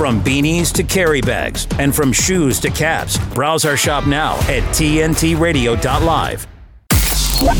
From 0.00 0.24
beanies 0.24 0.72
to 0.72 0.82
carry 0.82 1.20
bags, 1.20 1.68
and 1.78 1.94
from 1.94 2.10
shoes 2.10 2.58
to 2.60 2.70
caps, 2.70 3.18
browse 3.34 3.66
our 3.66 3.76
shop 3.76 4.06
now 4.06 4.36
at 4.48 4.62
tntradio.live. 4.72 6.46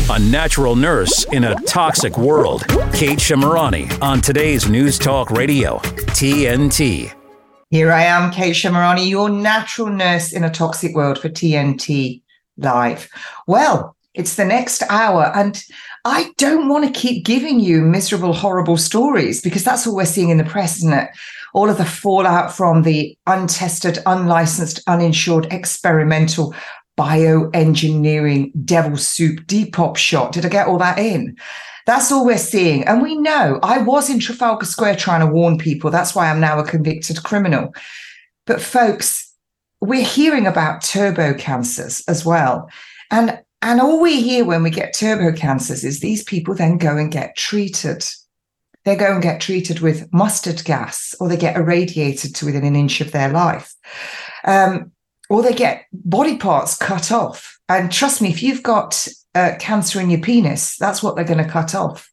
A 0.09 0.19
natural 0.19 0.75
nurse 0.75 1.23
in 1.25 1.43
a 1.43 1.53
toxic 1.65 2.17
world. 2.17 2.65
Kate 2.95 3.19
Shemirani 3.19 4.01
on 4.01 4.21
today's 4.21 4.67
News 4.67 4.97
Talk 4.97 5.29
Radio, 5.29 5.77
TNT. 6.17 7.13
Here 7.69 7.91
I 7.91 8.05
am, 8.05 8.31
Kate 8.31 8.55
Shemirani, 8.55 9.07
your 9.07 9.29
natural 9.29 9.89
nurse 9.89 10.33
in 10.33 10.43
a 10.43 10.49
toxic 10.49 10.95
world 10.95 11.19
for 11.19 11.29
TNT 11.29 12.23
Live. 12.57 13.07
Well, 13.45 13.95
it's 14.15 14.33
the 14.33 14.45
next 14.45 14.81
hour, 14.89 15.31
and 15.35 15.63
I 16.03 16.31
don't 16.37 16.67
want 16.67 16.85
to 16.85 16.99
keep 16.99 17.25
giving 17.25 17.59
you 17.59 17.81
miserable, 17.81 18.33
horrible 18.33 18.77
stories 18.77 19.41
because 19.41 19.63
that's 19.63 19.85
all 19.85 19.95
we're 19.95 20.05
seeing 20.05 20.29
in 20.29 20.37
the 20.37 20.43
press, 20.43 20.77
isn't 20.77 20.93
it? 20.93 21.09
All 21.53 21.69
of 21.69 21.77
the 21.77 21.85
fallout 21.85 22.55
from 22.55 22.83
the 22.83 23.15
untested, 23.27 23.99
unlicensed, 24.05 24.81
uninsured, 24.87 25.47
experimental 25.51 26.55
bioengineering 26.97 28.51
devil 28.65 28.97
soup 28.97 29.41
Depop 29.41 29.97
shot. 29.97 30.31
Did 30.31 30.45
I 30.45 30.49
get 30.49 30.67
all 30.67 30.77
that 30.79 30.97
in? 30.97 31.37
That's 31.85 32.11
all 32.11 32.25
we're 32.25 32.37
seeing. 32.37 32.83
And 32.85 33.01
we 33.01 33.15
know 33.15 33.59
I 33.63 33.79
was 33.79 34.09
in 34.09 34.19
Trafalgar 34.19 34.65
Square 34.65 34.97
trying 34.97 35.21
to 35.21 35.33
warn 35.33 35.57
people. 35.57 35.89
That's 35.89 36.15
why 36.15 36.29
I'm 36.29 36.39
now 36.39 36.59
a 36.59 36.67
convicted 36.67 37.23
criminal. 37.23 37.73
But 38.45 38.61
folks, 38.61 39.33
we're 39.81 40.05
hearing 40.05 40.45
about 40.45 40.83
turbo 40.83 41.33
cancers 41.33 42.03
as 42.07 42.23
well. 42.23 42.69
And 43.09 43.39
and 43.61 43.79
all 43.79 44.01
we 44.01 44.21
hear 44.21 44.45
when 44.45 44.63
we 44.63 44.69
get 44.69 44.93
turbo 44.93 45.35
cancers 45.35 45.83
is 45.83 45.99
these 45.99 46.23
people 46.23 46.55
then 46.55 46.77
go 46.77 46.97
and 46.97 47.11
get 47.11 47.35
treated. 47.35 48.03
They 48.83 48.95
go 48.95 49.13
and 49.13 49.21
get 49.21 49.39
treated 49.39 49.79
with 49.81 50.11
mustard 50.11 50.63
gas, 50.63 51.13
or 51.19 51.29
they 51.29 51.37
get 51.37 51.55
irradiated 51.55 52.33
to 52.35 52.45
within 52.45 52.63
an 52.63 52.75
inch 52.75 52.99
of 53.01 53.11
their 53.11 53.29
life. 53.29 53.73
Um, 54.43 54.91
or 55.29 55.43
they 55.43 55.53
get 55.53 55.85
body 55.93 56.37
parts 56.37 56.75
cut 56.75 57.11
off. 57.11 57.59
And 57.69 57.91
trust 57.91 58.21
me, 58.21 58.29
if 58.29 58.41
you've 58.41 58.63
got 58.63 59.07
uh, 59.35 59.53
cancer 59.59 60.01
in 60.01 60.09
your 60.09 60.19
penis, 60.19 60.75
that's 60.77 61.01
what 61.01 61.15
they're 61.15 61.23
going 61.23 61.43
to 61.43 61.49
cut 61.49 61.73
off. 61.75 62.11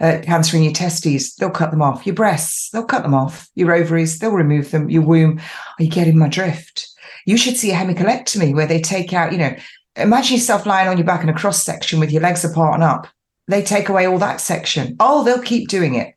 Uh, 0.00 0.18
cancer 0.22 0.56
in 0.56 0.62
your 0.62 0.72
testes, 0.72 1.34
they'll 1.34 1.50
cut 1.50 1.70
them 1.70 1.82
off. 1.82 2.06
Your 2.06 2.14
breasts, 2.14 2.70
they'll 2.70 2.84
cut 2.84 3.02
them 3.02 3.14
off. 3.14 3.48
Your 3.54 3.72
ovaries, 3.74 4.18
they'll 4.18 4.30
remove 4.30 4.70
them. 4.70 4.88
Your 4.88 5.02
womb, 5.02 5.40
are 5.78 5.82
you 5.82 5.90
getting 5.90 6.18
my 6.18 6.28
drift? 6.28 6.88
You 7.26 7.36
should 7.36 7.56
see 7.56 7.70
a 7.70 7.74
hemicolectomy 7.74 8.54
where 8.54 8.66
they 8.66 8.80
take 8.80 9.12
out, 9.12 9.32
you 9.32 9.38
know, 9.38 9.54
imagine 9.96 10.36
yourself 10.36 10.66
lying 10.66 10.88
on 10.88 10.96
your 10.96 11.06
back 11.06 11.22
in 11.22 11.28
a 11.28 11.34
cross 11.34 11.62
section 11.62 12.00
with 12.00 12.10
your 12.10 12.22
legs 12.22 12.44
apart 12.44 12.74
and 12.74 12.82
up. 12.82 13.06
They 13.46 13.62
take 13.62 13.88
away 13.88 14.06
all 14.06 14.18
that 14.18 14.40
section. 14.40 14.96
Oh, 15.00 15.22
they'll 15.22 15.42
keep 15.42 15.68
doing 15.68 15.94
it. 15.94 16.14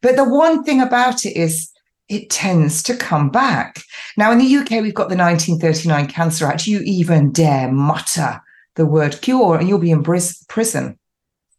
But 0.00 0.16
the 0.16 0.24
one 0.24 0.64
thing 0.64 0.80
about 0.80 1.24
it 1.24 1.36
is 1.36 1.70
it 2.08 2.30
tends 2.30 2.82
to 2.84 2.96
come 2.96 3.30
back. 3.30 3.82
Now, 4.16 4.32
in 4.32 4.38
the 4.38 4.56
UK, 4.56 4.82
we've 4.82 4.94
got 4.94 5.08
the 5.08 5.16
1939 5.16 6.08
Cancer 6.08 6.46
Act. 6.46 6.66
You 6.66 6.80
even 6.80 7.32
dare 7.32 7.70
mutter 7.70 8.40
the 8.74 8.86
word 8.86 9.20
cure, 9.20 9.56
and 9.56 9.68
you'll 9.68 9.78
be 9.78 9.90
in 9.90 10.02
prison 10.02 10.98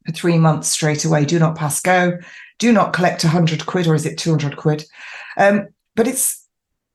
for 0.06 0.12
three 0.12 0.38
months 0.38 0.70
straight 0.70 1.06
away. 1.06 1.26
Do 1.26 1.40
not 1.40 1.56
pass 1.56 1.80
go. 1.80 2.18
Do 2.60 2.72
not 2.72 2.94
collect 2.94 3.24
100 3.24 3.66
quid, 3.66 3.88
or 3.88 3.96
is 3.96 4.06
it 4.06 4.18
200 4.18 4.58
quid? 4.58 4.86
Um, 5.38 5.68
but 5.96 6.08
it's 6.08 6.48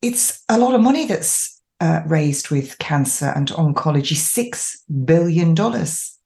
it's 0.02 0.44
a 0.48 0.58
lot 0.58 0.74
of 0.74 0.80
money 0.80 1.06
that's 1.06 1.57
uh, 1.80 2.02
raised 2.06 2.50
with 2.50 2.78
cancer 2.78 3.32
and 3.34 3.48
oncology, 3.48 4.16
six 4.16 4.82
billion 5.04 5.54
dollars, 5.54 6.16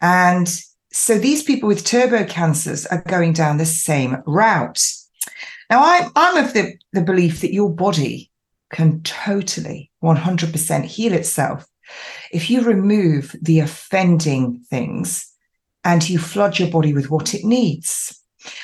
and 0.00 0.48
so 0.92 1.18
these 1.18 1.42
people 1.42 1.66
with 1.66 1.84
turbo 1.84 2.24
cancers 2.24 2.86
are 2.86 3.02
going 3.08 3.32
down 3.32 3.56
the 3.56 3.66
same 3.66 4.22
route. 4.26 4.80
Now, 5.68 5.82
I'm, 5.82 6.10
I'm 6.14 6.44
of 6.44 6.52
the, 6.54 6.74
the 6.92 7.02
belief 7.02 7.40
that 7.40 7.52
your 7.52 7.68
body 7.68 8.30
can 8.72 9.02
totally 9.02 9.90
100% 10.04 10.84
heal 10.84 11.12
itself 11.12 11.66
if 12.32 12.48
you 12.48 12.62
remove 12.62 13.34
the 13.42 13.58
offending 13.58 14.60
things 14.70 15.32
and 15.82 16.08
you 16.08 16.18
flood 16.18 16.58
your 16.58 16.70
body 16.70 16.92
with 16.92 17.10
what 17.10 17.34
it 17.34 17.44
needs. 17.44 18.20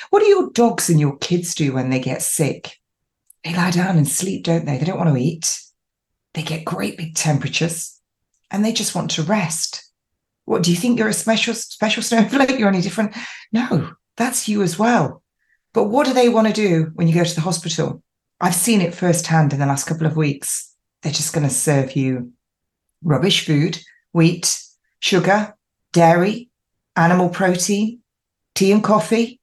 What 0.09 0.21
do 0.21 0.27
your 0.27 0.51
dogs 0.51 0.89
and 0.89 1.01
your 1.01 1.17
kids 1.17 1.53
do 1.53 1.73
when 1.73 1.89
they 1.89 1.99
get 1.99 2.21
sick? 2.21 2.77
They 3.43 3.53
lie 3.55 3.71
down 3.71 3.97
and 3.97 4.07
sleep, 4.07 4.45
don't 4.45 4.65
they? 4.65 4.77
They 4.77 4.85
don't 4.85 4.99
want 4.99 5.09
to 5.09 5.21
eat. 5.21 5.59
They 6.33 6.43
get 6.43 6.65
great 6.65 6.97
big 6.97 7.15
temperatures 7.15 7.99
and 8.49 8.63
they 8.63 8.73
just 8.73 8.95
want 8.95 9.11
to 9.11 9.23
rest. 9.23 9.91
What 10.45 10.63
do 10.63 10.71
you 10.71 10.77
think 10.77 10.97
you're 10.97 11.07
a 11.07 11.13
special 11.13 11.53
special 11.53 12.03
snowflake? 12.09 12.57
You're 12.57 12.69
any 12.69 12.81
different? 12.81 13.15
No, 13.51 13.93
that's 14.17 14.47
you 14.47 14.61
as 14.61 14.77
well. 14.77 15.23
But 15.73 15.85
what 15.85 16.05
do 16.05 16.13
they 16.13 16.29
want 16.29 16.47
to 16.47 16.53
do 16.53 16.91
when 16.95 17.07
you 17.07 17.15
go 17.15 17.23
to 17.23 17.35
the 17.35 17.41
hospital? 17.41 18.03
I've 18.39 18.55
seen 18.55 18.81
it 18.81 18.93
firsthand 18.93 19.53
in 19.53 19.59
the 19.59 19.65
last 19.65 19.85
couple 19.85 20.07
of 20.07 20.17
weeks. 20.17 20.73
They're 21.01 21.11
just 21.11 21.33
going 21.33 21.47
to 21.47 21.53
serve 21.53 21.95
you 21.95 22.33
rubbish 23.03 23.45
food, 23.45 23.79
wheat, 24.13 24.61
sugar, 24.99 25.55
dairy, 25.91 26.49
animal 26.95 27.29
protein, 27.29 27.99
tea 28.55 28.71
and 28.71 28.83
coffee, 28.83 29.39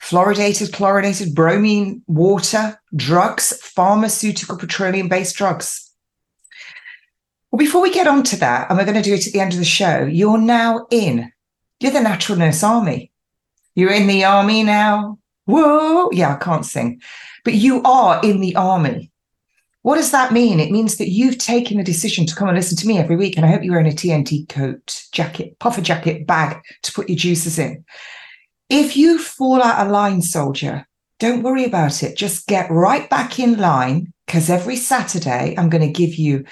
fluoridated, 0.00 0.72
chlorinated, 0.72 1.34
bromine, 1.34 2.02
water, 2.06 2.78
drugs, 2.94 3.58
pharmaceutical, 3.62 4.56
petroleum 4.56 5.08
based 5.08 5.36
drugs. 5.36 5.85
Well, 7.50 7.58
before 7.58 7.82
we 7.82 7.92
get 7.92 8.06
on 8.06 8.22
to 8.24 8.36
that, 8.36 8.68
and 8.68 8.78
we're 8.78 8.84
going 8.84 8.96
to 8.96 9.02
do 9.02 9.14
it 9.14 9.26
at 9.26 9.32
the 9.32 9.40
end 9.40 9.52
of 9.52 9.58
the 9.58 9.64
show, 9.64 10.04
you're 10.04 10.38
now 10.38 10.86
in, 10.90 11.32
you're 11.80 11.92
the 11.92 12.00
Natural 12.00 12.38
Nurse 12.38 12.62
Army. 12.62 13.12
You're 13.74 13.92
in 13.92 14.06
the 14.06 14.24
army 14.24 14.62
now 14.62 15.18
whoa, 15.46 16.10
yeah, 16.12 16.34
I 16.34 16.36
can't 16.36 16.66
sing, 16.66 17.00
but 17.44 17.54
you 17.54 17.82
are 17.82 18.20
in 18.22 18.40
the 18.40 18.54
army. 18.56 19.10
What 19.82 19.96
does 19.96 20.10
that 20.10 20.32
mean? 20.32 20.58
It 20.58 20.72
means 20.72 20.96
that 20.96 21.10
you've 21.10 21.38
taken 21.38 21.78
the 21.78 21.84
decision 21.84 22.26
to 22.26 22.34
come 22.34 22.48
and 22.48 22.56
listen 22.56 22.76
to 22.78 22.88
me 22.88 22.98
every 22.98 23.14
week. 23.14 23.36
And 23.36 23.46
I 23.46 23.50
hope 23.50 23.62
you're 23.62 23.72
wearing 23.72 23.86
a 23.86 23.94
TNT 23.94 24.48
coat, 24.48 25.04
jacket, 25.12 25.56
puffer 25.60 25.80
jacket, 25.80 26.26
bag 26.26 26.60
to 26.82 26.92
put 26.92 27.08
your 27.08 27.16
juices 27.16 27.56
in. 27.56 27.84
If 28.68 28.96
you 28.96 29.20
fall 29.20 29.62
out 29.62 29.86
of 29.86 29.92
line, 29.92 30.22
soldier, 30.22 30.88
don't 31.20 31.44
worry 31.44 31.64
about 31.64 32.02
it. 32.02 32.16
Just 32.16 32.48
get 32.48 32.68
right 32.68 33.08
back 33.08 33.38
in 33.38 33.58
line 33.58 34.12
because 34.26 34.50
every 34.50 34.74
Saturday 34.74 35.54
I'm 35.56 35.70
going 35.70 35.86
to 35.86 36.00
give 36.00 36.16
you 36.16 36.44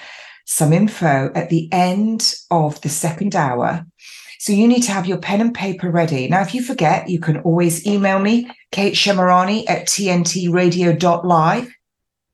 some 0.45 0.71
info 0.71 1.31
at 1.35 1.49
the 1.49 1.67
end 1.71 2.35
of 2.49 2.79
the 2.81 2.89
second 2.89 3.35
hour 3.35 3.85
so 4.45 4.53
you 4.53 4.67
need 4.67 4.83
to 4.83 4.91
have 4.91 5.07
your 5.07 5.17
pen 5.17 5.41
and 5.41 5.55
paper 5.55 5.89
ready. 5.89 6.27
Now, 6.27 6.41
if 6.41 6.53
you 6.53 6.61
forget, 6.61 7.09
you 7.09 7.19
can 7.19 7.39
always 7.39 7.87
email 7.87 8.19
me, 8.19 8.47
Kate 8.71 8.93
Shemirani 8.93 9.67
at 9.67 9.87
tntradio.live. 9.87 11.73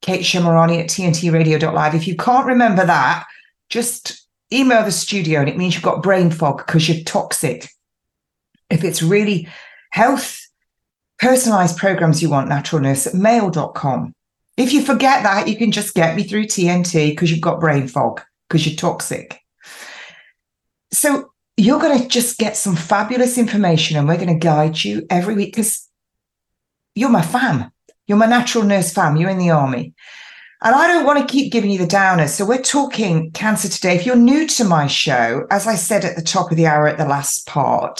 Kate 0.02 0.22
Shemirani 0.22 0.80
at 0.82 0.90
tntradio.live. 0.90 1.96
If 1.96 2.10
you 2.10 2.18
can't 2.18 2.48
remember 2.48 2.86
that, 2.86 3.26
just 3.70 4.28
email 4.52 4.84
the 4.84 4.92
studio 4.92 5.40
and 5.40 5.48
it 5.48 5.56
means 5.56 5.74
you've 5.74 5.84
got 5.84 6.04
brain 6.04 6.32
fog 6.32 6.66
because 6.66 6.90
you're 6.90 7.02
toxic. 7.06 7.70
If 8.70 8.84
it's 8.84 9.02
really 9.02 9.48
health, 9.92 10.38
personalized 11.18 11.78
programs 11.78 12.22
you 12.22 12.30
want, 12.30 12.50
natural 12.50 12.82
nurse 12.82 13.08
at 13.08 13.14
mail.com. 13.14 14.14
If 14.58 14.74
you 14.74 14.84
forget 14.84 15.24
that, 15.24 15.48
you 15.48 15.58
can 15.58 15.72
just 15.72 15.94
get 15.94 16.16
me 16.16 16.24
through 16.24 16.46
TNT 16.46 17.12
because 17.12 17.32
you've 17.32 17.42
got 17.42 17.60
brain 17.60 17.88
fog 17.88 18.22
because 18.48 18.66
you're 18.66 18.76
toxic. 18.76 19.40
So 20.94 21.32
you're 21.58 21.80
going 21.80 22.02
to 22.02 22.08
just 22.08 22.38
get 22.38 22.58
some 22.58 22.76
fabulous 22.76 23.38
information 23.38 23.98
and 23.98 24.08
we're 24.08 24.18
going 24.18 24.28
to 24.28 24.36
guide 24.36 24.84
you 24.84 25.06
every 25.10 25.36
week 25.36 25.56
because 25.56 25.88
you're 26.96 27.10
my 27.10 27.22
fam. 27.22 27.72
You're 28.08 28.18
my 28.18 28.26
natural 28.26 28.64
nurse 28.64 28.92
fam. 28.94 29.16
You're 29.16 29.30
in 29.30 29.38
the 29.38 29.52
army. 29.52 29.94
And 30.64 30.76
I 30.76 30.88
don't 30.88 31.06
want 31.06 31.20
to 31.20 31.32
keep 31.32 31.52
giving 31.52 31.72
you 31.72 31.80
the 31.80 31.88
downers. 31.88 32.30
So 32.30 32.46
we're 32.46 32.62
talking 32.62 33.32
cancer 33.32 33.68
today. 33.68 33.96
If 33.96 34.06
you're 34.06 34.16
new 34.16 34.48
to 34.48 34.64
my 34.64 34.86
show, 34.86 35.48
as 35.50 35.66
I 35.66 35.76
said 35.76 36.06
at 36.06 36.16
the 36.16 36.22
top 36.22 36.52
of 36.52 36.58
the 36.58 36.68
hour 36.68 36.88
at 36.88 36.98
the 36.98 37.06
last 37.06 37.48
part, 37.48 38.00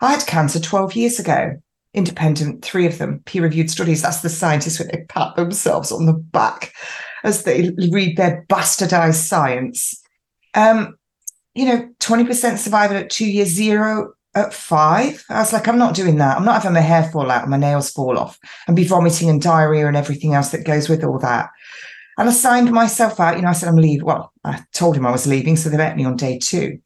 I 0.00 0.10
had 0.10 0.26
cancer 0.26 0.58
12 0.58 0.96
years 0.96 1.20
ago. 1.20 1.62
Independent, 1.94 2.64
three 2.64 2.86
of 2.86 2.98
them, 2.98 3.20
peer 3.24 3.42
reviewed 3.42 3.70
studies. 3.70 4.02
That's 4.02 4.20
the 4.20 4.28
scientists 4.28 4.78
when 4.78 4.88
they 4.88 5.04
pat 5.08 5.36
themselves 5.36 5.92
on 5.92 6.06
the 6.06 6.12
back 6.12 6.72
as 7.22 7.44
they 7.44 7.70
read 7.90 8.16
their 8.16 8.44
bastardized 8.48 9.22
science. 9.22 10.02
Um, 10.54 10.96
you 11.54 11.66
know, 11.66 11.88
20% 12.00 12.58
survival 12.58 12.96
at 12.96 13.10
two 13.10 13.30
years, 13.30 13.48
zero 13.48 14.12
at 14.34 14.52
five. 14.52 15.24
I 15.30 15.38
was 15.40 15.52
like, 15.52 15.68
I'm 15.68 15.78
not 15.78 15.94
doing 15.94 16.16
that. 16.16 16.36
I'm 16.36 16.44
not 16.44 16.62
having 16.62 16.74
my 16.74 16.80
hair 16.80 17.04
fall 17.04 17.30
out 17.30 17.42
and 17.42 17.50
my 17.50 17.56
nails 17.56 17.90
fall 17.90 18.18
off 18.18 18.38
and 18.66 18.76
be 18.76 18.84
vomiting 18.84 19.30
and 19.30 19.40
diarrhea 19.40 19.86
and 19.86 19.96
everything 19.96 20.34
else 20.34 20.50
that 20.50 20.66
goes 20.66 20.88
with 20.88 21.04
all 21.04 21.18
that. 21.20 21.50
And 22.18 22.28
I 22.28 22.32
signed 22.32 22.70
myself 22.70 23.18
out. 23.18 23.36
You 23.36 23.42
know, 23.42 23.48
I 23.48 23.52
said, 23.52 23.68
I'm 23.68 23.76
leaving. 23.76 24.04
Well, 24.04 24.32
I 24.44 24.62
told 24.72 24.96
him 24.96 25.06
I 25.06 25.10
was 25.10 25.26
leaving. 25.26 25.56
So 25.56 25.68
they 25.68 25.76
let 25.76 25.96
me 25.96 26.04
on 26.04 26.16
day 26.16 26.38
two. 26.38 26.78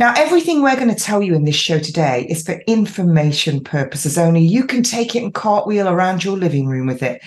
Now, 0.00 0.14
everything 0.16 0.62
we're 0.62 0.76
going 0.76 0.88
to 0.88 0.94
tell 0.94 1.22
you 1.22 1.34
in 1.34 1.44
this 1.44 1.56
show 1.56 1.78
today 1.78 2.26
is 2.30 2.42
for 2.42 2.62
information 2.66 3.62
purposes 3.62 4.16
only. 4.16 4.40
You 4.40 4.64
can 4.64 4.82
take 4.82 5.14
it 5.14 5.22
and 5.22 5.34
cartwheel 5.34 5.86
around 5.86 6.24
your 6.24 6.38
living 6.38 6.66
room 6.68 6.86
with 6.86 7.02
it. 7.02 7.20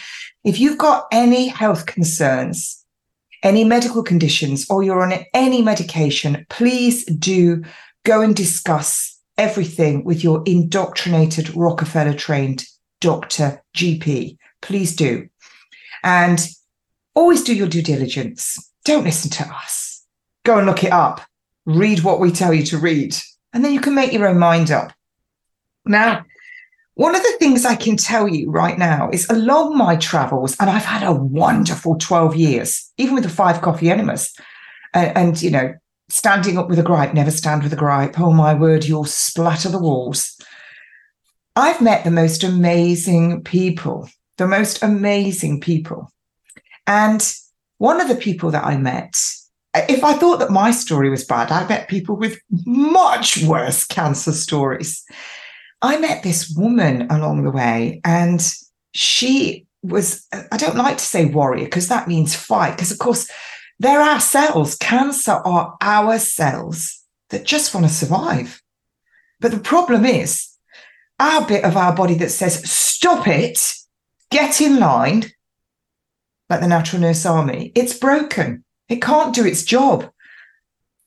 If 0.44 0.60
you've 0.60 0.80
got 0.80 1.06
any 1.12 1.50
health 1.50 1.86
concerns, 1.86 2.84
any 3.44 3.64
medical 3.64 4.02
conditions 4.02 4.66
or 4.72 4.82
you're 4.82 5.04
on 5.04 5.24
any 5.36 5.62
medication, 5.62 6.48
please 6.50 7.06
do 7.06 7.62
go 8.06 8.22
and 8.22 8.36
discuss 8.36 9.20
everything 9.38 10.04
with 10.04 10.24
your 10.24 10.42
indoctrinated 10.48 11.56
Rockefeller 11.56 12.16
trained 12.16 12.66
doctor 13.02 13.62
GP. 13.78 14.40
Please 14.64 14.96
do. 14.96 15.30
And 16.04 16.44
always 17.14 17.44
do 17.44 17.54
your 17.54 17.68
due 17.68 17.84
diligence. 17.84 18.58
Don't 18.84 19.04
listen 19.04 19.30
to 19.30 19.44
us. 19.48 20.04
Go 20.44 20.58
and 20.58 20.66
look 20.66 20.84
it 20.84 20.92
up. 20.92 21.22
Read 21.66 22.04
what 22.04 22.20
we 22.20 22.32
tell 22.32 22.54
you 22.54 22.64
to 22.68 22.78
read. 22.78 23.16
And 23.54 23.64
then 23.64 23.74
you 23.74 23.82
can 23.82 23.96
make 23.96 24.12
your 24.12 24.28
own 24.28 24.40
mind 24.40 24.72
up. 24.72 24.94
Now, 25.86 26.26
one 26.96 27.16
of 27.16 27.24
the 27.24 27.36
things 27.40 27.66
I 27.66 27.76
can 27.76 27.98
tell 27.98 28.28
you 28.28 28.52
right 28.52 28.78
now 28.78 29.10
is 29.12 29.28
along 29.30 29.78
my 29.78 29.96
travels, 29.96 30.56
and 30.60 30.70
I've 30.70 30.86
had 30.86 31.04
a 31.04 31.14
wonderful 31.14 31.98
12 31.98 32.36
years, 32.36 32.92
even 32.98 33.16
with 33.16 33.24
the 33.24 33.30
five 33.30 33.62
coffee 33.62 33.90
enemas. 33.90 34.34
And, 34.94 35.18
and, 35.18 35.42
you 35.42 35.50
know, 35.50 35.74
standing 36.10 36.58
up 36.58 36.70
with 36.70 36.78
a 36.78 36.84
gripe, 36.84 37.14
never 37.14 37.32
stand 37.32 37.64
with 37.64 37.74
a 37.74 37.78
gripe. 37.78 38.20
Oh 38.20 38.32
my 38.32 38.54
word, 38.54 38.86
you'll 38.86 39.06
splatter 39.06 39.70
the 39.70 39.80
walls. 39.80 40.40
I've 41.56 41.82
met 41.82 42.04
the 42.04 42.12
most 42.12 42.44
amazing 42.44 43.44
people, 43.44 44.10
the 44.38 44.48
most 44.48 44.84
amazing 44.84 45.62
people. 45.62 46.12
And 46.86 47.34
one 47.78 48.02
of 48.02 48.08
the 48.08 48.16
people 48.16 48.52
that 48.52 48.66
I 48.66 48.78
met, 48.78 49.16
if 49.76 50.04
I 50.04 50.14
thought 50.14 50.40
that 50.40 50.52
my 50.52 50.72
story 50.72 51.10
was 51.10 51.24
bad, 51.24 51.52
I 51.52 51.68
met 51.68 51.88
people 51.88 52.16
with 52.16 52.40
much 52.66 53.44
worse 53.44 53.86
cancer 53.86 54.32
stories. 54.32 55.04
I 55.82 55.98
met 55.98 56.24
this 56.24 56.54
woman 56.56 57.10
along 57.10 57.44
the 57.44 57.52
way, 57.52 58.00
and 58.06 58.42
she 58.94 59.66
was, 59.82 60.26
I 60.52 60.58
don't 60.58 60.78
like 60.78 60.98
to 60.98 61.04
say 61.04 61.26
warrior 61.26 61.66
because 61.66 61.88
that 61.90 62.08
means 62.08 62.36
fight, 62.36 62.72
because 62.72 62.92
of 62.92 63.00
course, 63.00 63.30
they're 63.80 64.00
our 64.00 64.20
cells. 64.20 64.76
Cancer 64.76 65.32
are 65.32 65.76
our 65.82 66.20
cells 66.20 67.04
that 67.30 67.44
just 67.46 67.74
want 67.74 67.88
to 67.88 67.92
survive. 67.92 68.62
But 69.40 69.52
the 69.52 69.60
problem 69.60 70.06
is, 70.06 70.50
our 71.20 71.46
bit 71.46 71.64
of 71.64 71.76
our 71.76 71.94
body 71.94 72.16
that 72.16 72.30
says, 72.30 72.70
stop 72.70 73.28
it, 73.28 73.74
get 74.30 74.62
in 74.62 74.80
line, 74.80 75.32
like 76.50 76.62
the 76.62 76.68
natural 76.68 77.02
nurse 77.02 77.26
army, 77.26 77.72
it's 77.76 77.98
broken. 77.98 78.63
It 78.94 79.02
can't 79.02 79.34
do 79.34 79.44
its 79.44 79.64
job 79.64 80.08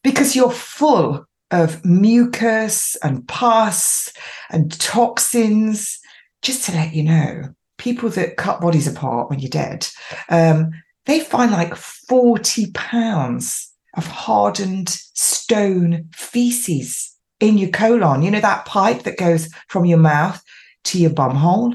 because 0.02 0.34
you're 0.34 0.50
full 0.50 1.24
of 1.52 1.84
mucus 1.84 2.96
and 2.96 3.26
pus 3.28 4.12
and 4.50 4.76
toxins. 4.80 6.00
Just 6.42 6.64
to 6.64 6.72
let 6.72 6.94
you 6.94 7.04
know, 7.04 7.54
people 7.78 8.08
that 8.10 8.36
cut 8.36 8.60
bodies 8.60 8.88
apart 8.88 9.30
when 9.30 9.38
you're 9.38 9.48
dead, 9.48 9.86
um, 10.28 10.72
they 11.04 11.20
find 11.20 11.52
like 11.52 11.76
40 11.76 12.72
pounds 12.72 13.72
of 13.96 14.04
hardened 14.08 14.88
stone 14.88 16.08
feces 16.12 17.14
in 17.38 17.56
your 17.56 17.70
colon. 17.70 18.22
You 18.22 18.32
know, 18.32 18.40
that 18.40 18.66
pipe 18.66 19.04
that 19.04 19.16
goes 19.16 19.48
from 19.68 19.84
your 19.84 19.98
mouth 19.98 20.42
to 20.86 20.98
your 20.98 21.10
bum 21.10 21.36
hole? 21.36 21.72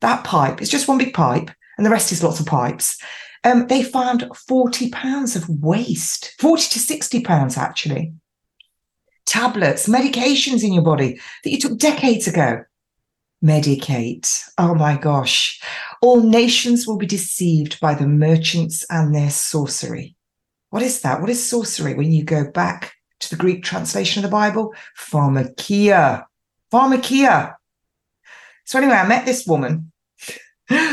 That 0.00 0.24
pipe 0.24 0.60
is 0.60 0.68
just 0.68 0.88
one 0.88 0.98
big 0.98 1.14
pipe, 1.14 1.52
and 1.76 1.86
the 1.86 1.90
rest 1.90 2.10
is 2.10 2.24
lots 2.24 2.40
of 2.40 2.46
pipes. 2.46 3.00
Um, 3.44 3.66
they 3.66 3.82
found 3.82 4.30
40 4.46 4.90
pounds 4.90 5.34
of 5.34 5.48
waste, 5.48 6.34
40 6.38 6.68
to 6.70 6.78
60 6.78 7.22
pounds 7.22 7.56
actually. 7.56 8.14
Tablets, 9.26 9.88
medications 9.88 10.62
in 10.62 10.72
your 10.72 10.82
body 10.82 11.20
that 11.42 11.50
you 11.50 11.58
took 11.58 11.78
decades 11.78 12.26
ago. 12.26 12.64
Medicate. 13.44 14.42
Oh 14.58 14.74
my 14.74 14.96
gosh. 14.96 15.60
All 16.00 16.22
nations 16.22 16.86
will 16.86 16.96
be 16.96 17.06
deceived 17.06 17.80
by 17.80 17.94
the 17.94 18.06
merchants 18.06 18.84
and 18.88 19.14
their 19.14 19.30
sorcery. 19.30 20.16
What 20.70 20.82
is 20.82 21.00
that? 21.02 21.20
What 21.20 21.30
is 21.30 21.44
sorcery? 21.44 21.94
When 21.94 22.12
you 22.12 22.24
go 22.24 22.48
back 22.50 22.94
to 23.20 23.30
the 23.30 23.36
Greek 23.36 23.64
translation 23.64 24.24
of 24.24 24.30
the 24.30 24.34
Bible, 24.34 24.74
pharmakeia. 24.98 26.24
Pharmakeia. 26.72 27.54
So 28.64 28.78
anyway, 28.78 28.94
I 28.94 29.06
met 29.06 29.26
this 29.26 29.46
woman 29.46 29.92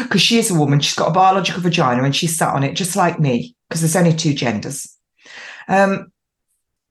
because 0.04 0.22
she 0.22 0.38
is 0.38 0.52
a 0.52 0.58
woman. 0.58 0.80
She's 0.80 0.96
got 0.96 1.10
a 1.10 1.14
biological 1.14 1.62
vagina 1.62 2.04
and 2.04 2.16
she 2.16 2.28
sat 2.28 2.54
on 2.54 2.64
it 2.64 2.74
just 2.74 2.96
like 2.96 3.20
me 3.20 3.56
because 3.68 3.82
there's 3.82 3.96
only 3.96 4.14
two 4.14 4.34
genders. 4.34 4.96
Um, 5.68 6.12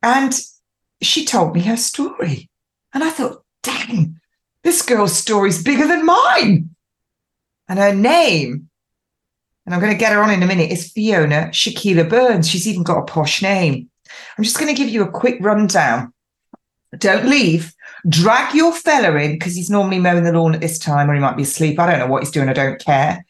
and 0.02 0.38
she 1.02 1.24
told 1.24 1.54
me 1.54 1.62
her 1.62 1.76
story. 1.76 2.48
And 2.94 3.04
I 3.04 3.10
thought, 3.10 3.42
dang, 3.62 4.18
this 4.62 4.82
girl's 4.82 5.16
story's 5.16 5.62
bigger 5.62 5.86
than 5.86 6.06
mine. 6.06 6.70
And 7.68 7.78
her 7.78 7.94
name, 7.94 8.70
and 9.66 9.74
I'm 9.74 9.80
going 9.80 9.92
to 9.92 9.98
get 9.98 10.12
her 10.12 10.22
on 10.22 10.30
in 10.30 10.42
a 10.42 10.46
minute, 10.46 10.70
is 10.70 10.90
Fiona 10.92 11.48
Shakeela 11.48 12.08
Burns. 12.08 12.48
She's 12.48 12.66
even 12.66 12.82
got 12.82 12.98
a 12.98 13.04
posh 13.04 13.42
name. 13.42 13.90
I'm 14.36 14.44
just 14.44 14.58
going 14.58 14.74
to 14.74 14.80
give 14.80 14.88
you 14.88 15.02
a 15.02 15.10
quick 15.10 15.36
rundown. 15.40 16.12
Don't 16.96 17.26
leave. 17.26 17.74
Drag 18.08 18.54
your 18.54 18.72
fella 18.72 19.16
in 19.16 19.32
because 19.32 19.54
he's 19.54 19.70
normally 19.70 19.98
mowing 19.98 20.24
the 20.24 20.32
lawn 20.32 20.54
at 20.54 20.60
this 20.60 20.78
time, 20.78 21.10
or 21.10 21.14
he 21.14 21.20
might 21.20 21.36
be 21.36 21.42
asleep. 21.42 21.78
I 21.78 21.90
don't 21.90 21.98
know 21.98 22.06
what 22.06 22.22
he's 22.22 22.32
doing. 22.32 22.48
I 22.48 22.52
don't 22.52 22.78
care. 22.84 23.24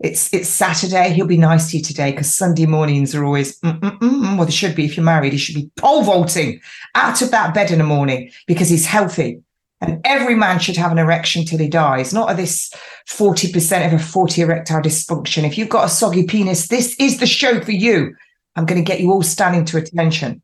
It's 0.00 0.32
it's 0.32 0.48
Saturday. 0.48 1.12
He'll 1.12 1.26
be 1.26 1.36
nice 1.36 1.70
to 1.70 1.78
you 1.78 1.82
today 1.82 2.12
because 2.12 2.32
Sunday 2.32 2.66
mornings 2.66 3.14
are 3.14 3.24
always 3.24 3.58
mm, 3.60 3.78
mm, 3.80 3.98
mm, 3.98 4.36
well. 4.36 4.46
They 4.46 4.52
should 4.52 4.76
be 4.76 4.84
if 4.84 4.96
you're 4.96 5.04
married. 5.04 5.32
He 5.32 5.38
should 5.38 5.56
be 5.56 5.70
pole 5.76 6.02
vaulting 6.02 6.60
out 6.94 7.20
of 7.20 7.30
that 7.32 7.54
bed 7.54 7.70
in 7.70 7.78
the 7.78 7.84
morning 7.84 8.30
because 8.46 8.68
he's 8.68 8.86
healthy. 8.86 9.42
And 9.80 10.00
every 10.04 10.34
man 10.34 10.58
should 10.58 10.76
have 10.76 10.90
an 10.90 10.98
erection 10.98 11.44
till 11.44 11.60
he 11.60 11.68
dies, 11.68 12.12
not 12.12 12.30
at 12.30 12.36
this 12.36 12.72
40% 13.08 13.86
of 13.86 13.92
a 13.92 13.98
40 14.02 14.42
erectile 14.42 14.82
dysfunction. 14.82 15.44
If 15.44 15.56
you've 15.56 15.68
got 15.68 15.86
a 15.86 15.88
soggy 15.88 16.24
penis, 16.24 16.66
this 16.66 16.96
is 16.98 17.18
the 17.18 17.26
show 17.26 17.60
for 17.60 17.70
you. 17.70 18.14
I'm 18.56 18.66
going 18.66 18.82
to 18.82 18.86
get 18.86 19.00
you 19.00 19.12
all 19.12 19.22
standing 19.22 19.64
to 19.66 19.78
attention. 19.78 20.42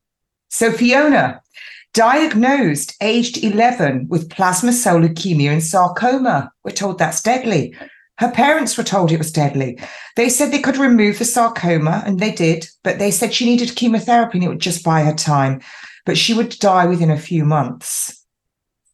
So, 0.50 0.70
Fiona, 0.70 1.42
diagnosed 1.94 2.94
aged 3.00 3.42
11 3.42 4.08
with 4.08 4.28
plasma 4.28 4.72
cell 4.72 5.00
leukemia 5.00 5.50
and 5.50 5.62
sarcoma. 5.62 6.52
We're 6.64 6.72
told 6.72 6.98
that's 6.98 7.22
deadly. 7.22 7.74
Her 8.18 8.30
parents 8.30 8.76
were 8.76 8.84
told 8.84 9.10
it 9.10 9.18
was 9.18 9.32
deadly. 9.32 9.78
They 10.16 10.28
said 10.28 10.52
they 10.52 10.60
could 10.60 10.76
remove 10.76 11.18
the 11.18 11.24
sarcoma, 11.24 12.02
and 12.06 12.20
they 12.20 12.32
did, 12.32 12.68
but 12.84 12.98
they 12.98 13.10
said 13.10 13.32
she 13.32 13.44
needed 13.46 13.74
chemotherapy 13.74 14.38
and 14.38 14.44
it 14.44 14.48
would 14.48 14.60
just 14.60 14.84
buy 14.84 15.02
her 15.02 15.14
time. 15.14 15.60
But 16.04 16.18
she 16.18 16.34
would 16.34 16.58
die 16.58 16.86
within 16.86 17.10
a 17.10 17.18
few 17.18 17.44
months. 17.44 18.24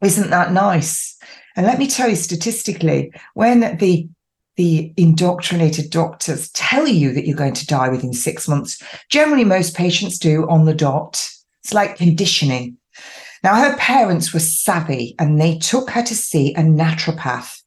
Isn't 0.02 0.30
that 0.30 0.52
nice? 0.52 1.18
And 1.56 1.66
let 1.66 1.78
me 1.78 1.86
tell 1.86 2.08
you 2.08 2.16
statistically, 2.16 3.12
when 3.34 3.76
the 3.78 4.08
the 4.56 4.92
indoctrinated 4.98 5.90
doctors 5.90 6.50
tell 6.50 6.86
you 6.86 7.14
that 7.14 7.26
you're 7.26 7.36
going 7.36 7.54
to 7.54 7.66
die 7.66 7.88
within 7.88 8.12
six 8.12 8.46
months. 8.46 8.82
Generally, 9.08 9.44
most 9.44 9.74
patients 9.74 10.18
do 10.18 10.46
on 10.50 10.66
the 10.66 10.74
dot. 10.74 11.26
It's 11.62 11.72
like 11.72 11.96
conditioning. 11.96 12.76
Now, 13.42 13.54
her 13.56 13.76
parents 13.76 14.34
were 14.34 14.40
savvy 14.40 15.14
and 15.18 15.40
they 15.40 15.58
took 15.58 15.90
her 15.90 16.02
to 16.02 16.14
see 16.14 16.54
a 16.54 16.60
naturopath 16.60 17.60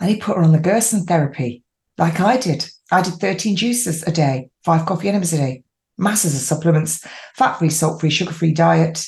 and 0.00 0.08
he 0.08 0.16
put 0.16 0.36
her 0.36 0.42
on 0.42 0.52
the 0.52 0.58
Gerson 0.58 1.04
therapy, 1.04 1.62
like 1.98 2.20
I 2.20 2.36
did. 2.38 2.68
I 2.90 3.02
did 3.02 3.14
13 3.14 3.56
juices 3.56 4.02
a 4.04 4.12
day, 4.12 4.50
five 4.64 4.86
coffee 4.86 5.08
enemas 5.08 5.32
a 5.32 5.36
day, 5.36 5.64
masses 5.98 6.34
of 6.34 6.40
supplements, 6.40 7.06
fat 7.34 7.58
free, 7.58 7.70
salt 7.70 8.00
free, 8.00 8.10
sugar 8.10 8.32
free 8.32 8.52
diet. 8.52 9.06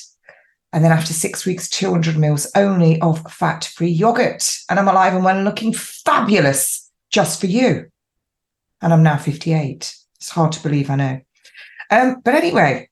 And 0.71 0.83
then 0.83 0.91
after 0.91 1.13
six 1.13 1.45
weeks, 1.45 1.69
200 1.69 2.17
mils 2.17 2.49
only 2.55 3.01
of 3.01 3.21
fat 3.31 3.65
free 3.75 3.89
yogurt. 3.89 4.49
And 4.69 4.79
I'm 4.79 4.87
alive 4.87 5.13
and 5.13 5.23
well 5.23 5.35
and 5.35 5.45
looking 5.45 5.73
fabulous 5.73 6.89
just 7.11 7.39
for 7.39 7.47
you. 7.47 7.89
And 8.81 8.93
I'm 8.93 9.03
now 9.03 9.17
58. 9.17 9.95
It's 10.15 10.29
hard 10.29 10.51
to 10.53 10.63
believe, 10.63 10.89
I 10.89 10.95
know. 10.95 11.21
Um, 11.91 12.21
but 12.23 12.35
anyway, 12.35 12.89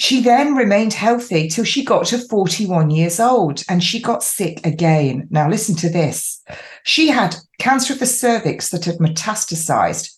she 0.00 0.20
then 0.20 0.54
remained 0.54 0.94
healthy 0.94 1.48
till 1.48 1.64
she 1.64 1.84
got 1.84 2.06
to 2.06 2.18
41 2.18 2.90
years 2.90 3.18
old 3.18 3.64
and 3.68 3.82
she 3.82 4.00
got 4.00 4.22
sick 4.22 4.64
again. 4.64 5.26
Now, 5.28 5.50
listen 5.50 5.74
to 5.74 5.88
this. 5.88 6.40
She 6.84 7.08
had 7.08 7.34
cancer 7.58 7.94
of 7.94 7.98
the 7.98 8.06
cervix 8.06 8.68
that 8.68 8.84
had 8.84 8.98
metastasized. 8.98 10.14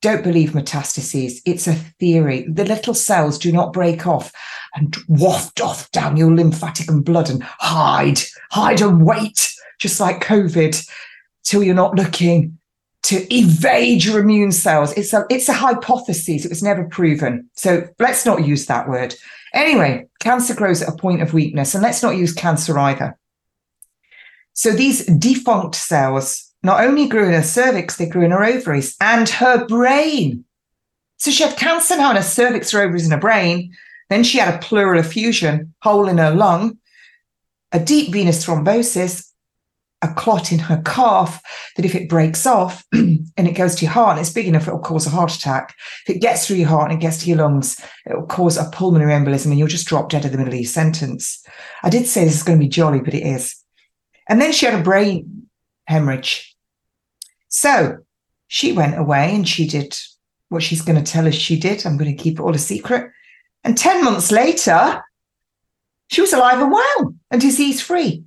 Don't 0.00 0.22
believe 0.22 0.50
metastases. 0.50 1.40
It's 1.44 1.66
a 1.66 1.74
theory. 1.74 2.46
The 2.48 2.64
little 2.64 2.94
cells 2.94 3.36
do 3.36 3.50
not 3.50 3.72
break 3.72 4.06
off 4.06 4.30
and 4.76 4.96
waft 5.08 5.60
off 5.60 5.90
down 5.90 6.16
your 6.16 6.32
lymphatic 6.32 6.88
and 6.88 7.04
blood 7.04 7.30
and 7.30 7.42
hide, 7.42 8.20
hide 8.52 8.80
and 8.80 9.04
wait, 9.04 9.52
just 9.80 9.98
like 9.98 10.22
COVID 10.22 10.88
till 11.42 11.64
you're 11.64 11.74
not 11.74 11.96
looking 11.96 12.59
to 13.02 13.34
evade 13.34 14.04
your 14.04 14.20
immune 14.20 14.52
cells. 14.52 14.92
It's 14.92 15.12
a 15.12 15.24
it's 15.30 15.48
a 15.48 15.54
hypothesis. 15.54 16.44
It 16.44 16.50
was 16.50 16.62
never 16.62 16.84
proven. 16.84 17.48
So 17.54 17.88
let's 17.98 18.26
not 18.26 18.46
use 18.46 18.66
that 18.66 18.88
word. 18.88 19.14
Anyway, 19.54 20.06
cancer 20.20 20.54
grows 20.54 20.82
at 20.82 20.88
a 20.88 20.96
point 20.96 21.22
of 21.22 21.34
weakness, 21.34 21.74
and 21.74 21.82
let's 21.82 22.02
not 22.02 22.16
use 22.16 22.32
cancer 22.32 22.78
either. 22.78 23.18
So 24.52 24.70
these 24.72 25.06
defunct 25.06 25.74
cells 25.74 26.52
not 26.62 26.84
only 26.84 27.08
grew 27.08 27.26
in 27.26 27.32
her 27.32 27.42
cervix, 27.42 27.96
they 27.96 28.06
grew 28.06 28.24
in 28.24 28.30
her 28.30 28.44
ovaries 28.44 28.96
and 29.00 29.28
her 29.28 29.66
brain. 29.66 30.44
So 31.16 31.30
she 31.30 31.42
had 31.42 31.56
cancer 31.56 31.96
now 31.96 32.10
in 32.10 32.16
her 32.16 32.22
cervix, 32.22 32.70
her 32.70 32.82
ovaries, 32.82 33.04
and 33.04 33.12
her 33.12 33.18
brain. 33.18 33.74
Then 34.08 34.24
she 34.24 34.38
had 34.38 34.54
a 34.54 34.58
pleural 34.58 35.00
effusion, 35.00 35.74
hole 35.82 36.08
in 36.08 36.18
her 36.18 36.34
lung, 36.34 36.78
a 37.72 37.80
deep 37.80 38.12
venous 38.12 38.44
thrombosis, 38.44 39.29
a 40.02 40.08
clot 40.14 40.50
in 40.50 40.58
her 40.58 40.80
calf 40.84 41.42
that 41.76 41.84
if 41.84 41.94
it 41.94 42.08
breaks 42.08 42.46
off 42.46 42.84
and 42.92 43.28
it 43.36 43.56
goes 43.56 43.74
to 43.74 43.84
your 43.84 43.92
heart 43.92 44.12
and 44.12 44.20
it's 44.20 44.32
big 44.32 44.48
enough, 44.48 44.66
it 44.66 44.72
will 44.72 44.78
cause 44.78 45.06
a 45.06 45.10
heart 45.10 45.34
attack. 45.34 45.74
If 46.06 46.16
it 46.16 46.20
gets 46.20 46.46
through 46.46 46.56
your 46.56 46.68
heart 46.68 46.90
and 46.90 46.98
it 46.98 47.02
gets 47.02 47.18
to 47.18 47.28
your 47.28 47.38
lungs, 47.38 47.78
it 48.06 48.16
will 48.16 48.26
cause 48.26 48.56
a 48.56 48.70
pulmonary 48.70 49.12
embolism 49.12 49.46
and 49.46 49.58
you'll 49.58 49.68
just 49.68 49.86
drop 49.86 50.08
dead 50.08 50.24
at 50.24 50.32
the 50.32 50.38
middle 50.38 50.54
of 50.54 50.58
your 50.58 50.68
sentence. 50.68 51.44
I 51.82 51.90
did 51.90 52.06
say 52.06 52.24
this 52.24 52.36
is 52.36 52.42
going 52.42 52.58
to 52.58 52.64
be 52.64 52.68
jolly, 52.68 53.00
but 53.00 53.14
it 53.14 53.26
is. 53.26 53.56
And 54.28 54.40
then 54.40 54.52
she 54.52 54.66
had 54.66 54.78
a 54.78 54.82
brain 54.82 55.48
hemorrhage. 55.86 56.56
So 57.48 57.98
she 58.48 58.72
went 58.72 58.98
away 58.98 59.34
and 59.34 59.46
she 59.46 59.66
did 59.66 59.98
what 60.48 60.62
she's 60.62 60.82
going 60.82 61.02
to 61.02 61.12
tell 61.12 61.28
us 61.28 61.34
she 61.34 61.58
did. 61.58 61.84
I'm 61.84 61.96
going 61.96 62.14
to 62.14 62.22
keep 62.22 62.38
it 62.38 62.42
all 62.42 62.54
a 62.54 62.58
secret. 62.58 63.10
And 63.64 63.76
10 63.76 64.04
months 64.04 64.32
later, 64.32 65.02
she 66.08 66.20
was 66.20 66.32
alive 66.32 66.60
and 66.60 66.72
well 66.72 67.14
and 67.30 67.40
disease 67.40 67.82
free. 67.82 68.24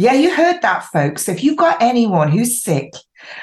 Yeah, 0.00 0.14
you 0.14 0.34
heard 0.34 0.62
that, 0.62 0.84
folks. 0.84 1.28
If 1.28 1.44
you've 1.44 1.58
got 1.58 1.82
anyone 1.82 2.30
who's 2.30 2.64
sick 2.64 2.94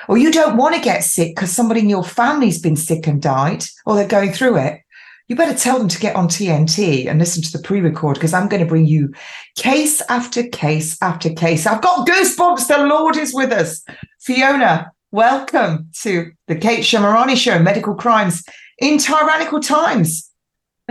or 0.08 0.18
you 0.18 0.32
don't 0.32 0.58
want 0.58 0.74
to 0.74 0.82
get 0.82 1.04
sick 1.04 1.36
because 1.36 1.52
somebody 1.52 1.82
in 1.82 1.88
your 1.88 2.04
family's 2.04 2.60
been 2.60 2.76
sick 2.76 3.06
and 3.06 3.22
died 3.22 3.64
or 3.86 3.94
they're 3.94 4.08
going 4.08 4.32
through 4.32 4.58
it, 4.58 4.82
you 5.28 5.36
better 5.36 5.56
tell 5.56 5.78
them 5.78 5.88
to 5.88 6.00
get 6.00 6.16
on 6.16 6.28
TNT 6.28 7.06
and 7.06 7.20
listen 7.20 7.44
to 7.44 7.52
the 7.52 7.64
pre 7.64 7.80
record 7.80 8.16
because 8.16 8.34
I'm 8.34 8.48
going 8.48 8.64
to 8.64 8.68
bring 8.68 8.88
you 8.88 9.14
case 9.56 10.02
after 10.10 10.48
case 10.48 10.98
after 11.00 11.32
case. 11.32 11.68
I've 11.68 11.84
got 11.84 12.08
goosebumps. 12.08 12.68
The 12.68 12.88
Lord 12.88 13.18
is 13.18 13.36
with 13.36 13.52
us. 13.52 13.86
Fiona, 14.20 14.92
welcome 15.12 15.92
to 16.02 16.32
the 16.48 16.56
Kate 16.56 16.80
Shemirani 16.80 17.38
Show, 17.38 17.60
Medical 17.60 17.94
Crimes 17.94 18.44
in 18.80 18.98
Tyrannical 18.98 19.60
Times. 19.60 20.32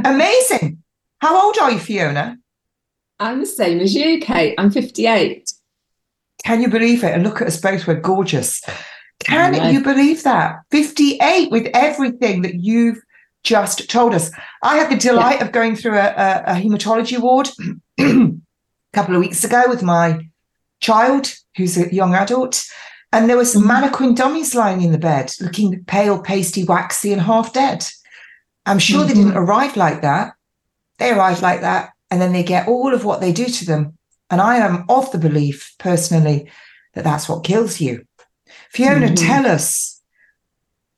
Amazing. 0.05 0.85
How 1.19 1.45
old 1.45 1.59
are 1.59 1.73
you, 1.73 1.81
Fiona? 1.81 2.39
I'm 3.19 3.41
the 3.41 3.47
same 3.47 3.81
as 3.81 3.97
you, 3.97 4.21
Kate. 4.21 4.55
I'm 4.59 4.71
58. 4.71 5.55
Can 6.47 6.63
you 6.63 6.69
believe 6.69 7.03
it? 7.03 7.13
And 7.13 7.25
look 7.25 7.43
at 7.43 7.49
us 7.49 7.61
both, 7.61 7.89
we're 7.89 7.99
gorgeous. 7.99 8.63
Can 9.19 9.75
you 9.75 9.83
believe 9.83 10.23
that? 10.23 10.61
58 10.71 11.51
with 11.51 11.69
everything 11.75 12.43
that 12.43 12.55
you've 12.63 13.01
just 13.43 13.91
told 13.91 14.15
us. 14.15 14.31
I 14.63 14.77
had 14.77 14.89
the 14.89 14.97
delight 14.97 15.41
yeah. 15.41 15.47
of 15.47 15.51
going 15.51 15.75
through 15.75 15.97
a, 15.97 16.07
a, 16.07 16.45
a 16.47 16.55
hematology 16.55 17.19
ward 17.19 17.49
a 17.99 18.31
couple 18.93 19.17
of 19.17 19.21
weeks 19.21 19.43
ago 19.43 19.65
with 19.67 19.83
my 19.83 20.21
child, 20.81 21.35
who's 21.57 21.77
a 21.77 21.93
young 21.93 22.15
adult, 22.15 22.65
and 23.13 23.29
there 23.29 23.37
were 23.37 23.45
some 23.45 23.63
mm-hmm. 23.63 23.81
mannequin 23.81 24.15
dummies 24.15 24.55
lying 24.55 24.83
in 24.83 24.93
the 24.93 24.99
bed, 24.99 25.33
looking 25.41 25.85
pale, 25.87 26.23
pasty, 26.23 26.63
waxy, 26.63 27.13
and 27.13 27.23
half 27.23 27.53
dead. 27.53 27.85
I'm 28.67 28.79
sure 28.79 29.01
mm-hmm. 29.01 29.09
they 29.09 29.15
didn't 29.15 29.37
arrive 29.37 29.77
like 29.77 30.03
that. 30.03 30.35
They 30.99 31.11
arrive 31.11 31.43
like 31.43 31.63
that, 31.63 31.91
and 32.13 32.21
then 32.21 32.33
they 32.33 32.45
get 32.45 32.69
all 32.69 32.95
of 32.95 33.05
what 33.05 33.21
they 33.21 33.33
do 33.33 33.47
to 33.47 33.65
them. 33.65 33.96
And 34.31 34.41
I 34.41 34.57
am 34.57 34.85
of 34.89 35.11
the 35.13 35.19
belief, 35.19 35.75
personally, 35.79 36.51
that 36.95 37.05
that's 37.05 37.29
what 37.29 37.45
kills 37.45 37.81
you. 37.81 38.05
Fiona, 38.71 39.07
mm-hmm. 39.07 39.15
tell 39.15 39.47
us, 39.47 40.03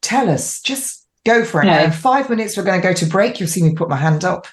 tell 0.00 0.30
us, 0.30 0.60
just 0.62 0.98
Go 1.28 1.44
for 1.44 1.62
it. 1.62 1.66
Okay. 1.66 1.84
In 1.84 1.92
five 1.92 2.30
minutes, 2.30 2.56
we're 2.56 2.62
going 2.64 2.80
to 2.80 2.88
go 2.88 2.94
to 2.94 3.04
break. 3.04 3.38
You'll 3.38 3.50
see 3.50 3.62
me 3.62 3.74
put 3.74 3.90
my 3.90 3.96
hand 3.98 4.24
up 4.24 4.46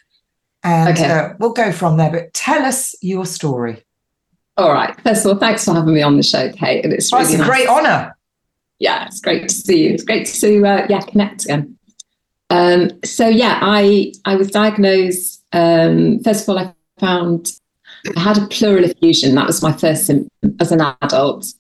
and 0.62 0.98
okay. 0.98 1.10
uh, 1.10 1.30
we'll 1.40 1.54
go 1.54 1.72
from 1.72 1.96
there. 1.96 2.12
But 2.12 2.34
tell 2.34 2.66
us 2.66 2.94
your 3.02 3.26
story. 3.26 3.82
All 4.58 4.74
right. 4.74 4.94
First 5.00 5.26
of 5.26 5.32
all, 5.32 5.38
thanks 5.38 5.64
for 5.64 5.74
having 5.74 5.94
me 5.94 6.02
on 6.02 6.18
the 6.18 6.24
show, 6.24 6.52
Kate. 6.52 6.84
And 6.84 6.92
it's, 6.94 7.14
really 7.14 7.24
oh, 7.24 7.28
it's 7.28 7.36
a 7.36 7.38
nice. 7.38 7.48
great 7.48 7.70
honor. 7.70 8.18
Yeah, 8.80 9.06
it's 9.08 9.22
great 9.22 9.48
to 9.48 9.56
see 9.56 9.86
you. 9.86 9.94
It's 9.94 10.04
great 10.04 10.26
to 10.26 10.68
uh, 10.68 10.86
yeah 10.90 11.00
connect 11.00 11.46
again. 11.46 11.78
Um, 12.50 12.90
so 13.06 13.30
yeah, 13.30 13.60
I 13.62 14.12
I 14.26 14.36
was 14.36 14.52
diagnosed. 14.52 15.46
Um, 15.54 16.20
first 16.26 16.44
of 16.44 16.50
all, 16.50 16.60
I 16.60 16.74
found 17.00 17.54
I 18.16 18.20
had 18.20 18.38
a 18.38 18.48
pleural 18.48 18.84
effusion. 18.84 19.36
That 19.36 19.48
was 19.48 19.62
my 19.62 19.74
first 19.74 20.06
symptom 20.06 20.30
as 20.60 20.72
an 20.72 20.82
adult 21.02 21.54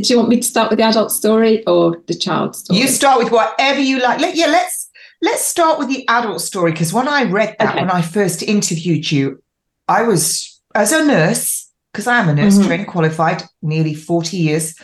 do 0.00 0.12
you 0.12 0.18
want 0.18 0.28
me 0.28 0.36
to 0.36 0.42
start 0.42 0.70
with 0.70 0.78
the 0.78 0.84
adult 0.84 1.10
story 1.10 1.64
or 1.66 2.02
the 2.06 2.14
child 2.14 2.56
story? 2.56 2.80
You 2.80 2.88
start 2.88 3.22
with 3.22 3.32
whatever 3.32 3.80
you 3.80 4.00
like. 4.00 4.20
Let, 4.20 4.36
yeah, 4.36 4.46
let's 4.46 4.90
let's 5.22 5.44
start 5.44 5.78
with 5.78 5.88
the 5.88 6.06
adult 6.08 6.40
story 6.40 6.72
because 6.72 6.92
when 6.92 7.08
I 7.08 7.24
read 7.24 7.56
that 7.58 7.70
okay. 7.70 7.80
when 7.80 7.90
I 7.90 8.02
first 8.02 8.42
interviewed 8.42 9.10
you, 9.10 9.42
I 9.88 10.02
was 10.02 10.60
as 10.74 10.92
a 10.92 11.04
nurse 11.04 11.70
because 11.92 12.06
I 12.06 12.18
am 12.18 12.28
a 12.28 12.34
nurse 12.34 12.58
mm-hmm. 12.58 12.66
trained 12.66 12.88
qualified, 12.88 13.42
nearly 13.62 13.94
forty 13.94 14.36
years. 14.36 14.74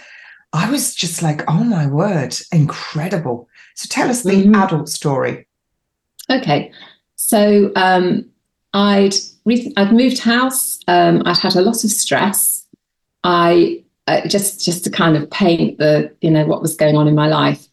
I 0.54 0.71
was 0.71 0.94
just 0.94 1.23
like, 1.23 1.42
oh 1.49 1.64
my 1.64 1.87
word, 1.87 2.37
incredible. 2.52 3.49
So 3.75 3.87
tell 3.88 4.11
us 4.11 4.23
the 4.23 4.32
mm-hmm. 4.32 4.54
adult 4.54 4.88
story. 4.88 5.47
Okay, 6.30 6.73
so 7.16 7.73
um, 7.75 8.30
I'd 8.73 9.14
recent, 9.44 9.78
I'd 9.78 9.92
moved 9.92 10.18
house. 10.18 10.72
Um, 10.89 11.23
I'd 11.27 11.39
had 11.39 11.57
a 11.57 11.62
lot 11.62 11.85
of 11.85 11.91
stress. 11.91 12.67
I 13.25 13.83
uh, 14.07 14.27
just 14.27 14.65
just 14.65 14.85
to 14.85 14.91
kind 14.91 15.17
of 15.17 15.31
paint 15.31 15.79
the 15.79 16.15
you 16.21 16.31
know 16.31 16.45
what 16.47 16.62
was 16.62 16.77
going 16.77 16.97
on 16.97 17.09
in 17.09 17.15
my 17.15 17.29
life. 17.29 17.69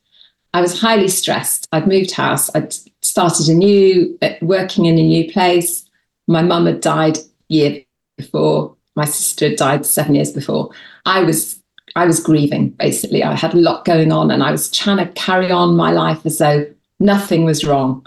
I 0.54 0.62
was 0.62 0.80
highly 0.80 1.08
stressed. 1.08 1.68
I'd 1.72 1.88
moved 1.88 2.12
house. 2.12 2.54
I'd 2.56 2.74
started 3.02 3.48
a 3.50 3.54
new 3.54 4.18
uh, 4.22 4.34
working 4.42 4.86
in 4.86 4.98
a 4.98 5.04
new 5.04 5.32
place. 5.32 5.86
My 6.28 6.42
mum 6.42 6.66
had 6.66 6.82
died 6.82 7.18
year 7.48 7.82
before. 8.18 8.76
My 8.96 9.06
sister 9.06 9.50
had 9.50 9.58
died 9.58 9.86
seven 9.86 10.16
years 10.16 10.32
before. 10.32 10.72
I 11.06 11.24
was 11.24 11.60
I 11.96 12.06
was 12.06 12.20
grieving 12.20 12.70
basically. 12.70 13.24
I 13.24 13.36
had 13.36 13.54
a 13.54 13.58
lot 13.58 13.86
going 13.86 14.12
on, 14.12 14.32
and 14.32 14.44
I 14.44 14.52
was 14.52 14.70
trying 14.72 14.98
to 14.98 15.12
carry 15.14 15.52
on 15.52 15.76
my 15.76 15.92
life 15.92 16.26
as 16.26 16.38
though 16.38 16.66
nothing 17.00 17.46
was 17.46 17.66
wrong. 17.66 18.06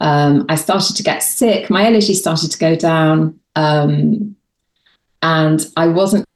Um, 0.00 0.46
I 0.48 0.54
started 0.54 0.96
to 0.96 1.02
get 1.02 1.22
sick. 1.22 1.68
My 1.70 1.84
energy 1.84 2.14
started 2.14 2.50
to 2.50 2.58
go 2.58 2.74
down, 2.74 3.38
um, 3.54 4.34
and 5.22 5.66
I 5.76 5.86
wasn't 5.86 6.26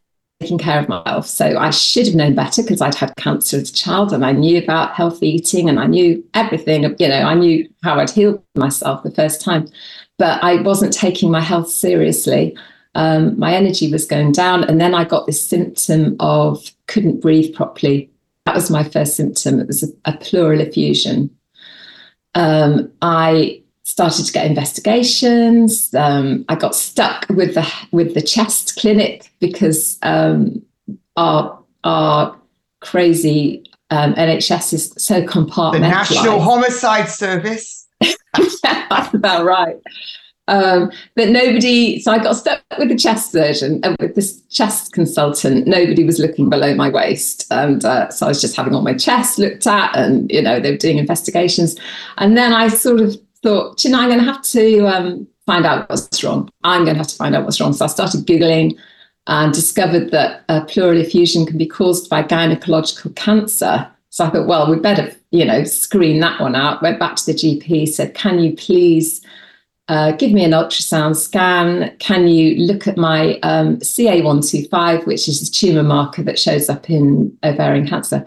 taking 0.40 0.58
care 0.58 0.78
of 0.78 0.88
myself. 0.88 1.26
So 1.26 1.56
I 1.56 1.70
should 1.70 2.06
have 2.06 2.14
known 2.14 2.34
better 2.34 2.62
because 2.62 2.80
I'd 2.80 2.94
had 2.94 3.16
cancer 3.16 3.56
as 3.56 3.70
a 3.70 3.72
child 3.72 4.12
and 4.12 4.24
I 4.24 4.32
knew 4.32 4.62
about 4.62 4.94
healthy 4.94 5.28
eating 5.28 5.68
and 5.68 5.80
I 5.80 5.86
knew 5.86 6.24
everything. 6.34 6.82
You 6.98 7.08
know, 7.08 7.22
I 7.22 7.34
knew 7.34 7.68
how 7.82 7.98
I'd 7.98 8.10
healed 8.10 8.42
myself 8.54 9.02
the 9.02 9.10
first 9.10 9.40
time, 9.40 9.68
but 10.18 10.42
I 10.42 10.60
wasn't 10.62 10.92
taking 10.92 11.30
my 11.30 11.40
health 11.40 11.68
seriously. 11.68 12.56
Um, 12.94 13.38
my 13.38 13.54
energy 13.54 13.90
was 13.90 14.06
going 14.06 14.32
down. 14.32 14.64
And 14.64 14.80
then 14.80 14.94
I 14.94 15.04
got 15.04 15.26
this 15.26 15.46
symptom 15.46 16.16
of 16.20 16.70
couldn't 16.86 17.20
breathe 17.20 17.54
properly. 17.54 18.10
That 18.46 18.54
was 18.54 18.70
my 18.70 18.84
first 18.84 19.16
symptom. 19.16 19.60
It 19.60 19.66
was 19.66 19.82
a, 19.82 19.88
a 20.04 20.16
pleural 20.18 20.60
effusion. 20.60 21.30
Um, 22.34 22.92
I 23.00 23.62
started 23.94 24.26
to 24.26 24.32
get 24.32 24.44
investigations. 24.44 25.94
Um, 25.94 26.44
I 26.48 26.56
got 26.56 26.74
stuck 26.74 27.26
with 27.28 27.54
the 27.54 27.64
with 27.92 28.14
the 28.14 28.22
chest 28.22 28.74
clinic 28.76 29.30
because 29.38 29.98
um, 30.02 30.60
our 31.16 31.62
our 31.84 32.36
crazy 32.80 33.62
um, 33.90 34.14
NHS 34.14 34.72
is 34.72 34.92
so 34.98 35.22
compartmentalized. 35.22 35.72
The 35.74 35.78
National 35.78 36.40
Homicide 36.40 37.08
Service. 37.08 37.86
that's 38.00 39.14
about 39.14 39.44
right. 39.44 39.76
Um, 40.48 40.90
but 41.14 41.28
nobody, 41.28 42.00
so 42.00 42.10
I 42.10 42.18
got 42.18 42.34
stuck 42.34 42.62
with 42.76 42.88
the 42.88 42.98
chest 42.98 43.30
surgeon 43.30 43.80
and 43.84 43.96
with 44.00 44.16
this 44.16 44.42
chest 44.50 44.92
consultant. 44.92 45.68
Nobody 45.68 46.02
was 46.02 46.18
looking 46.18 46.50
below 46.50 46.74
my 46.74 46.90
waist. 46.90 47.46
And 47.50 47.82
uh, 47.84 48.10
so 48.10 48.26
I 48.26 48.28
was 48.30 48.40
just 48.40 48.56
having 48.56 48.74
all 48.74 48.82
my 48.82 48.92
chest 48.92 49.38
looked 49.38 49.66
at, 49.66 49.96
and, 49.96 50.30
you 50.30 50.42
know, 50.42 50.60
they 50.60 50.72
were 50.72 50.76
doing 50.76 50.98
investigations. 50.98 51.76
And 52.18 52.36
then 52.36 52.52
I 52.52 52.68
sort 52.68 53.00
of 53.00 53.16
thought, 53.44 53.84
you 53.84 53.90
know, 53.90 54.00
I'm 54.00 54.08
going 54.08 54.18
to 54.18 54.24
have 54.24 54.42
to 54.42 54.86
um, 54.86 55.28
find 55.44 55.66
out 55.66 55.88
what's 55.90 56.24
wrong. 56.24 56.50
I'm 56.64 56.84
going 56.84 56.94
to 56.94 56.98
have 56.98 57.08
to 57.08 57.16
find 57.16 57.36
out 57.36 57.44
what's 57.44 57.60
wrong. 57.60 57.74
So 57.74 57.84
I 57.84 57.88
started 57.88 58.26
Googling 58.26 58.76
and 59.26 59.52
discovered 59.52 60.10
that 60.10 60.44
uh, 60.48 60.64
pleural 60.64 60.98
effusion 60.98 61.46
can 61.46 61.58
be 61.58 61.66
caused 61.66 62.08
by 62.08 62.22
gynecological 62.22 63.14
cancer. 63.14 63.86
So 64.08 64.24
I 64.24 64.30
thought, 64.30 64.46
well, 64.46 64.70
we 64.70 64.78
better, 64.78 65.14
you 65.30 65.44
know, 65.44 65.64
screen 65.64 66.20
that 66.20 66.40
one 66.40 66.54
out. 66.54 66.82
Went 66.82 66.98
back 66.98 67.16
to 67.16 67.26
the 67.26 67.34
GP, 67.34 67.88
said, 67.88 68.14
can 68.14 68.38
you 68.38 68.56
please 68.56 69.20
uh, 69.88 70.12
give 70.12 70.32
me 70.32 70.42
an 70.42 70.52
ultrasound 70.52 71.14
scan? 71.14 71.94
Can 71.98 72.28
you 72.28 72.56
look 72.64 72.86
at 72.86 72.96
my 72.96 73.38
um, 73.42 73.76
CA125, 73.78 75.06
which 75.06 75.28
is 75.28 75.46
a 75.46 75.52
tumor 75.52 75.82
marker 75.82 76.22
that 76.22 76.38
shows 76.38 76.70
up 76.70 76.88
in 76.88 77.36
ovarian 77.42 77.86
cancer? 77.86 78.26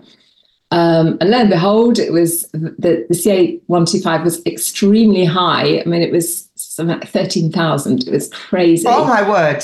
Um, 0.72 1.18
and 1.22 1.30
lo 1.30 1.38
and 1.38 1.50
behold, 1.50 1.98
it 1.98 2.12
was 2.12 2.44
the, 2.52 3.06
the 3.08 3.16
CA125 3.16 4.24
was 4.24 4.46
extremely 4.46 5.24
high. 5.24 5.80
I 5.80 5.86
mean, 5.86 6.02
it 6.02 6.12
was 6.12 6.50
something 6.56 7.00
like 7.00 7.10
13,000. 7.10 8.08
It 8.08 8.12
was 8.12 8.30
crazy. 8.34 8.86
Oh, 8.88 9.06
my 9.06 9.28
word. 9.28 9.64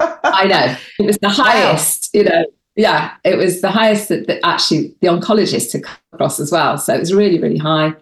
I 0.00 0.46
know. 0.46 0.76
It 0.98 1.06
was 1.06 1.18
the 1.18 1.28
highest, 1.28 2.10
wow. 2.14 2.18
you 2.18 2.28
know. 2.28 2.44
Yeah, 2.76 3.14
it 3.24 3.36
was 3.36 3.60
the 3.60 3.72
highest 3.72 4.08
that, 4.08 4.28
that 4.28 4.38
actually 4.44 4.94
the 5.00 5.08
oncologist 5.08 5.72
had 5.72 5.82
come 5.82 5.96
across 6.12 6.38
as 6.38 6.52
well. 6.52 6.78
So 6.78 6.94
it 6.94 7.00
was 7.00 7.12
really, 7.12 7.40
really 7.40 7.58
high. 7.58 7.92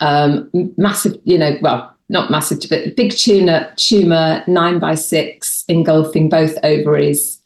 Um, 0.00 0.50
massive, 0.78 1.18
you 1.24 1.36
know, 1.36 1.58
well, 1.60 1.94
not 2.08 2.30
massive, 2.30 2.60
but 2.70 2.96
big 2.96 3.12
tumor, 3.12 3.72
tumor, 3.76 4.42
nine 4.46 4.78
by 4.78 4.94
six, 4.94 5.64
engulfing 5.68 6.30
both 6.30 6.56
ovaries. 6.64 7.40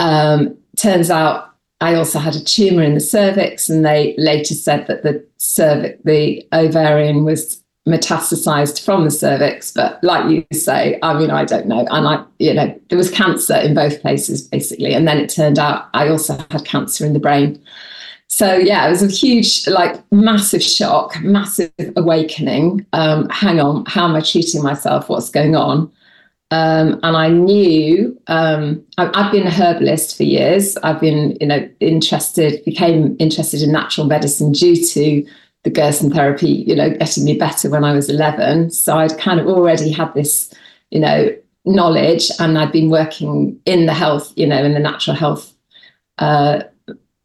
Um, 0.00 0.58
turns 0.76 1.08
out 1.10 1.55
I 1.80 1.94
also 1.94 2.18
had 2.18 2.34
a 2.34 2.42
tumor 2.42 2.82
in 2.82 2.94
the 2.94 3.00
cervix, 3.00 3.68
and 3.68 3.84
they 3.84 4.14
later 4.16 4.54
said 4.54 4.86
that 4.86 5.02
the 5.02 5.24
cervix, 5.36 6.00
the 6.04 6.46
ovarian 6.52 7.24
was 7.24 7.62
metastasized 7.86 8.84
from 8.84 9.04
the 9.04 9.10
cervix. 9.10 9.72
But 9.72 10.02
like 10.02 10.28
you 10.30 10.44
say, 10.52 10.98
I 11.02 11.18
mean, 11.18 11.30
I 11.30 11.44
don't 11.44 11.66
know. 11.66 11.86
And 11.90 12.08
I, 12.08 12.24
you 12.38 12.52
know, 12.52 12.78
there 12.88 12.98
was 12.98 13.10
cancer 13.10 13.54
in 13.56 13.74
both 13.74 14.00
places 14.02 14.42
basically. 14.42 14.92
And 14.92 15.06
then 15.06 15.18
it 15.18 15.28
turned 15.30 15.58
out 15.58 15.88
I 15.94 16.08
also 16.08 16.36
had 16.50 16.64
cancer 16.64 17.06
in 17.06 17.12
the 17.12 17.20
brain. 17.20 17.62
So 18.28 18.56
yeah, 18.56 18.86
it 18.86 18.90
was 18.90 19.02
a 19.02 19.08
huge, 19.08 19.68
like 19.68 20.02
massive 20.10 20.62
shock, 20.62 21.20
massive 21.22 21.72
awakening. 21.94 22.84
Um, 22.92 23.28
hang 23.28 23.60
on, 23.60 23.84
how 23.86 24.04
am 24.06 24.16
I 24.16 24.20
treating 24.20 24.62
myself? 24.62 25.08
What's 25.08 25.30
going 25.30 25.54
on? 25.54 25.90
Um, 26.52 27.00
and 27.02 27.16
I 27.16 27.28
knew 27.28 28.16
um, 28.28 28.84
I, 28.98 29.22
have 29.22 29.32
been 29.32 29.46
a 29.46 29.50
herbalist 29.50 30.16
for 30.16 30.22
years. 30.22 30.76
I've 30.78 31.00
been, 31.00 31.36
you 31.40 31.46
know, 31.46 31.68
interested, 31.80 32.64
became 32.64 33.16
interested 33.18 33.62
in 33.62 33.72
natural 33.72 34.06
medicine 34.06 34.52
due 34.52 34.76
to 34.76 35.26
the 35.64 35.70
Gerson 35.70 36.12
therapy, 36.12 36.48
you 36.48 36.76
know, 36.76 36.90
getting 36.90 37.24
me 37.24 37.36
better 37.36 37.68
when 37.68 37.82
I 37.82 37.92
was 37.92 38.08
11. 38.08 38.70
So 38.70 38.96
I'd 38.96 39.18
kind 39.18 39.40
of 39.40 39.48
already 39.48 39.90
had 39.90 40.14
this, 40.14 40.54
you 40.90 41.00
know, 41.00 41.34
knowledge, 41.64 42.30
and 42.38 42.56
I'd 42.56 42.70
been 42.70 42.90
working 42.90 43.60
in 43.66 43.86
the 43.86 43.92
health, 43.92 44.32
you 44.36 44.46
know, 44.46 44.62
in 44.62 44.74
the 44.74 44.78
natural 44.78 45.16
health 45.16 45.52
uh, 46.18 46.62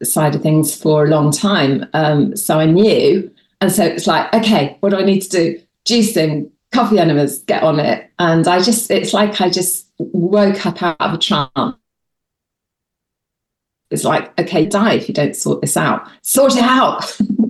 side 0.03 0.33
of 0.33 0.41
things 0.41 0.75
for 0.75 1.05
a 1.05 1.09
long 1.09 1.31
time. 1.31 1.85
Um, 1.93 2.35
so 2.35 2.59
I 2.59 2.65
knew, 2.65 3.31
and 3.61 3.71
so 3.71 3.85
it's 3.85 4.07
like, 4.07 4.33
okay, 4.33 4.77
what 4.79 4.89
do 4.89 4.97
I 4.97 5.03
need 5.03 5.21
to 5.21 5.29
do? 5.29 5.61
Juicing, 5.87 6.50
coffee 6.71 6.99
enemas, 6.99 7.39
get 7.39 7.63
on 7.63 7.79
it. 7.79 8.09
And 8.19 8.47
I 8.47 8.61
just, 8.61 8.89
it's 8.91 9.13
like 9.13 9.41
I 9.41 9.49
just 9.49 9.87
woke 9.97 10.65
up 10.65 10.81
out 10.81 10.97
of 10.99 11.13
a 11.13 11.17
trance. 11.17 11.77
It's 13.89 14.05
like, 14.05 14.39
okay, 14.39 14.65
die 14.65 14.93
if 14.93 15.09
you 15.09 15.13
don't 15.13 15.35
sort 15.35 15.59
this 15.59 15.75
out. 15.75 16.07
Sort 16.21 16.55
it 16.55 16.63
out. 16.63 17.03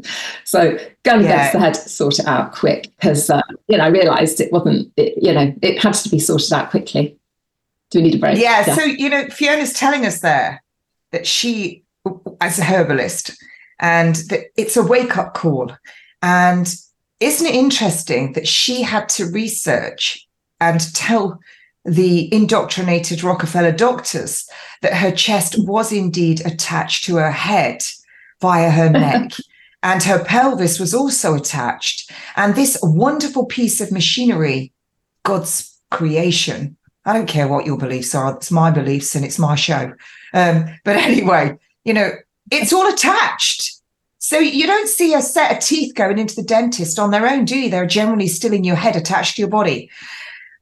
so 0.44 0.78
gun 1.04 1.24
yeah. 1.24 1.50
against 1.50 1.54
the 1.54 1.60
head, 1.60 1.76
sort 1.76 2.18
it 2.18 2.26
out 2.26 2.52
quick. 2.52 2.92
Because, 3.00 3.30
uh, 3.30 3.44
you 3.68 3.78
know, 3.78 3.84
I 3.84 3.90
realized 3.90 4.42
it 4.42 4.52
wasn't, 4.52 4.92
it, 4.98 5.22
you 5.22 5.34
know, 5.34 5.54
it 5.62 5.82
had 5.82 5.94
to 5.94 6.10
be 6.10 6.18
sorted 6.18 6.52
out 6.52 6.72
quickly. 6.72 7.18
Do 7.92 8.00
we 8.00 8.06
need 8.06 8.16
a 8.16 8.20
break? 8.20 8.40
Yeah, 8.40 8.66
yeah. 8.66 8.76
So, 8.76 8.84
you 8.84 9.10
know, 9.10 9.28
Fiona's 9.28 9.74
telling 9.74 10.06
us 10.06 10.22
there 10.22 10.64
that 11.12 11.28
she, 11.28 11.84
as 12.40 12.58
a 12.58 12.64
herbalist, 12.64 13.38
and 13.80 14.16
that 14.30 14.46
it's 14.58 14.78
a 14.78 14.84
wake 14.84 15.18
up 15.18 15.36
call. 15.36 15.72
And 16.24 16.74
isn't 17.22 17.48
it 17.48 17.56
interesting 17.56 18.34
that 18.34 18.48
she 18.48 18.82
had 18.82 19.08
to 19.10 19.28
research 19.28 20.28
and 20.60 20.94
tell 20.94 21.40
the 21.86 22.34
indoctrinated 22.34 23.24
Rockefeller 23.24 23.72
doctors 23.72 24.50
that 24.82 24.96
her 24.96 25.12
chest 25.12 25.56
was 25.58 25.92
indeed 25.92 26.46
attached 26.46 27.06
to 27.06 27.16
her 27.16 27.32
head 27.32 27.84
via 28.42 28.70
her 28.70 28.90
neck. 28.90 29.32
and 29.84 30.04
her 30.04 30.24
pelvis 30.24 30.80
was 30.80 30.94
also 30.94 31.36
attached. 31.36 32.12
And 32.36 32.56
this 32.56 32.78
wonderful 32.82 33.46
piece 33.46 33.82
of 33.82 33.92
machinery, 33.92 34.74
God's 35.24 35.76
creation, 35.92 36.76
I 37.06 37.14
don't 37.14 37.28
care 37.28 37.48
what 37.48 37.66
your 37.66 37.78
beliefs 37.78 38.14
are, 38.14 38.36
it's 38.36 38.52
my 38.52 38.72
beliefs 38.72 39.16
and 39.16 39.24
it's 39.24 39.40
my 39.40 39.56
show. 39.56 39.94
Um, 40.34 40.66
but 40.84 40.96
anyway, 40.98 41.58
you 41.84 41.94
know, 41.94 42.12
it's 42.52 42.74
all 42.74 42.88
attached. 42.88 43.81
So 44.32 44.40
you 44.40 44.66
don't 44.66 44.88
see 44.88 45.14
a 45.14 45.22
set 45.22 45.52
of 45.52 45.60
teeth 45.60 45.94
going 45.94 46.18
into 46.18 46.38
the 46.38 46.42
dentist 46.42 46.98
on 46.98 47.12
their 47.12 47.28
own, 47.28 47.44
do 47.44 47.60
you? 47.60 47.70
They're 47.70 47.86
generally 47.86 48.28
still 48.28 48.54
in 48.54 48.64
your 48.64 48.78
head, 48.78 48.96
attached 48.96 49.36
to 49.36 49.42
your 49.42 49.50
body. 49.50 49.92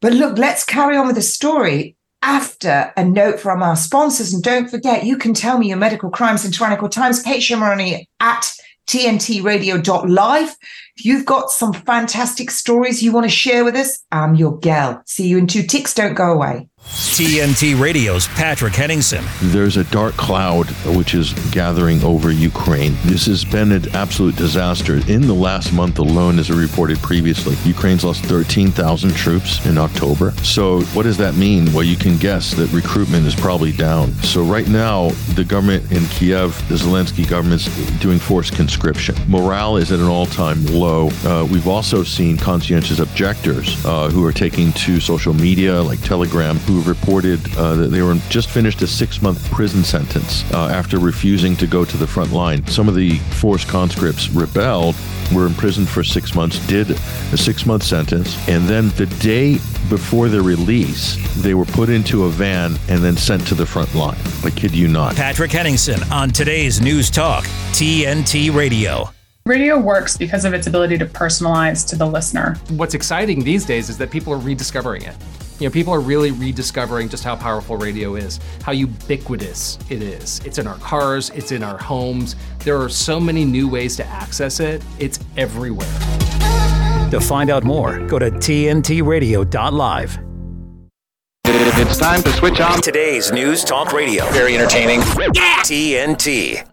But 0.01 0.13
look, 0.13 0.39
let's 0.39 0.63
carry 0.63 0.97
on 0.97 1.05
with 1.05 1.17
the 1.17 1.21
story 1.21 1.95
after 2.23 2.91
a 2.97 3.05
note 3.05 3.39
from 3.39 3.61
our 3.61 3.75
sponsors. 3.75 4.33
And 4.33 4.41
don't 4.41 4.71
forget, 4.71 5.03
you 5.03 5.19
can 5.19 5.35
tell 5.35 5.59
me 5.59 5.67
your 5.67 5.77
medical 5.77 6.09
crimes 6.09 6.43
in 6.43 6.51
tyrannical 6.51 6.89
times. 6.89 7.21
Kate 7.21 7.43
Shemirani 7.43 8.07
at 8.19 8.51
tntradio.live. 8.87 10.55
If 10.95 11.05
you've 11.05 11.25
got 11.25 11.51
some 11.51 11.71
fantastic 11.71 12.49
stories 12.49 13.03
you 13.03 13.11
want 13.11 13.25
to 13.25 13.29
share 13.29 13.63
with 13.63 13.75
us, 13.75 14.03
I'm 14.11 14.33
your 14.33 14.57
gal. 14.57 15.03
See 15.05 15.27
you 15.27 15.37
in 15.37 15.45
two 15.45 15.61
ticks. 15.61 15.93
Don't 15.93 16.15
go 16.15 16.33
away. 16.33 16.67
TNT 16.89 17.77
Radio's 17.77 18.29
Patrick 18.29 18.73
Henningsen. 18.73 19.25
There's 19.51 19.75
a 19.75 19.83
dark 19.85 20.15
cloud 20.15 20.67
which 20.95 21.13
is 21.13 21.33
gathering 21.51 22.01
over 22.01 22.31
Ukraine. 22.31 22.95
This 23.03 23.25
has 23.25 23.43
been 23.43 23.73
an 23.73 23.93
absolute 23.93 24.37
disaster. 24.37 25.01
In 25.11 25.27
the 25.27 25.33
last 25.33 25.73
month 25.73 25.99
alone, 25.99 26.39
as 26.39 26.49
I 26.49 26.55
reported 26.55 26.97
previously, 26.99 27.55
Ukraine's 27.69 28.05
lost 28.05 28.23
13,000 28.25 29.13
troops 29.15 29.65
in 29.65 29.77
October. 29.77 30.31
So, 30.43 30.81
what 30.93 31.03
does 31.03 31.17
that 31.17 31.35
mean? 31.35 31.71
Well, 31.73 31.83
you 31.83 31.97
can 31.97 32.17
guess 32.17 32.53
that 32.53 32.71
recruitment 32.71 33.27
is 33.27 33.35
probably 33.35 33.73
down. 33.73 34.13
So, 34.23 34.41
right 34.41 34.67
now, 34.67 35.09
the 35.35 35.43
government 35.43 35.91
in 35.91 36.05
Kiev, 36.05 36.55
the 36.69 36.75
Zelensky 36.75 37.27
government's 37.27 37.67
doing 37.99 38.19
forced 38.19 38.55
conscription. 38.55 39.15
Morale 39.27 39.75
is 39.77 39.91
at 39.91 39.99
an 39.99 40.07
all 40.07 40.25
time 40.25 40.65
low. 40.67 41.09
Uh, 41.25 41.45
we've 41.51 41.67
also 41.67 42.03
seen 42.03 42.37
conscientious 42.37 42.99
objectors 42.99 43.83
uh, 43.85 44.09
who 44.09 44.23
are 44.25 44.31
taking 44.31 44.71
to 44.73 45.01
social 45.01 45.33
media 45.33 45.81
like 45.81 46.01
Telegram 46.01 46.55
who 46.59 46.78
reported 46.81 47.39
uh, 47.57 47.75
that 47.75 47.87
they 47.87 48.01
were 48.01 48.15
just 48.29 48.49
finished 48.49 48.81
a 48.81 48.87
six 48.87 49.21
month 49.21 49.49
prison 49.51 49.83
sentence 49.83 50.49
uh, 50.53 50.67
after 50.67 50.99
refusing 50.99 51.55
to 51.57 51.67
go 51.67 51.85
to 51.85 51.97
the 51.97 52.07
front 52.07 52.31
line. 52.31 52.65
Some 52.67 52.87
of 52.87 52.95
the 52.95 53.17
forced 53.39 53.67
conscripts 53.67 54.29
rebelled, 54.29 54.95
were 55.33 55.45
imprisoned 55.45 55.89
for 55.89 56.03
six 56.03 56.35
months, 56.35 56.65
did 56.67 56.91
a 56.91 57.37
six 57.37 57.65
month 57.65 57.83
sentence, 57.83 58.35
and 58.47 58.67
then 58.67 58.89
the 58.89 59.05
day 59.19 59.53
before 59.89 60.29
their 60.29 60.43
release, 60.43 61.17
they 61.41 61.53
were 61.53 61.65
put 61.65 61.89
into 61.89 62.25
a 62.25 62.29
van 62.29 62.77
and 62.87 63.03
then 63.03 63.17
sent 63.17 63.45
to 63.47 63.55
the 63.55 63.65
front 63.65 63.93
line. 63.95 64.17
I 64.43 64.49
kid 64.51 64.75
you 64.75 64.87
not. 64.87 65.15
Patrick 65.15 65.51
Henningsen 65.51 66.01
on 66.11 66.29
today's 66.29 66.81
News 66.81 67.09
Talk, 67.09 67.45
TNT 67.71 68.53
Radio. 68.53 69.09
Radio 69.45 69.79
works 69.79 70.15
because 70.15 70.45
of 70.45 70.53
its 70.53 70.67
ability 70.67 70.97
to 70.97 71.07
personalize 71.07 71.87
to 71.89 71.95
the 71.95 72.05
listener. 72.05 72.55
What's 72.69 72.93
exciting 72.93 73.43
these 73.43 73.65
days 73.65 73.89
is 73.89 73.97
that 73.97 74.11
people 74.11 74.31
are 74.31 74.37
rediscovering 74.37 75.01
it. 75.01 75.15
You 75.59 75.67
know, 75.67 75.71
people 75.73 75.93
are 75.93 75.99
really 75.99 76.31
rediscovering 76.31 77.09
just 77.09 77.25
how 77.25 77.35
powerful 77.35 77.75
radio 77.75 78.15
is, 78.15 78.39
how 78.63 78.71
ubiquitous 78.71 79.77
it 79.89 80.01
is. 80.01 80.39
It's 80.45 80.57
in 80.57 80.67
our 80.67 80.77
cars, 80.77 81.31
it's 81.31 81.51
in 81.51 81.63
our 81.63 81.77
homes. 81.77 82.37
There 82.59 82.81
are 82.81 82.87
so 82.87 83.19
many 83.19 83.43
new 83.43 83.67
ways 83.67 83.97
to 83.97 84.05
access 84.05 84.61
it. 84.61 84.81
It's 84.99 85.19
everywhere. 85.35 85.99
To 87.11 87.19
find 87.19 87.49
out 87.49 87.65
more, 87.65 87.99
go 88.07 88.19
to 88.19 88.31
tntradio.live. 88.31 90.19
It's 91.45 91.97
time 91.97 92.23
to 92.23 92.31
switch 92.31 92.61
on 92.61 92.81
today's 92.81 93.31
News 93.33 93.65
Talk 93.65 93.91
Radio. 93.91 94.29
Very 94.31 94.55
entertaining. 94.55 94.99
Yeah! 95.33 95.61
TNT. 95.63 96.65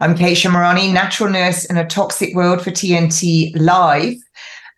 I'm 0.00 0.16
Kate 0.16 0.36
Shemirani, 0.36 0.90
natural 0.90 1.28
nurse 1.28 1.66
in 1.66 1.76
a 1.76 1.86
toxic 1.86 2.34
world 2.34 2.62
for 2.62 2.70
TNT 2.70 3.52
Live. 3.60 4.16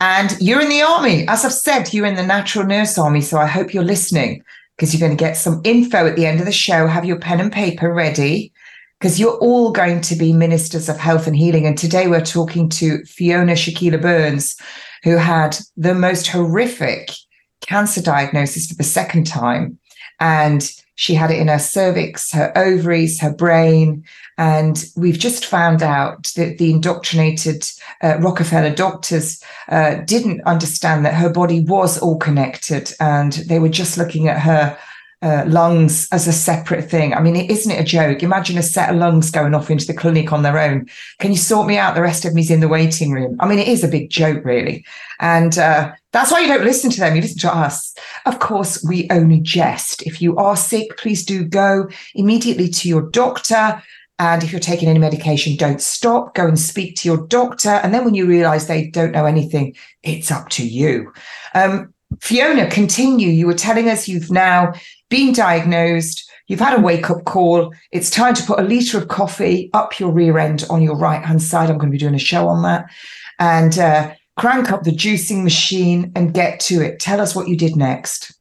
And 0.03 0.37
you're 0.41 0.61
in 0.61 0.69
the 0.69 0.83
army. 0.83 1.29
As 1.29 1.45
I've 1.45 1.53
said, 1.53 1.95
you're 1.95 2.07
in 2.07 2.17
the 2.17 2.27
natural 2.27 2.67
nurse 2.67 2.99
army. 2.99 3.21
So 3.21 3.38
I 3.38 3.47
hope 3.47 3.73
you're 3.73 3.85
listening 3.85 4.43
because 4.77 4.93
you're 4.93 5.07
going 5.07 5.17
to 5.17 5.25
get 5.25 5.37
some 5.37 5.61
info 5.62 6.09
at 6.09 6.17
the 6.17 6.27
end 6.27 6.41
of 6.41 6.47
the 6.47 6.51
show. 6.51 6.88
Have 6.88 7.05
your 7.05 7.21
pen 7.21 7.38
and 7.38 7.53
paper 7.53 7.95
ready 7.95 8.53
because 8.99 9.21
you're 9.21 9.38
all 9.38 9.71
going 9.71 10.01
to 10.01 10.17
be 10.17 10.33
ministers 10.33 10.88
of 10.88 10.99
health 10.99 11.29
and 11.29 11.37
healing. 11.37 11.69
And 11.69 11.79
today 11.79 12.09
we're 12.09 12.25
talking 12.25 12.69
to 12.71 13.05
Fiona 13.05 13.53
Shakeela 13.53 14.03
Burns, 14.03 14.57
who 15.05 15.17
had 15.19 15.57
the 15.77 15.95
most 15.95 16.27
horrific 16.27 17.12
cancer 17.61 18.03
diagnosis 18.03 18.67
for 18.67 18.75
the 18.75 18.83
second 18.83 19.29
time. 19.29 19.79
And 20.19 20.69
she 20.97 21.15
had 21.15 21.31
it 21.31 21.38
in 21.38 21.47
her 21.47 21.61
cervix, 21.61 22.33
her 22.33 22.53
ovaries, 22.59 23.21
her 23.21 23.33
brain, 23.33 24.05
and 24.42 24.87
we've 24.96 25.20
just 25.20 25.46
found 25.46 25.85
out 25.85 26.33
that 26.35 26.59
the 26.59 26.72
indoctrinated 26.72 27.64
uh, 28.02 28.18
Rockefeller 28.18 28.74
doctors 28.74 29.40
uh, 29.68 30.00
didn't 30.05 30.40
understand 30.46 31.07
that 31.07 31.14
her 31.14 31.28
body 31.28 31.61
was 31.61 31.96
all 31.96 32.16
connected 32.16 32.92
and 32.98 33.35
they 33.35 33.61
were 33.61 33.68
just 33.68 33.96
looking 33.96 34.26
at 34.26 34.40
her 34.40 34.76
uh, 35.22 35.44
lungs 35.46 36.09
as 36.11 36.26
a 36.26 36.33
separate 36.33 36.90
thing. 36.90 37.14
I 37.14 37.20
mean, 37.20 37.37
isn't 37.37 37.70
it 37.70 37.81
a 37.81 37.85
joke? 37.85 38.24
Imagine 38.24 38.59
a 38.59 38.64
set 38.64 38.90
of 38.90 38.96
lungs 38.96 39.31
going 39.31 39.55
off 39.55 39.70
into 39.70 39.87
the 39.87 39.94
clinic 39.94 40.33
on 40.33 40.42
their 40.42 40.59
own. 40.59 40.88
Can 41.20 41.31
you 41.31 41.37
sort 41.37 41.68
me 41.68 41.78
out? 41.78 41.94
The 41.94 42.02
rest 42.02 42.24
of 42.24 42.35
me's 42.35 42.50
in 42.50 42.59
the 42.59 42.66
waiting 42.66 43.12
room. 43.12 43.37
I 43.38 43.46
mean, 43.46 43.61
it 43.61 43.68
is 43.68 43.85
a 43.85 43.88
big 43.88 44.11
joke, 44.11 44.44
really. 44.44 44.85
And 45.20 45.57
uh, 45.57 45.92
that's 46.11 46.33
why 46.33 46.40
you 46.40 46.48
don't 46.48 46.64
listen 46.64 46.90
to 46.90 46.98
them. 46.98 47.14
You 47.14 47.22
listen 47.22 47.38
to 47.38 47.57
us. 47.57 47.94
Of 48.26 48.40
course, 48.40 48.83
we 48.83 49.07
only 49.11 49.38
jest. 49.38 50.02
If 50.02 50.20
you 50.20 50.37
are 50.37 50.57
sick, 50.57 50.96
please 50.96 51.24
do 51.24 51.44
go 51.44 51.88
immediately 52.16 52.68
to 52.70 52.88
your 52.88 53.02
doctor. 53.02 53.81
And 54.18 54.44
if 54.44 54.53
you're 54.53 54.61
taking 54.61 54.88
any 54.88 54.98
medication, 54.98 55.57
don't 55.57 55.81
stop. 55.81 56.35
Go 56.35 56.46
and 56.46 56.59
speak 56.59 56.96
to 56.96 57.09
your 57.09 57.27
doctor. 57.27 57.70
And 57.70 57.92
then 57.92 58.05
when 58.05 58.14
you 58.14 58.27
realize 58.27 58.66
they 58.66 58.88
don't 58.88 59.12
know 59.12 59.25
anything, 59.25 59.75
it's 60.03 60.31
up 60.31 60.48
to 60.51 60.66
you. 60.66 61.12
Um, 61.55 61.92
Fiona, 62.20 62.70
continue. 62.70 63.29
You 63.29 63.46
were 63.46 63.55
telling 63.55 63.88
us 63.88 64.07
you've 64.07 64.31
now 64.31 64.75
been 65.09 65.33
diagnosed. 65.33 66.31
You've 66.46 66.61
had 66.61 66.79
a 66.79 66.83
wake 66.83 67.11
up 67.11 67.25
call. 67.25 67.72
It's 67.90 68.11
time 68.11 68.35
to 68.35 68.42
put 68.42 68.59
a 68.59 68.62
litre 68.62 68.98
of 68.98 69.09
coffee 69.09 69.70
up 69.72 69.98
your 69.98 70.12
rear 70.12 70.38
end 70.38 70.66
on 70.68 70.83
your 70.83 70.96
right 70.96 71.25
hand 71.25 71.42
side. 71.42 71.70
I'm 71.70 71.79
going 71.79 71.88
to 71.88 71.92
be 71.92 71.98
doing 71.98 72.14
a 72.14 72.18
show 72.18 72.48
on 72.48 72.62
that. 72.62 72.90
And 73.38 73.79
uh, 73.79 74.14
crank 74.37 74.70
up 74.70 74.83
the 74.83 74.90
juicing 74.90 75.42
machine 75.42 76.12
and 76.14 76.35
get 76.35 76.61
to 76.61 76.81
it. 76.83 77.01
Tell 77.01 77.20
us 77.20 77.35
what 77.35 77.48
you 77.48 77.57
did 77.57 77.77
next. 77.77 78.33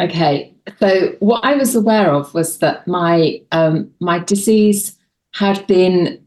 Okay, 0.00 0.53
so 0.78 1.14
what 1.20 1.44
I 1.44 1.54
was 1.54 1.74
aware 1.74 2.12
of 2.12 2.32
was 2.34 2.58
that 2.58 2.86
my 2.86 3.40
um, 3.52 3.92
my 4.00 4.18
disease 4.18 4.96
had 5.34 5.66
been, 5.66 6.26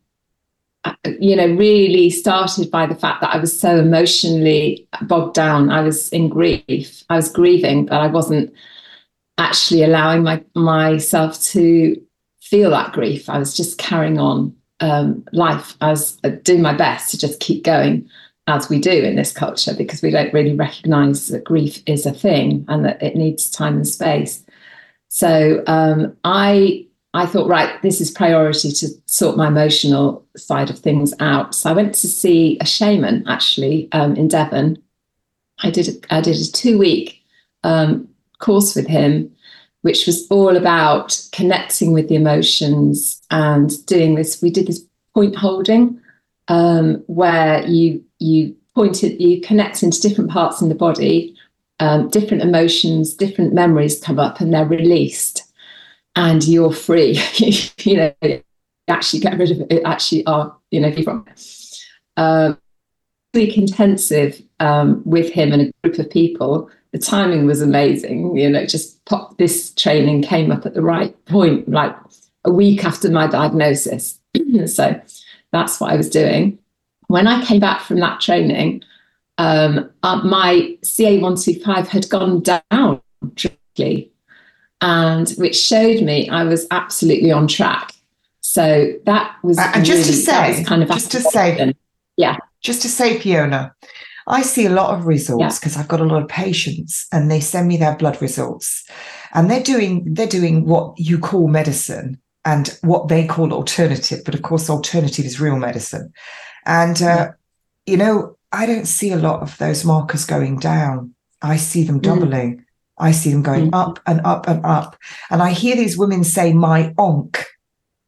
uh, 0.84 0.94
you 1.20 1.36
know, 1.36 1.48
really 1.48 2.10
started 2.10 2.70
by 2.70 2.86
the 2.86 2.96
fact 2.96 3.22
that 3.22 3.34
I 3.34 3.40
was 3.40 3.58
so 3.58 3.78
emotionally 3.78 4.88
bogged 5.04 5.36
down. 5.36 5.72
I 5.72 5.82
was 5.82 6.10
in 6.10 6.30
grief. 6.30 7.04
I 7.10 7.16
was 7.16 7.30
grieving, 7.30 7.86
but 7.88 8.00
I 8.00 8.08
wasn't 8.08 8.54
actually 9.38 9.84
allowing 9.84 10.24
my 10.24 10.44
myself 10.56 11.42
to 11.42 12.00
feel 12.40 12.70
that 12.72 12.94
grief. 12.94 13.30
I 13.30 13.40
was 13.40 13.56
just 13.56 13.78
carrying 13.78 14.20
on 14.20 14.56
um, 14.80 15.26
life. 15.34 15.76
I 15.82 15.90
was 15.90 16.18
uh, 16.24 16.30
doing 16.44 16.62
my 16.62 16.74
best 16.74 17.12
to 17.12 17.18
just 17.18 17.40
keep 17.40 17.64
going. 17.64 18.08
As 18.48 18.70
we 18.70 18.80
do 18.80 18.92
in 18.92 19.16
this 19.16 19.32
culture 19.32 19.74
because 19.74 20.02
we 20.02 20.10
don't 20.10 20.34
really 20.34 20.56
recognize 20.56 21.28
that 21.28 21.44
grief 21.44 21.84
is 21.86 22.06
a 22.06 22.14
thing 22.14 22.66
and 22.70 22.86
that 22.86 23.02
it 23.04 23.16
needs 23.16 23.50
time 23.50 23.76
and 23.76 23.88
space. 23.88 24.44
So 25.10 25.64
um, 25.68 26.16
I 26.24 26.86
I 27.14 27.26
thought, 27.26 27.50
right, 27.50 27.82
this 27.82 28.00
is 28.00 28.12
priority 28.12 28.72
to 28.72 28.90
sort 29.06 29.38
my 29.38 29.48
emotional 29.48 30.26
side 30.36 30.70
of 30.70 30.78
things 30.78 31.14
out. 31.20 31.56
So 31.56 31.70
I 31.70 31.74
went 31.74 31.96
to 31.96 32.08
see 32.08 32.58
a 32.62 32.66
shaman 32.66 33.24
actually 33.28 33.90
um, 33.92 34.16
in 34.16 34.28
Devon. 34.28 34.78
I 35.64 35.72
did 35.72 35.88
a, 35.88 36.16
I 36.16 36.22
did 36.22 36.36
a 36.38 36.52
two 36.52 36.78
week 36.78 37.22
um, 37.64 38.08
course 38.40 38.76
with 38.76 38.88
him, 38.88 39.32
which 39.82 40.06
was 40.06 40.28
all 40.30 40.56
about 40.56 41.20
connecting 41.32 41.92
with 41.92 42.08
the 42.08 42.16
emotions 42.16 43.22
and 43.32 43.86
doing 43.88 44.16
this. 44.16 44.42
We 44.42 44.52
did 44.52 44.68
this 44.68 44.86
point 45.16 45.36
holding 45.36 46.00
um, 46.48 47.04
where 47.08 47.66
you 47.66 48.04
you 48.20 48.56
pointed 48.76 49.20
you 49.22 49.42
connect 49.42 49.84
into 49.84 50.02
different 50.02 50.30
parts 50.30 50.62
in 50.62 50.70
the 50.70 50.76
body, 50.76 51.36
um, 51.80 52.10
different 52.10 52.44
emotions, 52.44 53.14
different 53.14 53.54
memories 53.54 54.00
come 54.00 54.20
up, 54.20 54.40
and 54.40 54.54
they're 54.54 54.66
released 54.66 55.44
and 56.16 56.46
you're 56.46 56.74
free. 56.74 57.20
you 57.80 57.98
know, 57.98 58.14
actually 58.88 59.20
get 59.20 59.38
rid 59.38 59.52
of 59.52 59.62
it. 59.70 59.84
Actually, 59.86 60.26
are 60.26 60.56
you 60.72 60.82
know 60.82 60.92
from 61.04 61.26
um, 62.18 62.58
week 63.34 63.58
intensive 63.58 64.42
um, 64.60 65.02
with 65.06 65.32
him 65.32 65.54
and 65.54 65.62
a 65.62 65.88
group 65.88 66.00
of 66.00 66.10
people. 66.10 66.70
The 66.92 67.00
timing 67.00 67.46
was 67.46 67.62
amazing. 67.62 68.36
You 68.36 68.50
know, 68.50 68.66
just 68.66 69.04
pop, 69.06 69.38
this 69.38 69.74
training 69.74 70.24
came 70.24 70.52
up 70.52 70.66
at 70.66 70.74
the 70.74 70.82
right 70.82 71.14
point, 71.26 71.70
like 71.70 71.96
a 72.46 72.52
week 72.52 72.84
after 72.84 73.12
my 73.12 73.28
diagnosis. 73.28 74.20
so 74.66 75.00
that's 75.52 75.80
what 75.80 75.92
I 75.92 75.96
was 75.96 76.10
doing. 76.10 76.60
When 77.08 77.28
I 77.28 77.44
came 77.46 77.60
back 77.60 77.82
from 77.82 78.00
that 78.00 78.20
training, 78.20 78.84
um, 79.38 79.90
uh, 80.04 80.22
my 80.24 80.78
CA125 80.84 81.88
had 81.88 82.10
gone 82.10 82.42
down 82.42 83.02
dramatically 83.36 84.12
and 84.82 85.30
which 85.32 85.56
showed 85.56 86.04
me 86.04 86.30
I 86.30 86.44
was 86.44 86.68
absolutely 86.72 87.32
on 87.32 87.48
track. 87.48 87.94
So 88.42 88.94
that 89.06 89.36
was 89.44 89.58
and 89.58 89.86
just 89.86 90.10
really, 90.10 90.20
to 90.20 90.26
say, 90.26 90.64
kind 90.64 90.84
of 90.84 90.90
just 90.90 91.12
to 91.12 91.22
say, 91.22 91.74
yeah, 92.16 92.38
just 92.62 92.82
to 92.84 92.88
say, 92.88 93.20
Fiona, 93.20 93.76
I 94.28 94.42
see 94.42 94.66
a 94.66 94.72
lot 94.72 94.96
of 94.96 95.06
results 95.06 95.60
because 95.60 95.76
yeah. 95.76 95.82
I've 95.82 95.88
got 95.88 96.00
a 96.00 96.06
lot 96.06 96.24
of 96.24 96.30
patients, 96.30 97.08
and 97.12 97.30
they 97.30 97.40
send 97.40 97.68
me 97.68 97.78
their 97.78 97.96
blood 97.96 98.22
results, 98.22 98.88
and 99.34 99.50
they're 99.52 99.64
doing 99.64 100.14
they're 100.14 100.28
doing 100.28 100.66
what 100.66 100.98
you 100.98 101.20
call 101.20 101.48
medicine 101.48 102.20
and 102.48 102.80
what 102.82 103.10
they 103.10 103.28
call 103.28 103.52
alternative, 103.52 104.22
but 104.24 104.34
of 104.34 104.42
course, 104.42 104.70
alternative 104.70 105.26
is 105.26 105.42
real 105.42 105.58
medicine, 105.58 106.14
and 106.66 107.02
uh, 107.02 107.06
yeah. 107.06 107.32
you 107.86 107.98
know 107.98 108.38
I 108.54 108.66
don't 108.66 108.88
see 108.88 109.12
a 109.12 109.18
lot 109.18 109.42
of 109.42 109.58
those 109.58 109.84
markers 109.84 110.26
going 110.26 110.60
down. 110.60 111.14
I 111.42 111.58
see 111.58 111.84
them 111.84 112.00
mm. 112.00 112.04
doubling. 112.04 112.58
Mm. 112.58 112.64
I 112.98 113.12
see 113.12 113.32
them 113.32 113.44
going 113.44 113.66
mm-hmm. 113.66 113.76
up 113.76 114.00
and 114.08 114.22
up 114.26 114.48
and 114.48 114.66
up. 114.66 114.98
And 115.30 115.42
I 115.42 115.52
hear 115.52 115.76
these 115.76 115.98
women 115.98 116.24
say, 116.24 116.54
my 116.54 116.94
onc. 116.98 117.46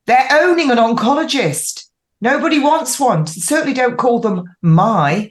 They're 0.08 0.28
owning 0.32 0.72
an 0.72 0.78
oncologist. 0.78 1.86
Nobody 2.22 2.60
wants 2.60 3.00
one. 3.00 3.28
Certainly 3.28 3.76
don't 3.76 3.98
call 3.98 4.20
them 4.20 4.46
my, 4.64 5.30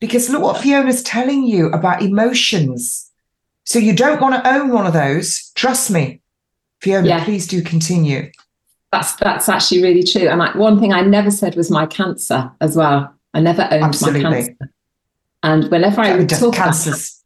because 0.00 0.30
look 0.30 0.42
what 0.42 0.62
Fiona's 0.62 1.02
telling 1.02 1.44
you 1.44 1.66
about 1.66 2.02
emotions. 2.02 3.10
So 3.64 3.78
you 3.78 3.94
don't 3.94 4.22
want 4.22 4.42
to 4.42 4.48
own 4.48 4.70
one 4.70 4.86
of 4.86 4.94
those. 4.94 5.50
Trust 5.54 5.90
me. 5.90 6.20
Fiona, 6.80 7.08
yeah. 7.08 7.24
please 7.24 7.46
do 7.46 7.60
continue. 7.62 8.30
That's 8.94 9.16
that's 9.16 9.48
actually 9.48 9.82
really 9.82 10.04
true. 10.04 10.28
And 10.28 10.38
like 10.38 10.54
one 10.54 10.78
thing 10.78 10.92
I 10.92 11.00
never 11.00 11.30
said 11.30 11.56
was 11.56 11.70
my 11.70 11.86
cancer 11.86 12.50
as 12.60 12.76
well. 12.76 13.12
I 13.34 13.40
never 13.40 13.62
owned 13.70 13.82
Absolutely. 13.82 14.22
my 14.22 14.30
cancer. 14.30 14.70
And 15.42 15.70
whenever 15.70 16.00
I 16.00 16.16
would 16.16 16.28
talk 16.28 16.54
cancers, 16.54 17.22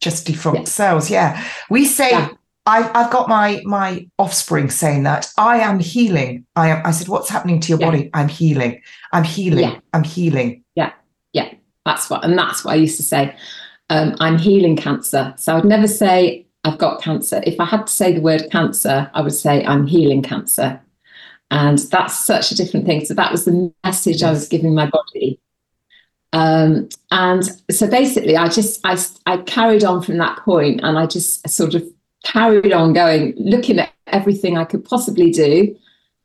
just 0.00 0.26
defunct 0.26 0.60
yeah. 0.60 0.64
cells. 0.64 1.10
Yeah. 1.10 1.44
We 1.68 1.84
say, 1.84 2.10
yeah. 2.10 2.28
I've, 2.66 2.90
I've 2.94 3.10
got 3.10 3.28
my 3.28 3.60
my 3.64 4.06
offspring 4.18 4.70
saying 4.70 5.02
that 5.02 5.32
I 5.36 5.58
am 5.58 5.80
healing. 5.80 6.46
I 6.54 6.68
am. 6.68 6.86
I 6.86 6.92
said, 6.92 7.08
what's 7.08 7.28
happening 7.28 7.58
to 7.60 7.68
your 7.68 7.80
yeah. 7.80 7.86
body? 7.86 8.10
I'm 8.14 8.28
healing. 8.28 8.80
I'm 9.12 9.24
healing. 9.24 9.82
I'm 9.92 10.04
healing. 10.04 10.62
Yeah, 10.76 10.92
yeah. 11.32 11.52
That's 11.84 12.08
what, 12.08 12.24
and 12.24 12.38
that's 12.38 12.64
what 12.64 12.72
I 12.72 12.76
used 12.76 12.98
to 12.98 13.02
say. 13.02 13.34
Um, 13.88 14.14
I'm 14.20 14.38
healing 14.38 14.76
cancer. 14.76 15.34
So 15.36 15.56
I'd 15.56 15.64
never 15.64 15.88
say 15.88 16.46
I've 16.62 16.78
got 16.78 17.02
cancer. 17.02 17.42
If 17.44 17.58
I 17.58 17.64
had 17.64 17.86
to 17.88 17.92
say 17.92 18.12
the 18.12 18.20
word 18.20 18.48
cancer, 18.52 19.10
I 19.12 19.22
would 19.22 19.34
say 19.34 19.64
I'm 19.64 19.86
healing 19.86 20.22
cancer. 20.22 20.80
And 21.50 21.78
that's 21.78 22.24
such 22.24 22.52
a 22.52 22.56
different 22.56 22.86
thing. 22.86 23.04
So 23.04 23.14
that 23.14 23.32
was 23.32 23.44
the 23.44 23.72
message. 23.84 24.22
I 24.22 24.30
was 24.30 24.48
giving 24.48 24.74
my 24.74 24.86
body 24.86 25.40
um, 26.32 26.88
and 27.10 27.44
so 27.70 27.88
basically, 27.88 28.36
I 28.36 28.48
just 28.48 28.80
I, 28.84 28.98
I 29.26 29.38
carried 29.38 29.84
on 29.84 30.02
from 30.02 30.18
that 30.18 30.38
point, 30.38 30.80
and 30.82 30.98
I 30.98 31.06
just 31.06 31.48
sort 31.48 31.74
of 31.74 31.84
carried 32.24 32.72
on 32.72 32.92
going, 32.92 33.34
looking 33.36 33.78
at 33.78 33.92
everything 34.06 34.56
I 34.56 34.64
could 34.64 34.84
possibly 34.84 35.30
do. 35.30 35.76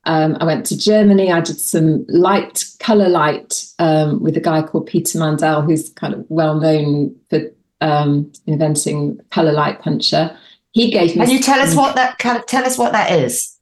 Um, 0.04 0.38
I 0.40 0.46
went 0.46 0.68
to 0.68 0.78
Germany. 0.78 1.32
I 1.32 1.42
did 1.42 1.60
some 1.60 2.06
light, 2.08 2.66
color 2.80 3.10
light, 3.10 3.66
um, 3.80 4.22
with 4.22 4.38
a 4.38 4.42
guy 4.42 4.62
called 4.62 4.86
Peter 4.86 5.18
Mandel, 5.18 5.64
who's 5.64 5.90
kind 5.90 6.14
of 6.14 6.26
well 6.30 6.60
known 6.60 7.16
for 7.32 7.42
um, 7.82 8.32
inventing 8.46 9.20
color 9.32 9.54
light 9.54 9.82
puncture. 9.82 10.38
He 10.72 10.92
gave 10.92 11.16
me. 11.16 11.26
Can 11.26 11.34
you 11.34 11.42
tell 11.42 11.60
us 11.60 11.74
what 11.74 11.96
that 11.96 12.24
of 12.24 12.46
tell 12.46 12.66
us 12.66 12.78
what 12.78 12.92
that 12.92 13.12
is? 13.12 13.55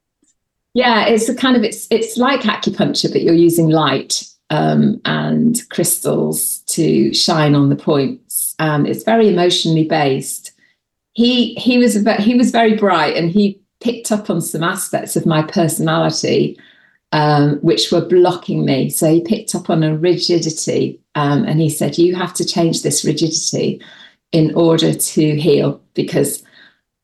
Yeah, 0.73 1.05
it's 1.05 1.29
a 1.29 1.35
kind 1.35 1.55
of 1.55 1.63
it's 1.63 1.87
it's 1.91 2.17
like 2.17 2.41
acupuncture, 2.41 3.11
but 3.11 3.21
you're 3.21 3.35
using 3.35 3.69
light 3.69 4.27
um, 4.49 4.99
and 5.05 5.61
crystals 5.69 6.59
to 6.67 7.13
shine 7.13 7.53
on 7.55 7.69
the 7.69 7.75
points. 7.75 8.55
And 8.59 8.87
it's 8.87 9.03
very 9.03 9.27
emotionally 9.27 9.87
based. 9.87 10.51
He 11.13 11.53
he 11.55 11.77
was 11.77 11.93
he 12.19 12.35
was 12.35 12.51
very 12.51 12.75
bright, 12.75 13.15
and 13.15 13.29
he 13.29 13.61
picked 13.81 14.11
up 14.11 14.29
on 14.29 14.41
some 14.41 14.63
aspects 14.63 15.15
of 15.15 15.25
my 15.25 15.43
personality 15.43 16.57
um, 17.11 17.57
which 17.57 17.91
were 17.91 18.05
blocking 18.05 18.65
me. 18.65 18.89
So 18.89 19.11
he 19.13 19.21
picked 19.21 19.53
up 19.53 19.69
on 19.69 19.83
a 19.83 19.95
rigidity, 19.95 20.99
um, 21.13 21.45
and 21.45 21.59
he 21.59 21.69
said, 21.69 21.99
"You 21.99 22.15
have 22.15 22.33
to 22.35 22.45
change 22.45 22.81
this 22.81 23.05
rigidity 23.05 23.79
in 24.31 24.55
order 24.55 24.93
to 24.93 25.35
heal 25.35 25.81
because." 25.93 26.43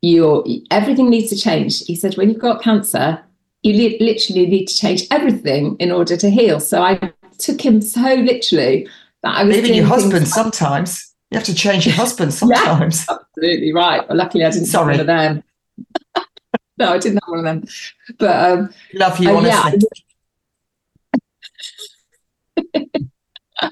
Your 0.01 0.45
everything 0.71 1.09
needs 1.09 1.29
to 1.29 1.35
change. 1.35 1.85
He 1.85 1.93
said, 1.93 2.15
when 2.15 2.29
you've 2.29 2.39
got 2.39 2.61
cancer, 2.61 3.21
you 3.63 3.73
li- 3.73 3.97
literally 3.99 4.45
need 4.47 4.67
to 4.67 4.75
change 4.75 5.03
everything 5.11 5.75
in 5.77 5.91
order 5.91 6.15
to 6.17 6.29
heal. 6.29 6.59
So 6.59 6.81
I 6.81 7.11
took 7.37 7.61
him 7.61 7.81
so 7.81 8.01
literally 8.01 8.87
that 9.23 9.35
I 9.35 9.43
was 9.43 9.57
even 9.57 9.73
your 9.73 9.85
husband 9.85 10.27
sometimes. 10.27 11.13
You 11.31 11.37
have 11.37 11.45
to 11.45 11.53
change 11.53 11.85
your 11.85 11.95
husband 12.03 12.33
sometimes. 12.33 13.05
yeah, 13.07 13.15
absolutely 13.15 13.73
right. 13.73 14.07
Well, 14.07 14.17
luckily 14.17 14.45
I 14.45 14.51
didn't 14.51 14.67
Sorry. 14.67 14.97
have 14.97 15.07
one 15.07 15.17
of 15.19 15.35
them. 15.35 15.43
no, 16.77 16.93
I 16.93 16.97
didn't 16.97 17.19
have 17.23 17.29
one 17.29 17.39
of 17.39 17.45
them. 17.45 17.63
But 18.17 18.51
um, 18.51 18.73
love 18.93 19.19
you, 19.19 19.29
uh, 19.29 19.35
honestly. 19.35 19.81
Yeah. 22.73 22.83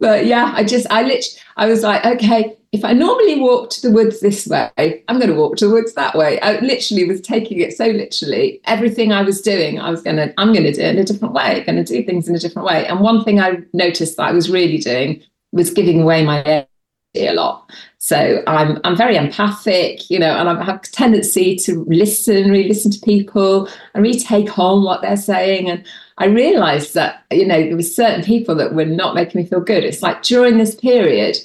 but 0.00 0.26
yeah, 0.26 0.52
I 0.56 0.64
just 0.64 0.86
I 0.90 1.02
literally 1.02 1.40
I 1.56 1.66
was 1.66 1.82
like, 1.82 2.04
okay, 2.04 2.56
if 2.72 2.84
I 2.84 2.92
normally 2.92 3.40
walk 3.40 3.70
to 3.70 3.82
the 3.82 3.90
woods 3.90 4.20
this 4.20 4.46
way, 4.46 5.02
I'm 5.08 5.18
going 5.18 5.28
to 5.28 5.34
walk 5.34 5.56
to 5.56 5.66
the 5.66 5.74
woods 5.74 5.94
that 5.94 6.16
way. 6.16 6.40
I 6.40 6.60
literally 6.60 7.04
was 7.04 7.20
taking 7.20 7.60
it 7.60 7.76
so 7.76 7.86
literally. 7.86 8.60
Everything 8.64 9.12
I 9.12 9.22
was 9.22 9.40
doing, 9.40 9.80
I 9.80 9.90
was 9.90 10.02
going 10.02 10.16
to, 10.16 10.32
I'm 10.38 10.52
going 10.52 10.64
to 10.64 10.72
do 10.72 10.80
it 10.80 10.94
in 10.94 10.98
a 10.98 11.04
different 11.04 11.34
way, 11.34 11.64
going 11.64 11.84
to 11.84 11.84
do 11.84 12.04
things 12.04 12.28
in 12.28 12.36
a 12.36 12.38
different 12.38 12.68
way. 12.68 12.86
And 12.86 13.00
one 13.00 13.24
thing 13.24 13.40
I 13.40 13.58
noticed 13.72 14.16
that 14.16 14.28
I 14.28 14.32
was 14.32 14.50
really 14.50 14.78
doing 14.78 15.22
was 15.52 15.70
giving 15.70 16.00
away 16.02 16.24
my 16.24 16.42
energy 16.42 16.68
a 17.16 17.32
lot. 17.32 17.68
So 17.98 18.42
I'm 18.46 18.78
I'm 18.84 18.96
very 18.96 19.16
empathic, 19.16 20.08
you 20.08 20.18
know, 20.18 20.30
and 20.30 20.48
I 20.48 20.64
have 20.64 20.76
a 20.76 20.78
tendency 20.78 21.56
to 21.56 21.84
listen, 21.88 22.50
really 22.50 22.68
listen 22.68 22.92
to 22.92 23.00
people 23.00 23.68
and 23.94 24.02
really 24.02 24.18
take 24.18 24.58
on 24.58 24.84
what 24.84 25.02
they're 25.02 25.16
saying. 25.16 25.68
And 25.68 25.84
I 26.20 26.26
realized 26.26 26.92
that, 26.94 27.24
you 27.32 27.46
know, 27.46 27.62
there 27.62 27.76
were 27.76 27.82
certain 27.82 28.22
people 28.22 28.54
that 28.56 28.74
were 28.74 28.84
not 28.84 29.14
making 29.14 29.40
me 29.40 29.46
feel 29.48 29.60
good. 29.60 29.84
It's 29.84 30.02
like 30.02 30.22
during 30.22 30.58
this 30.58 30.74
period, 30.74 31.38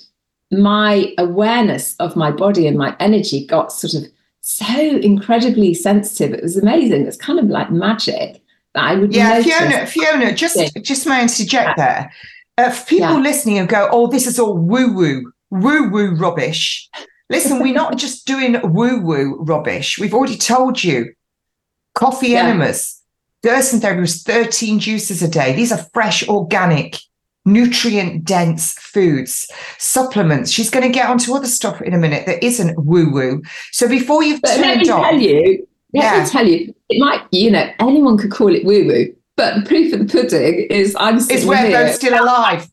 my 0.52 1.14
awareness 1.18 1.96
of 1.98 2.18
my 2.18 2.30
body 2.30 2.68
and 2.68 2.78
my 2.78 2.94
energy 3.00 3.48
got 3.48 3.72
sort 3.72 3.94
of 3.94 4.04
so 4.42 4.78
incredibly 4.98 5.74
sensitive. 5.74 6.34
It 6.34 6.44
was 6.44 6.58
amazing. 6.58 7.08
It's 7.08 7.16
kind 7.16 7.40
of 7.40 7.46
like 7.46 7.72
magic 7.72 8.44
that 8.74 8.84
I 8.84 8.96
would. 8.96 9.16
Yeah, 9.16 9.42
Fiona. 9.42 9.88
Fiona, 9.88 10.36
just 10.36 10.58
just 10.82 11.08
may 11.08 11.16
I 11.16 11.22
interject 11.22 11.78
there? 11.78 12.12
Uh, 12.58 12.70
for 12.70 12.86
people 12.86 13.16
yeah. 13.16 13.20
listening 13.20 13.58
and 13.58 13.70
go, 13.70 13.88
"Oh, 13.92 14.08
this 14.08 14.28
is 14.28 14.38
all 14.38 14.58
woo 14.58 14.94
woo, 14.94 15.32
woo 15.52 15.90
woo 15.90 16.16
rubbish." 16.16 16.90
Listen, 17.30 17.62
we're 17.62 17.74
not 17.74 17.98
just 18.06 18.28
doing 18.28 18.60
woo 18.62 19.00
woo 19.00 19.38
rubbish. 19.40 19.98
We've 19.98 20.14
already 20.14 20.38
told 20.38 20.84
you. 20.84 21.14
Coffee 21.96 22.30
yeah. 22.30 22.44
enemas, 22.44 23.02
Gerson 23.46 23.80
therapy 23.80 24.02
was 24.02 24.24
13 24.24 24.80
juices 24.80 25.22
a 25.22 25.28
day. 25.28 25.54
These 25.54 25.72
are 25.72 25.78
fresh, 25.94 26.28
organic 26.28 26.98
nutrient 27.46 28.26
dense 28.26 28.74
foods, 28.74 29.48
supplements. 29.78 30.50
She's 30.50 30.72
going 30.72 30.82
to 30.82 30.90
get 30.90 31.08
onto 31.08 31.36
other 31.36 31.46
stuff 31.46 31.80
in 31.84 31.94
a 31.94 31.98
minute 32.00 32.26
that 32.26 32.44
isn't 32.44 32.76
woo 32.84 33.12
woo. 33.12 33.44
So 33.72 33.88
before 33.88 34.24
you've 34.24 34.42
but 34.42 34.56
turned 34.56 34.62
let 34.62 34.78
me 34.80 34.90
on, 34.90 35.04
tell 35.04 35.20
you, 35.20 35.68
let 35.94 36.04
yeah. 36.04 36.24
me 36.24 36.30
tell 36.30 36.48
you, 36.48 36.74
it 36.90 37.00
might, 37.00 37.22
you 37.32 37.52
know, 37.52 37.70
anyone 37.80 38.18
could 38.18 38.32
call 38.32 38.54
it 38.54 38.66
woo 38.66 38.88
woo, 38.88 39.16
but 39.36 39.60
the 39.60 39.68
proof 39.68 39.94
of 39.94 40.00
the 40.00 40.06
pudding 40.12 40.66
is 40.72 40.96
I'm 41.00 41.18
is 41.18 41.46
where 41.46 41.70
they're 41.70 41.94
still 41.94 42.20
alive. 42.20 42.68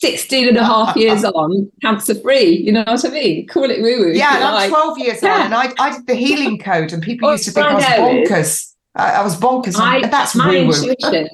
16 0.00 0.48
and 0.48 0.56
a 0.56 0.64
half 0.64 0.96
years 0.96 1.22
on, 1.22 1.70
cancer 1.80 2.16
free. 2.16 2.56
You 2.56 2.72
know 2.72 2.82
what 2.84 3.04
I 3.04 3.08
mean? 3.10 3.46
Call 3.46 3.70
it 3.70 3.80
woo 3.80 4.00
woo. 4.00 4.10
Yeah, 4.12 4.34
and 4.34 4.42
I'm 4.44 4.68
12 4.68 4.98
years 4.98 5.22
Yeah. 5.22 5.34
on, 5.34 5.40
and 5.42 5.54
I, 5.54 5.72
I 5.78 5.92
did 5.96 6.08
the 6.08 6.16
healing 6.16 6.58
code, 6.58 6.92
and 6.92 7.00
people 7.00 7.30
used 7.30 7.44
to 7.44 7.52
think 7.52 7.66
I 7.66 7.74
was 7.74 7.84
I 7.84 7.96
know 7.98 8.20
is- 8.20 8.28
bonkers. 8.28 8.71
I, 8.94 9.12
I 9.12 9.22
was 9.22 9.36
bonkers. 9.36 9.76
I, 9.78 10.06
that's 10.08 10.34
my 10.34 10.48
woo 10.48 10.66
woo. 10.68 10.72
intuition. 10.90 11.28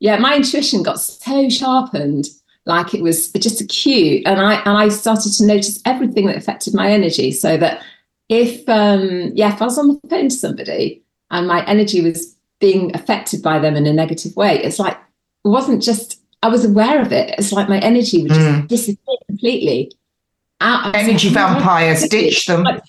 Yeah, 0.00 0.18
my 0.18 0.36
intuition 0.36 0.82
got 0.82 1.00
so 1.00 1.48
sharpened, 1.48 2.26
like 2.66 2.92
it 2.94 3.02
was 3.02 3.32
just 3.32 3.60
a 3.60 3.66
cue, 3.66 4.22
and 4.26 4.40
I 4.40 4.54
and 4.56 4.76
I 4.76 4.88
started 4.88 5.32
to 5.32 5.46
notice 5.46 5.80
everything 5.86 6.26
that 6.26 6.36
affected 6.36 6.74
my 6.74 6.90
energy. 6.90 7.32
So 7.32 7.56
that 7.56 7.82
if 8.28 8.68
um 8.68 9.32
yeah, 9.34 9.54
if 9.54 9.62
I 9.62 9.64
was 9.64 9.78
on 9.78 9.88
the 9.88 10.00
phone 10.10 10.28
to 10.28 10.34
somebody 10.34 11.02
and 11.30 11.46
my 11.48 11.64
energy 11.66 12.02
was 12.02 12.36
being 12.58 12.94
affected 12.94 13.42
by 13.42 13.58
them 13.58 13.76
in 13.76 13.86
a 13.86 13.92
negative 13.92 14.34
way, 14.36 14.62
it's 14.62 14.78
like 14.78 14.98
it 15.44 15.48
wasn't 15.48 15.82
just 15.82 16.20
I 16.42 16.48
was 16.48 16.64
aware 16.64 17.00
of 17.00 17.12
it. 17.12 17.34
It's 17.38 17.52
like 17.52 17.68
my 17.68 17.78
energy 17.78 18.22
would 18.22 18.32
just 18.32 18.40
Mm. 18.46 18.68
disappear 18.68 19.16
completely. 19.28 19.92
Out, 20.60 20.94
Energy 20.96 21.28
like, 21.30 21.36
"Oh 21.38 21.40
my 21.40 21.48
God, 21.52 21.58
vampires, 21.58 22.08
ditch 22.08 22.46
them. 22.46 22.62
like, 22.62 22.82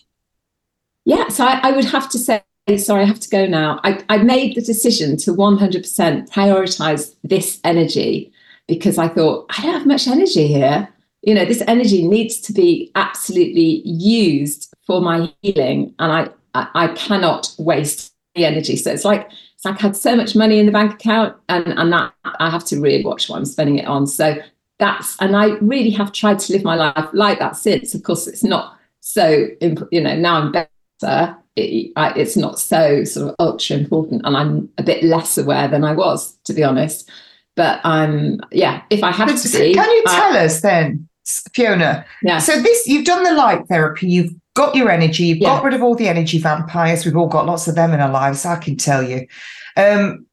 yeah, 1.06 1.28
so 1.30 1.46
I, 1.46 1.60
I 1.64 1.72
would 1.72 1.86
have 1.86 2.10
to 2.12 2.18
say, 2.18 2.42
sorry, 2.76 3.04
I 3.04 3.06
have 3.06 3.20
to 3.22 3.30
go 3.30 3.46
now. 3.46 3.80
I, 3.84 4.04
I 4.10 4.18
made 4.18 4.56
the 4.56 4.62
decision 4.62 5.16
to 5.18 5.34
100% 5.34 6.30
prioritize 6.30 7.16
this 7.24 7.62
energy 7.64 8.34
because 8.68 8.98
I 8.98 9.08
thought, 9.08 9.46
I 9.58 9.62
don't 9.62 9.74
have 9.74 9.88
much 9.88 10.08
energy 10.08 10.48
here. 10.48 10.90
You 11.22 11.34
know, 11.34 11.46
this 11.46 11.64
energy 11.68 12.06
needs 12.06 12.42
to 12.42 12.54
be 12.54 12.92
absolutely 12.96 13.82
used 13.86 14.74
for 14.86 15.02
my 15.02 15.34
healing, 15.42 15.96
and 16.00 16.12
I, 16.12 16.30
I, 16.54 16.68
I 16.74 16.88
cannot 16.90 17.54
waste 17.58 18.14
the 18.36 18.46
energy. 18.46 18.76
So 18.76 18.92
it's 18.92 19.06
like, 19.06 19.30
it's 19.56 19.66
like 19.66 19.80
I 19.80 19.82
had 19.82 19.96
so 19.96 20.16
much 20.16 20.36
money 20.36 20.60
in 20.60 20.66
the 20.66 20.72
bank 20.72 20.94
account, 20.94 21.36
and, 21.48 21.68
and 21.68 21.94
that 21.94 22.14
I 22.24 22.50
have 22.50 22.66
to 22.66 22.82
really 22.82 23.04
watch 23.04 23.30
what 23.30 23.38
I'm 23.38 23.46
spending 23.46 23.78
it 23.78 23.88
on. 23.88 24.08
So 24.08 24.36
that's, 24.80 25.16
and 25.22 25.36
I 25.36 25.52
really 25.62 25.90
have 25.92 26.12
tried 26.12 26.40
to 26.40 26.54
live 26.54 26.64
my 26.64 26.76
life 26.76 27.10
like 27.14 27.40
that 27.40 27.56
since. 27.56 27.96
Of 27.96 28.04
course, 28.04 28.28
it's 28.28 28.44
not 28.44 28.78
so, 29.00 29.48
you 29.92 30.02
know, 30.02 30.16
now 30.16 30.36
I'm 30.36 30.52
better. 30.52 31.38
It, 31.58 31.92
I, 31.96 32.12
it's 32.14 32.38
not 32.38 32.60
so 32.60 33.04
sort 33.04 33.30
of 33.30 33.36
ultra 33.40 33.76
important, 33.78 34.22
and 34.26 34.38
I'm 34.38 34.70
a 34.78 34.84
bit 34.84 35.04
less 35.04 35.38
aware 35.38 35.68
than 35.68 35.84
I 35.84 35.94
was, 35.94 36.38
to 36.46 36.54
be 36.54 36.64
honest. 36.64 37.10
But 37.56 37.82
I'm, 37.84 38.40
yeah, 38.52 38.84
if 38.92 39.04
I 39.04 39.12
have 39.12 39.28
But 39.28 39.38
to 39.40 39.50
be, 39.58 39.74
Can 39.74 39.90
you 39.90 40.04
I- 40.08 40.16
tell 40.16 40.46
us 40.46 40.62
then, 40.62 41.08
Fiona? 41.54 42.06
yeah, 42.22 42.38
So 42.38 42.62
this, 42.62 42.86
you've 42.88 43.06
done 43.06 43.24
the 43.24 43.34
light 43.34 43.68
therapy. 43.68 44.08
You've 44.08 44.34
got 44.54 44.76
your 44.76 44.90
energy. 44.92 45.24
You've 45.26 45.40
Yeah. 45.40 45.50
got 45.50 45.64
rid 45.64 45.74
of 45.74 45.82
all 45.82 45.96
the 45.96 46.08
energy 46.08 46.38
vampires. 46.38 47.04
We've 47.06 47.18
all 47.18 47.28
got 47.28 47.48
lots 47.48 47.68
of 47.68 47.74
them 47.76 47.94
in 47.94 48.00
our 48.00 48.12
lives. 48.12 48.46
I 48.46 48.56
can 48.58 48.78
tell 48.78 49.02
you. 49.04 49.26
Um, 49.76 50.26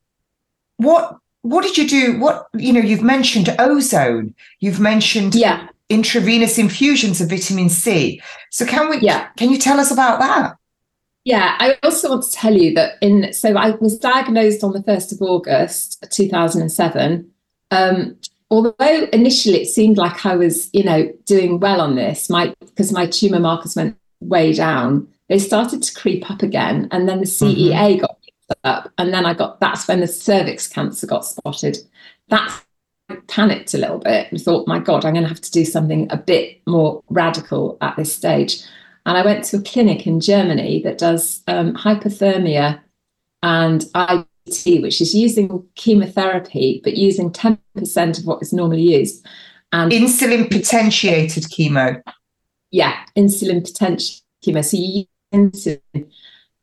what 0.76 1.16
what 1.42 1.62
did 1.62 1.76
you 1.78 1.86
do? 1.88 2.18
What 2.20 2.46
you 2.54 2.72
know? 2.72 2.80
You've 2.80 3.02
mentioned 3.02 3.54
ozone. 3.58 4.34
You've 4.60 4.80
mentioned 4.80 5.34
yeah, 5.34 5.68
intravenous 5.90 6.58
infusions 6.58 7.20
of 7.20 7.28
vitamin 7.30 7.68
C. 7.68 8.20
So 8.50 8.64
can 8.66 8.88
we? 8.90 8.98
yeah. 9.00 9.28
Can 9.36 9.50
you 9.50 9.58
tell 9.58 9.78
us 9.80 9.90
about 9.90 10.20
that? 10.20 10.56
Yeah, 11.24 11.56
I 11.58 11.78
also 11.82 12.10
want 12.10 12.24
to 12.24 12.32
tell 12.32 12.54
you 12.54 12.74
that 12.74 12.98
in 13.00 13.32
so 13.32 13.56
I 13.56 13.70
was 13.70 13.98
diagnosed 13.98 14.62
on 14.62 14.72
the 14.72 14.80
1st 14.80 15.12
of 15.12 15.22
August 15.22 16.04
2007. 16.10 17.30
Um, 17.70 18.16
although 18.50 19.08
initially 19.12 19.62
it 19.62 19.66
seemed 19.66 19.96
like 19.96 20.26
I 20.26 20.36
was, 20.36 20.68
you 20.74 20.84
know, 20.84 21.10
doing 21.24 21.60
well 21.60 21.80
on 21.80 21.94
this, 21.96 22.28
my 22.28 22.54
because 22.60 22.92
my 22.92 23.06
tumor 23.06 23.40
markers 23.40 23.74
went 23.74 23.96
way 24.20 24.52
down, 24.52 25.08
they 25.28 25.38
started 25.38 25.82
to 25.82 25.94
creep 25.94 26.30
up 26.30 26.42
again. 26.42 26.88
And 26.90 27.08
then 27.08 27.20
the 27.20 27.26
CEA 27.26 28.00
got 28.00 28.18
picked 28.22 28.60
up. 28.64 28.92
And 28.98 29.12
then 29.14 29.24
I 29.24 29.32
got 29.32 29.60
that's 29.60 29.88
when 29.88 30.00
the 30.00 30.06
cervix 30.06 30.68
cancer 30.68 31.06
got 31.06 31.24
spotted. 31.24 31.78
That 32.28 32.62
I 33.08 33.16
panicked 33.28 33.72
a 33.72 33.78
little 33.78 33.98
bit 33.98 34.30
and 34.30 34.40
thought, 34.40 34.68
my 34.68 34.78
God, 34.78 35.04
I'm 35.04 35.14
going 35.14 35.24
to 35.24 35.28
have 35.28 35.40
to 35.40 35.50
do 35.50 35.64
something 35.64 36.06
a 36.10 36.16
bit 36.16 36.60
more 36.66 37.02
radical 37.08 37.78
at 37.80 37.96
this 37.96 38.14
stage. 38.14 38.62
And 39.06 39.18
I 39.18 39.24
went 39.24 39.44
to 39.44 39.58
a 39.58 39.62
clinic 39.62 40.06
in 40.06 40.20
Germany 40.20 40.80
that 40.82 40.98
does 40.98 41.42
um, 41.46 41.74
hyperthermia 41.74 42.80
and 43.42 43.82
IPT, 43.94 44.80
which 44.80 45.00
is 45.00 45.14
using 45.14 45.66
chemotherapy, 45.74 46.80
but 46.82 46.96
using 46.96 47.30
10% 47.30 47.58
of 48.18 48.26
what 48.26 48.42
is 48.42 48.52
normally 48.52 48.96
used. 48.96 49.26
And 49.72 49.92
Insulin 49.92 50.50
potentiated 50.50 51.44
chemo. 51.44 52.02
yeah, 52.70 53.04
insulin 53.16 53.62
potential 53.62 54.20
chemo. 54.44 54.64
So 54.64 54.76
you 54.76 55.06
use 55.32 55.80
insulin 55.92 56.10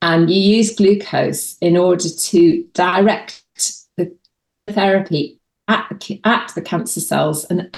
and 0.02 0.32
you 0.32 0.58
use 0.58 0.76
glucose 0.76 1.58
in 1.62 1.78
order 1.78 2.10
to 2.10 2.66
direct 2.74 3.44
the 3.98 4.16
therapy 4.68 5.40
at 5.68 5.88
the, 6.00 6.20
at 6.24 6.52
the 6.56 6.62
cancer 6.62 7.00
cells 7.00 7.46
and. 7.46 7.76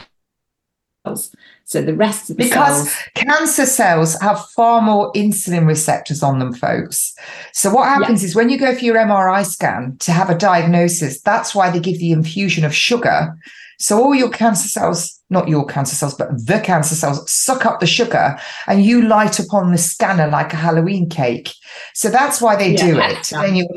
So 1.66 1.82
the 1.82 1.94
rest 1.94 2.30
of 2.30 2.38
the 2.38 2.44
Because 2.44 2.90
cells. 2.90 3.10
cancer 3.16 3.66
cells 3.66 4.20
have 4.22 4.46
far 4.52 4.82
more 4.82 5.12
insulin 5.14 5.68
receptors 5.68 6.24
on 6.24 6.40
them, 6.40 6.54
folks. 6.54 7.14
So 7.52 7.74
what 7.74 7.88
happens 7.88 8.24
is 8.24 8.36
when 8.36 8.50
you 8.50 8.58
go 8.58 8.74
for 8.74 8.86
your 8.86 8.96
MRI 8.96 9.46
scan 9.46 9.98
to 10.00 10.12
have 10.12 10.30
a 10.30 10.38
diagnosis, 10.38 11.22
that's 11.22 11.54
why 11.54 11.70
they 11.70 11.80
give 11.80 12.00
the 12.00 12.12
infusion 12.12 12.64
of 12.64 12.74
sugar. 12.74 13.38
So 13.80 14.02
all 14.02 14.16
your 14.16 14.30
cancer 14.30 14.70
cells, 14.70 15.20
not 15.34 15.50
your 15.50 15.66
cancer 15.66 15.96
cells, 15.96 16.14
but 16.14 16.30
the 16.46 16.60
cancer 16.64 16.96
cells 16.96 17.30
suck 17.30 17.66
up 17.66 17.82
the 17.82 17.86
sugar 17.88 18.38
and 18.68 18.86
you 18.86 19.02
light 19.02 19.40
up 19.42 19.54
on 19.54 19.72
the 19.72 19.78
scanner 19.78 20.28
like 20.28 20.54
a 20.54 20.56
Halloween 20.56 21.10
cake. 21.10 21.50
So 21.94 22.10
that's 22.10 22.40
why 22.40 22.56
they 22.56 22.72
Yeah, 22.74 22.86
do 22.86 23.00
it. 23.00 23.26
scan. 23.26 23.42
Then 23.44 23.56
you 23.58 23.68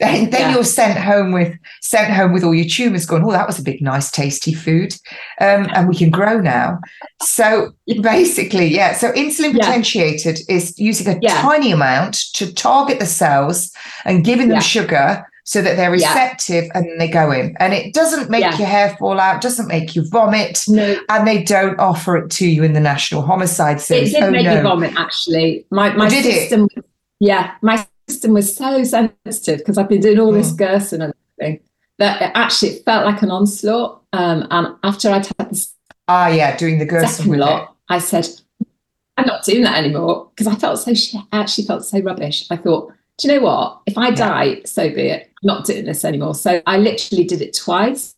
then, 0.00 0.30
Yeah. 0.32 0.50
you're 0.52 0.64
sent 0.64 0.98
home 0.98 1.30
with 1.30 1.54
sent 1.82 2.12
home 2.12 2.32
with 2.32 2.42
all 2.42 2.54
your 2.54 2.66
tumors 2.66 3.06
going, 3.06 3.22
oh, 3.24 3.30
that 3.30 3.46
was 3.46 3.58
a 3.58 3.62
big, 3.62 3.80
nice, 3.80 4.10
tasty 4.10 4.52
food. 4.52 4.94
Um, 5.40 5.68
and 5.74 5.88
we 5.88 5.94
can 5.94 6.10
grow 6.10 6.40
now. 6.40 6.78
So 7.22 7.70
basically, 8.00 8.66
yeah. 8.66 8.94
So 8.94 9.12
insulin 9.12 9.52
Yeah. 9.52 9.66
potentiated 9.66 10.40
is 10.48 10.76
using 10.78 11.06
a 11.14 11.18
Yeah. 11.22 11.40
tiny 11.40 11.70
amount 11.70 12.14
to 12.34 12.52
target 12.52 12.98
the 12.98 13.06
cells 13.06 13.70
and 14.04 14.24
giving 14.24 14.48
them 14.48 14.60
sugar 14.60 15.24
so 15.44 15.60
that 15.60 15.76
they're 15.76 15.94
Yeah. 15.94 16.08
receptive 16.12 16.70
and 16.74 17.00
they 17.00 17.08
go 17.08 17.32
in. 17.32 17.56
And 17.58 17.72
it 17.74 17.92
doesn't 17.94 18.30
make 18.30 18.42
Yeah. 18.42 18.56
your 18.58 18.66
hair 18.68 18.96
fall 18.98 19.18
out, 19.18 19.40
doesn't 19.40 19.66
make 19.66 19.96
you 19.96 20.08
vomit, 20.08 20.62
No, 20.68 20.96
and 21.08 21.26
they 21.26 21.42
don't 21.42 21.78
offer 21.80 22.16
it 22.16 22.30
to 22.32 22.46
you 22.46 22.62
in 22.62 22.72
the 22.74 22.80
National 22.80 23.22
Homicide 23.22 23.76
it 23.76 24.12
did 24.12 24.22
oh 24.22 24.30
make 24.30 24.44
no. 24.44 24.56
me 24.56 24.62
vomit 24.62 24.92
actually. 24.96 25.66
My 25.70 25.92
my 25.94 26.08
did 26.08 26.26
it? 26.26 26.32
system 26.48 26.68
yeah, 27.20 27.52
my 27.62 27.86
system 28.08 28.32
was 28.34 28.54
so 28.56 28.82
sensitive 28.84 29.58
because 29.58 29.78
I've 29.78 29.88
been 29.88 30.00
doing 30.00 30.18
all 30.20 30.32
this 30.32 30.52
Mm. 30.52 30.56
Gerson 30.58 31.02
and 31.02 31.14
everything 31.40 31.60
that 31.98 32.20
it 32.22 32.32
actually 32.34 32.70
it 32.72 32.84
felt 32.84 33.04
like 33.04 33.22
an 33.22 33.30
onslaught. 33.30 34.00
Um, 34.12 34.46
and 34.50 34.68
after 34.84 35.08
I'd 35.10 35.26
had 35.38 35.50
the 35.50 35.66
Ah, 36.08 36.28
yeah, 36.28 36.56
doing 36.56 36.78
the 36.78 36.84
Gerson 36.86 37.28
with 37.30 37.38
it. 37.38 37.42
lot, 37.42 37.74
I 37.88 37.98
said, 37.98 38.28
I'm 39.16 39.26
not 39.26 39.44
doing 39.44 39.62
that 39.62 39.76
anymore 39.76 40.30
because 40.30 40.46
I 40.52 40.56
felt 40.56 40.78
so 40.78 40.94
shit. 40.94 41.20
I 41.32 41.38
actually 41.40 41.64
felt 41.64 41.84
so 41.84 42.00
rubbish. 42.00 42.44
I 42.50 42.56
thought, 42.56 42.92
do 43.18 43.28
you 43.28 43.34
know 43.34 43.44
what? 43.44 43.80
If 43.86 43.96
I 43.98 44.10
die, 44.10 44.62
so 44.64 44.88
be 44.88 45.02
it. 45.08 45.30
Not 45.42 45.64
doing 45.64 45.84
this 45.84 46.04
anymore. 46.04 46.34
So 46.34 46.62
I 46.66 46.78
literally 46.78 47.24
did 47.24 47.40
it 47.42 47.54
twice. 47.56 48.14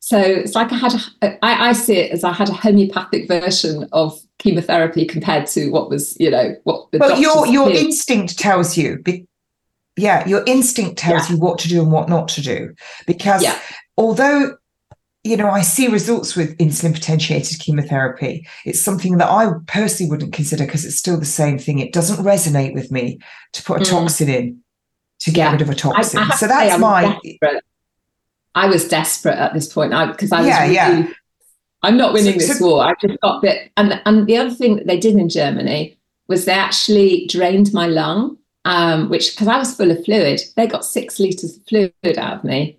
So 0.00 0.18
it's 0.18 0.54
like 0.54 0.72
I 0.72 0.76
had, 0.76 0.94
a, 0.94 1.44
I, 1.44 1.68
I 1.68 1.72
see 1.72 1.96
it 1.96 2.10
as 2.12 2.24
I 2.24 2.32
had 2.32 2.48
a 2.48 2.54
homeopathic 2.54 3.28
version 3.28 3.86
of 3.92 4.18
chemotherapy 4.38 5.04
compared 5.04 5.46
to 5.48 5.68
what 5.70 5.90
was, 5.90 6.16
you 6.18 6.30
know, 6.30 6.54
what 6.64 6.90
the 6.90 6.98
But 6.98 7.18
your 7.20 7.46
your 7.46 7.68
did. 7.68 7.76
instinct 7.84 8.38
tells 8.38 8.76
you. 8.78 8.98
Be, 8.98 9.26
yeah, 9.96 10.26
your 10.26 10.42
instinct 10.46 10.98
tells 10.98 11.28
you 11.28 11.36
what 11.36 11.58
to 11.58 11.68
do 11.68 11.82
and 11.82 11.92
what 11.92 12.08
not 12.08 12.28
to 12.28 12.40
do. 12.42 12.74
Because 13.06 13.42
Yeah. 13.42 13.58
although 13.96 14.56
you 15.22 15.36
know, 15.36 15.50
I 15.50 15.60
see 15.60 15.86
results 15.86 16.34
with 16.34 16.56
insulin 16.56 16.94
potentiated 16.94 17.58
chemotherapy. 17.58 18.46
It's 18.64 18.80
something 18.80 19.18
that 19.18 19.28
I 19.28 19.52
personally 19.66 20.08
wouldn't 20.08 20.32
consider 20.32 20.64
because 20.64 20.86
it's 20.86 20.96
still 20.96 21.18
the 21.18 21.26
same 21.26 21.58
thing. 21.58 21.78
It 21.78 21.92
doesn't 21.92 22.24
resonate 22.24 22.72
with 22.72 22.90
me 22.90 23.18
to 23.52 23.62
put 23.62 23.82
a 23.82 23.84
Mm. 23.84 23.90
toxin 23.90 24.28
in 24.30 24.62
to 25.20 25.30
get 25.30 25.36
Yeah. 25.46 25.52
rid 25.52 25.62
of 25.62 25.70
a 25.70 25.74
toxin. 25.74 26.18
I 26.20 26.24
have 26.24 26.38
so 26.38 26.46
that's 26.46 26.78
my 26.80 27.18
desperate. 27.22 27.64
I 28.54 28.66
was 28.66 28.88
desperate 28.88 29.36
at 29.38 29.54
this 29.54 29.72
point 29.72 29.90
because 30.12 30.32
I 30.32 30.38
was 30.40 30.48
Yeah, 30.48 30.62
really, 30.62 30.74
yeah. 30.74 31.06
I'm 31.82 31.96
not 31.96 32.12
winning 32.12 32.38
So- 32.40 32.46
this 32.46 32.58
so- 32.58 32.66
war. 32.66 32.84
I 32.84 32.94
just 33.00 33.20
got 33.20 33.42
bit. 33.42 33.70
And 33.76 34.00
and 34.04 34.26
the 34.26 34.36
other 34.36 34.50
thing 34.50 34.76
that 34.76 34.86
they 34.86 34.98
did 34.98 35.14
in 35.16 35.28
Germany 35.28 35.98
was 36.28 36.44
they 36.44 36.52
actually 36.52 37.26
drained 37.28 37.72
my 37.72 37.86
lung, 37.86 38.36
um, 38.64 39.08
which 39.08 39.32
because 39.32 39.48
I 39.48 39.58
was 39.58 39.74
full 39.74 39.90
of 39.90 40.04
fluid, 40.04 40.40
they 40.56 40.66
got 40.66 40.84
six 40.84 41.18
liters 41.18 41.56
of 41.56 41.62
fluid 41.68 42.18
out 42.18 42.38
of 42.38 42.44
me. 42.44 42.78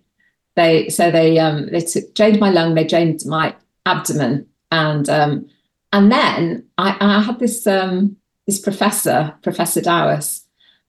They 0.55 0.89
so 0.89 1.09
they 1.11 1.39
um 1.39 1.69
they 1.71 1.79
took, 1.81 2.13
drained 2.15 2.39
my 2.39 2.49
lung, 2.49 2.75
they 2.75 2.83
drained 2.83 3.21
my 3.25 3.55
abdomen, 3.85 4.45
and 4.71 5.07
um 5.09 5.47
and 5.93 6.11
then 6.11 6.65
I, 6.77 6.95
I 6.99 7.21
had 7.21 7.39
this 7.39 7.65
um 7.67 8.17
this 8.47 8.59
professor, 8.59 9.33
Professor 9.43 9.81
Douwes. 9.81 10.41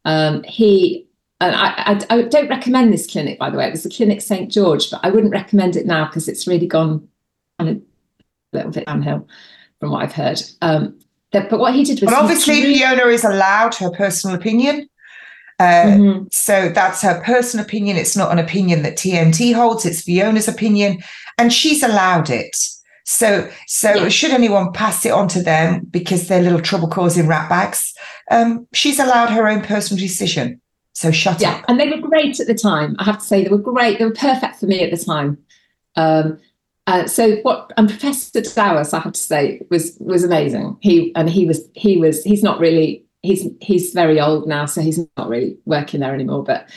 Um, 0.04 0.42
he 0.42 1.06
and 1.42 1.54
I, 1.56 1.68
I, 2.10 2.18
I 2.18 2.22
don't 2.22 2.48
recommend 2.48 2.92
this 2.92 3.06
clinic, 3.06 3.38
by 3.38 3.50
the 3.50 3.58
way. 3.58 3.66
It 3.66 3.72
was 3.72 3.82
the 3.82 3.90
clinic 3.90 4.20
St 4.22 4.50
George, 4.50 4.90
but 4.90 5.00
I 5.02 5.10
wouldn't 5.10 5.32
recommend 5.32 5.76
it 5.76 5.86
now 5.86 6.06
because 6.06 6.28
it's 6.28 6.46
really 6.46 6.66
gone 6.66 7.08
kind 7.58 7.70
of 7.70 7.76
a 7.78 8.56
little 8.56 8.70
bit 8.72 8.86
downhill 8.86 9.26
from 9.80 9.90
what 9.90 10.02
I've 10.02 10.12
heard. 10.12 10.40
Um, 10.62 10.98
that, 11.32 11.50
but 11.50 11.58
what 11.58 11.74
he 11.74 11.84
did 11.84 12.00
was 12.00 12.10
but 12.10 12.18
obviously 12.18 12.60
drew- 12.60 12.74
Fiona 12.74 13.06
is 13.06 13.24
allowed 13.24 13.74
her 13.76 13.90
personal 13.90 14.36
opinion. 14.36 14.88
Uh, 15.58 15.64
Mhm. 15.96 16.32
So 16.34 16.70
that's 16.70 17.02
her 17.02 17.20
personal 17.24 17.64
opinion. 17.64 17.96
It's 17.96 18.16
not 18.16 18.32
an 18.32 18.38
opinion 18.38 18.82
that 18.82 18.96
TNT 18.96 19.52
holds. 19.52 19.84
It's 19.84 20.02
Fiona's 20.02 20.48
opinion, 20.48 21.02
and 21.38 21.52
she's 21.52 21.82
allowed 21.82 22.30
it. 22.30 22.56
So, 23.04 23.48
so 23.66 23.94
Yeah. 23.94 24.08
should 24.08 24.30
anyone 24.30 24.72
pass 24.72 25.04
it 25.04 25.10
on 25.12 25.28
to 25.28 25.42
them 25.42 25.82
because 25.90 26.26
they're 26.28 26.42
little 26.42 26.60
trouble 26.60 26.88
causing 26.88 27.26
rat 27.26 27.48
bags, 27.48 27.92
um, 28.30 28.66
she's 28.72 28.98
allowed 28.98 29.30
her 29.30 29.48
own 29.48 29.60
personal 29.60 30.00
decision. 30.00 30.60
So 31.02 31.10
shut 31.10 31.40
yeah, 31.40 31.56
up. 31.56 31.64
and 31.66 31.80
they 31.80 31.90
were 31.90 31.98
great 31.98 32.38
at 32.38 32.46
the 32.46 32.54
time. 32.54 32.94
I 33.00 33.02
have 33.02 33.18
to 33.18 33.24
say 33.24 33.42
they 33.42 33.50
were 33.50 33.58
great. 33.58 33.98
They 33.98 34.04
were 34.04 34.12
perfect 34.12 34.60
for 34.60 34.66
me 34.66 34.84
at 34.84 34.96
the 34.96 35.04
time. 35.04 35.36
Um, 35.96 36.38
uh, 36.86 37.08
so 37.08 37.38
what 37.38 37.72
and 37.76 37.88
Professor 37.88 38.40
Douwes, 38.40 38.94
I 38.94 39.00
have 39.00 39.14
to 39.14 39.20
say, 39.20 39.62
was 39.68 39.96
was 39.98 40.22
amazing. 40.22 40.76
He 40.80 41.12
and 41.16 41.28
he 41.28 41.44
was 41.44 41.68
he 41.74 41.96
was 41.96 42.22
he's 42.22 42.44
not 42.44 42.60
really 42.60 43.04
he's 43.22 43.48
he's 43.60 43.92
very 43.92 44.20
old 44.20 44.46
now, 44.46 44.64
so 44.66 44.80
he's 44.80 45.00
not 45.16 45.28
really 45.28 45.58
working 45.64 45.98
there 45.98 46.14
anymore. 46.14 46.44
But 46.44 46.68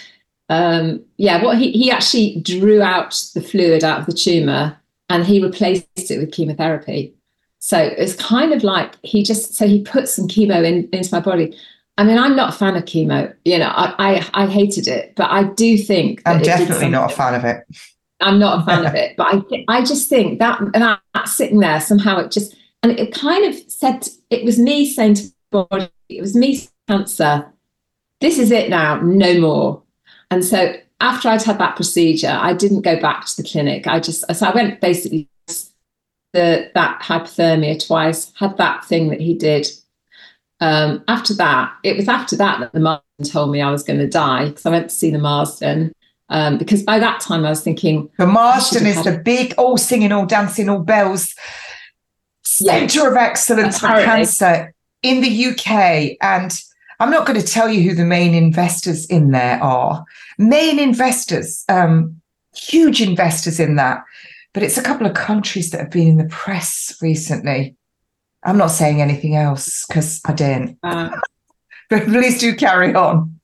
um, 0.49 1.05
yeah, 1.17 1.43
what 1.43 1.59
he 1.59 1.71
he 1.73 1.91
actually 1.91 2.41
drew 2.41 2.81
out 2.81 3.23
the 3.35 3.43
fluid 3.43 3.83
out 3.83 3.99
of 3.99 4.05
the 4.07 4.13
tumor 4.13 4.75
and 5.07 5.23
he 5.23 5.39
replaced 5.39 5.85
it 6.09 6.17
with 6.17 6.31
chemotherapy. 6.31 7.13
So 7.59 7.77
it's 7.77 8.15
kind 8.15 8.53
of 8.53 8.63
like 8.63 8.95
he 9.03 9.21
just 9.21 9.53
so 9.53 9.67
he 9.67 9.83
put 9.83 10.09
some 10.09 10.27
chemo 10.27 10.65
in 10.65 10.89
into 10.91 11.13
my 11.13 11.19
body. 11.19 11.55
I 11.97 12.03
mean, 12.03 12.17
I'm 12.17 12.36
not 12.36 12.53
a 12.53 12.58
fan 12.58 12.75
of 12.75 12.84
chemo. 12.86 13.34
You 13.45 13.58
know, 13.60 13.69
I 13.69 13.95
I, 13.97 14.43
I 14.43 14.47
hated 14.47 14.88
it, 14.88 15.13
but 15.15 15.29
I 15.31 15.43
do 15.43 15.77
think 15.77 16.21
I'm 16.25 16.41
definitely 16.41 16.89
not 16.89 17.12
a 17.12 17.15
fan 17.15 17.36
of 17.36 17.45
it. 17.45 17.65
I'm 18.21 18.39
not 18.39 18.62
a 18.62 18.65
fan 18.65 18.86
of 18.86 18.95
it, 19.03 19.15
but 19.17 19.27
I 19.27 19.65
I 19.67 19.84
just 19.84 20.10
think 20.10 20.39
that 20.39 20.60
that, 20.73 21.01
that 21.13 21.27
sitting 21.27 21.60
there 21.60 21.79
somehow 21.79 22.19
it 22.19 22.31
just 22.31 22.55
and 22.84 22.99
it 22.99 23.13
kind 23.13 23.45
of 23.45 23.55
said 23.71 24.08
it 24.29 24.45
was 24.45 24.60
me 24.60 24.88
saying 24.88 25.15
to 25.15 25.27
body, 25.51 25.89
it 26.10 26.21
was 26.21 26.36
me 26.36 26.55
saying, 26.55 26.69
cancer, 26.88 27.51
this 28.21 28.38
is 28.38 28.51
it 28.51 28.69
now, 28.69 28.99
no 29.01 29.39
more. 29.39 29.81
And 30.29 30.43
so 30.43 30.75
after 31.01 31.29
I'd 31.29 31.41
had 31.41 31.60
that 31.60 31.75
procedure, 31.75 32.38
I 32.39 32.53
didn't 32.53 32.81
go 32.81 32.99
back 32.99 33.25
to 33.25 33.38
the 33.38 33.47
clinic. 33.47 33.88
I 33.88 33.99
just 33.99 34.23
so 34.34 34.45
I 34.45 34.53
went 34.53 34.81
basically 34.81 35.29
the 36.34 36.69
that 36.75 37.01
hyperthermia 37.01 37.86
twice, 37.86 38.31
had 38.38 38.58
that 38.58 38.86
thing 38.86 39.10
that 39.10 39.21
he 39.21 39.34
did. 39.34 39.67
Um, 40.62 41.04
after 41.08 41.34
that, 41.36 41.74
it 41.84 41.98
was 41.98 42.08
after 42.08 42.36
that 42.38 42.60
that 42.60 42.74
the 42.74 42.80
Marsden 42.80 43.26
told 43.26 43.52
me 43.52 43.62
I 43.62 43.72
was 43.72 43.84
going 43.84 44.00
to 44.00 44.08
die 44.08 44.50
because 44.50 44.65
I 44.65 44.70
went 44.70 44.89
to 44.89 44.96
see 44.96 45.12
the 45.12 45.20
Marsden. 45.20 45.91
Um, 46.30 46.58
because 46.58 46.82
by 46.82 46.98
that 46.98 47.22
time 47.22 47.46
I 47.46 47.50
was 47.50 47.62
thinking, 47.62 48.10
The 48.18 48.26
Marsden 48.26 48.88
is 48.88 49.04
the 49.04 49.20
big, 49.20 49.54
all 49.58 49.78
singing, 49.78 50.12
all 50.12 50.26
dancing, 50.26 50.70
all 50.70 50.80
bells 50.80 51.36
centre 52.56 53.10
of 53.10 53.18
excellence 53.18 53.80
for 53.80 53.88
cancer 53.88 54.74
in 55.04 55.22
the 55.22 55.46
UK. 55.48 56.18
And 56.22 56.52
I'm 57.00 57.12
not 57.12 57.26
going 57.26 57.39
to 57.39 57.46
tell 57.46 57.70
you 57.70 57.88
who 57.88 57.96
the 57.96 58.06
main 58.06 58.34
investors 58.34 59.06
in 59.08 59.32
there 59.32 59.62
are. 59.62 60.04
Main 60.38 60.80
investors, 60.80 61.63
um, 61.70 62.22
huge 62.56 63.02
investors 63.02 63.60
in 63.60 63.76
that. 63.76 64.04
But 64.54 64.63
it's 64.63 64.78
a 64.78 64.84
couple 64.84 65.06
of 65.06 65.13
countries 65.13 65.72
that 65.72 65.82
have 65.82 65.91
been 65.91 66.08
in 66.08 66.18
the 66.18 66.26
press 66.26 66.98
recently. 67.02 67.76
I'm 68.45 68.58
not 68.58 68.67
saying 68.67 69.01
anything 69.01 69.36
else 69.36 69.86
because 69.88 70.21
I 70.25 70.34
didn't. 70.34 70.77
uh, 70.84 71.10
But 71.89 72.05
please 72.05 72.39
do 72.39 72.55
carry 72.55 72.95
on. 72.95 73.39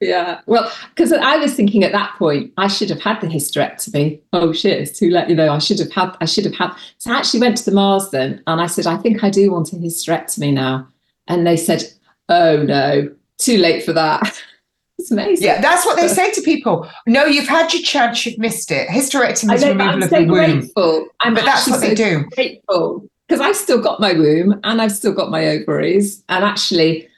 Yeah, 0.00 0.40
well, 0.46 0.70
because 0.94 1.12
I 1.12 1.36
was 1.36 1.54
thinking 1.54 1.84
at 1.84 1.92
that 1.92 2.14
point 2.16 2.52
I 2.56 2.66
should 2.68 2.90
have 2.90 3.00
had 3.00 3.20
the 3.20 3.28
hysterectomy. 3.28 4.20
Oh 4.32 4.52
shit, 4.52 4.80
it's 4.80 4.98
too 4.98 5.10
late. 5.10 5.28
You 5.28 5.36
know, 5.36 5.52
I 5.52 5.58
should 5.58 5.78
have 5.78 5.92
had. 5.92 6.16
I 6.20 6.24
should 6.24 6.44
have 6.44 6.54
had. 6.54 6.74
So 6.98 7.12
I 7.12 7.16
actually 7.18 7.40
went 7.40 7.56
to 7.58 7.64
the 7.64 7.70
Marsden 7.74 8.40
and 8.46 8.60
I 8.60 8.66
said, 8.66 8.86
I 8.86 8.96
think 8.96 9.22
I 9.24 9.30
do 9.30 9.50
want 9.52 9.72
a 9.72 9.76
hysterectomy 9.76 10.52
now. 10.52 10.88
And 11.28 11.46
they 11.46 11.56
said, 11.56 11.84
Oh 12.28 12.62
no, 12.62 13.12
too 13.38 13.58
late 13.58 13.84
for 13.84 13.92
that. 13.92 14.42
it's 14.98 15.10
amazing. 15.12 15.46
Yeah, 15.46 15.60
that's 15.60 15.84
what 15.86 15.96
they 15.96 16.08
say 16.08 16.32
to 16.32 16.40
people. 16.42 16.88
No, 17.06 17.24
you've 17.24 17.48
had 17.48 17.72
your 17.72 17.82
chance, 17.82 18.26
you've 18.26 18.38
missed 18.38 18.72
it. 18.72 18.88
Hysterectomy 18.88 19.54
is 19.54 19.64
removal 19.64 19.88
I'm 19.88 20.02
of 20.02 20.10
so 20.10 20.18
the 20.18 20.26
womb. 20.26 20.60
grateful. 20.60 21.06
I'm 21.20 21.34
But 21.34 21.44
that's 21.44 21.68
actually 21.68 21.72
what 21.72 21.80
they 21.80 21.88
so 21.96 22.20
do. 22.20 22.24
Grateful 22.34 23.08
because 23.32 23.46
I've 23.46 23.56
still 23.56 23.80
got 23.80 23.98
my 23.98 24.12
womb 24.12 24.60
and 24.62 24.82
I've 24.82 24.92
still 24.92 25.14
got 25.14 25.30
my 25.30 25.48
ovaries, 25.48 26.22
and 26.28 26.44
actually, 26.44 27.08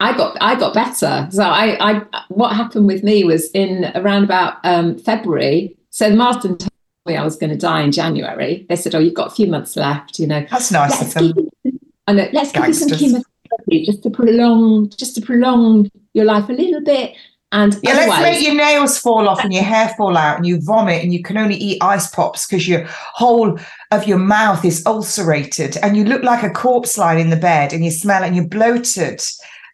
I 0.00 0.16
got 0.16 0.36
I 0.40 0.56
got 0.58 0.74
better. 0.74 1.28
So 1.30 1.44
I 1.44 1.92
I 1.92 2.02
what 2.28 2.56
happened 2.56 2.88
with 2.88 3.04
me 3.04 3.22
was 3.22 3.52
in 3.52 3.92
around 3.94 4.24
about 4.24 4.56
um, 4.64 4.98
February. 4.98 5.76
So 5.90 6.10
Marsden 6.10 6.58
told 6.58 6.72
me 7.06 7.16
I 7.16 7.22
was 7.22 7.36
going 7.36 7.50
to 7.50 7.56
die 7.56 7.82
in 7.82 7.92
January. 7.92 8.66
They 8.68 8.74
said, 8.74 8.96
"Oh, 8.96 8.98
you've 8.98 9.14
got 9.14 9.28
a 9.28 9.34
few 9.34 9.46
months 9.46 9.76
left. 9.76 10.18
You 10.18 10.26
know, 10.26 10.44
That's 10.50 10.72
nice 10.72 10.90
let's 10.90 11.14
of 11.14 11.34
them. 11.34 11.50
give 11.64 11.74
I 12.08 12.12
know, 12.14 12.28
let's 12.32 12.50
give 12.50 12.66
you 12.66 12.74
some 12.74 12.88
Gangsters. 12.88 12.98
chemotherapy 12.98 13.86
just 13.86 14.02
to 14.02 14.10
prolong 14.10 14.90
just 14.90 15.14
to 15.14 15.20
prolong 15.20 15.88
your 16.14 16.24
life 16.24 16.48
a 16.48 16.52
little 16.52 16.80
bit." 16.80 17.14
And 17.52 17.78
Yeah, 17.84 17.94
let's 17.94 18.20
make 18.20 18.44
your 18.44 18.56
nails 18.56 18.98
fall 18.98 19.28
off 19.28 19.44
and 19.44 19.54
your 19.54 19.62
hair 19.62 19.94
fall 19.96 20.16
out 20.16 20.38
and 20.38 20.44
you 20.44 20.60
vomit 20.60 21.04
and 21.04 21.12
you 21.12 21.22
can 21.22 21.36
only 21.36 21.54
eat 21.54 21.78
ice 21.80 22.10
pops 22.10 22.48
because 22.48 22.66
your 22.66 22.84
whole 22.88 23.56
of 23.94 24.06
your 24.06 24.18
mouth 24.18 24.64
is 24.64 24.84
ulcerated 24.86 25.76
and 25.82 25.96
you 25.96 26.04
look 26.04 26.22
like 26.22 26.42
a 26.42 26.50
corpse 26.50 26.98
lying 26.98 27.20
in 27.20 27.30
the 27.30 27.36
bed 27.36 27.72
and 27.72 27.84
you 27.84 27.90
smell 27.90 28.22
and 28.22 28.34
you're 28.36 28.46
bloated 28.46 29.22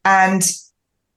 and 0.04 0.42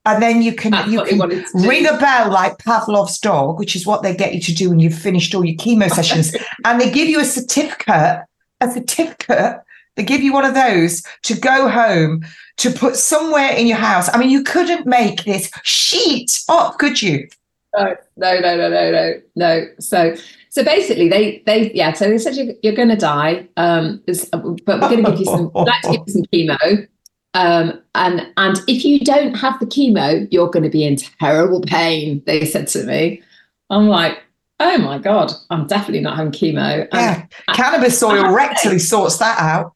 and 0.06 0.22
then 0.22 0.42
you 0.42 0.54
can 0.54 0.72
that's 0.72 0.90
you 0.90 1.02
can 1.04 1.18
wanted 1.18 1.46
to 1.46 1.58
do. 1.58 1.68
ring 1.68 1.86
a 1.86 1.96
bell 1.96 2.30
like 2.30 2.58
Pavlov's 2.58 3.18
dog, 3.18 3.58
which 3.58 3.74
is 3.74 3.86
what 3.86 4.02
they 4.02 4.14
get 4.14 4.34
you 4.34 4.40
to 4.40 4.54
do 4.54 4.68
when 4.68 4.78
you've 4.78 4.94
finished 4.94 5.34
all 5.34 5.44
your 5.44 5.56
chemo 5.56 5.90
sessions, 5.90 6.36
and 6.64 6.80
they 6.80 6.90
give 6.90 7.08
you 7.08 7.20
a 7.20 7.24
certificate, 7.24 8.22
a 8.60 8.70
certificate. 8.70 9.60
They 9.96 10.02
give 10.02 10.22
you 10.22 10.32
one 10.32 10.44
of 10.44 10.54
those 10.54 11.02
to 11.22 11.38
go 11.38 11.68
home 11.68 12.24
to 12.58 12.70
put 12.70 12.96
somewhere 12.96 13.52
in 13.52 13.66
your 13.66 13.78
house. 13.78 14.12
I 14.12 14.18
mean, 14.18 14.28
you 14.28 14.42
couldn't 14.42 14.86
make 14.86 15.24
this 15.24 15.50
sheet 15.62 16.42
up, 16.48 16.78
could 16.78 17.00
you? 17.00 17.28
no, 17.76 17.96
no, 18.16 18.40
no, 18.40 18.56
no, 18.56 18.68
no, 18.68 18.90
no, 18.90 19.20
no. 19.36 19.66
So, 19.78 20.16
so 20.54 20.62
basically, 20.62 21.08
they, 21.08 21.42
they, 21.46 21.72
yeah. 21.72 21.92
So 21.94 22.08
they 22.08 22.16
said 22.16 22.36
you're, 22.36 22.54
you're 22.62 22.76
going 22.76 22.88
to 22.88 22.96
die, 22.96 23.48
um, 23.56 24.00
but 24.06 24.80
we're 24.80 24.88
going 24.88 25.04
to 25.04 25.10
give 25.10 25.18
you 25.18 25.24
some, 25.24 25.50
like 25.54 25.82
to 25.82 25.90
give 25.90 26.02
you 26.06 26.12
some 26.12 26.22
chemo, 26.32 26.88
um, 27.34 27.82
and 27.96 28.28
and 28.36 28.60
if 28.68 28.84
you 28.84 29.00
don't 29.00 29.34
have 29.34 29.58
the 29.58 29.66
chemo, 29.66 30.28
you're 30.30 30.48
going 30.48 30.62
to 30.62 30.70
be 30.70 30.84
in 30.84 30.94
terrible 30.94 31.60
pain. 31.60 32.22
They 32.24 32.44
said 32.44 32.68
to 32.68 32.84
me, 32.84 33.20
I'm 33.68 33.88
like, 33.88 34.22
oh 34.60 34.78
my 34.78 34.98
god, 34.98 35.32
I'm 35.50 35.66
definitely 35.66 36.02
not 36.02 36.16
having 36.16 36.30
chemo. 36.30 36.86
Yeah, 36.92 37.26
I- 37.48 37.54
cannabis 37.56 38.00
oil 38.00 38.22
rectally 38.26 38.80
sorts 38.80 39.18
that 39.18 39.40
out. 39.40 39.72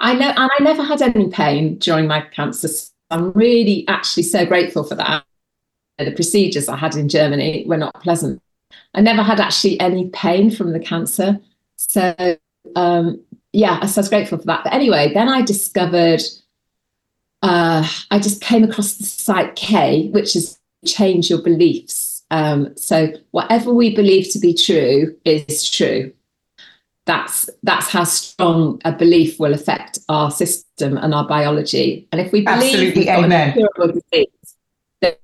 I 0.00 0.14
know, 0.14 0.30
and 0.30 0.50
I 0.58 0.62
never 0.62 0.82
had 0.82 1.02
any 1.02 1.28
pain 1.28 1.76
during 1.76 2.06
my 2.06 2.22
cancer. 2.22 2.68
I'm 3.10 3.32
really 3.32 3.86
actually 3.86 4.22
so 4.22 4.46
grateful 4.46 4.82
for 4.82 4.94
that. 4.94 5.24
The 5.98 6.12
procedures 6.12 6.70
I 6.70 6.76
had 6.78 6.96
in 6.96 7.10
Germany 7.10 7.64
were 7.66 7.76
not 7.76 8.02
pleasant. 8.02 8.40
I 8.94 9.00
never 9.00 9.22
had 9.22 9.40
actually 9.40 9.78
any 9.80 10.08
pain 10.10 10.50
from 10.50 10.72
the 10.72 10.80
cancer. 10.80 11.40
So, 11.76 12.14
um, 12.76 13.20
yeah, 13.52 13.84
so 13.86 14.00
I 14.00 14.02
was 14.02 14.08
grateful 14.08 14.38
for 14.38 14.46
that. 14.46 14.64
But 14.64 14.72
anyway, 14.72 15.12
then 15.14 15.28
I 15.28 15.42
discovered, 15.42 16.22
uh, 17.42 17.88
I 18.10 18.18
just 18.18 18.40
came 18.40 18.64
across 18.64 18.94
the 18.94 19.04
Psych 19.04 19.56
K, 19.56 20.08
which 20.08 20.36
is 20.36 20.58
change 20.84 21.30
your 21.30 21.42
beliefs. 21.42 22.24
Um, 22.30 22.76
so, 22.76 23.12
whatever 23.30 23.72
we 23.72 23.94
believe 23.94 24.30
to 24.32 24.38
be 24.38 24.54
true 24.54 25.16
is 25.24 25.68
true 25.68 26.12
that's 27.08 27.48
that's 27.62 27.88
how 27.88 28.04
strong 28.04 28.80
a 28.84 28.92
belief 28.92 29.40
will 29.40 29.54
affect 29.54 29.98
our 30.10 30.30
system 30.30 30.98
and 30.98 31.14
our 31.14 31.26
biology. 31.26 32.06
And 32.12 32.20
if 32.20 32.30
we 32.32 32.42
believe 32.42 32.74
Absolutely, 32.74 33.00
we've 33.00 33.06
got 33.06 33.24
amen. 33.24 33.48
an 33.48 33.58
incurable 33.58 34.00
disease, 34.00 34.56
then 35.00 35.14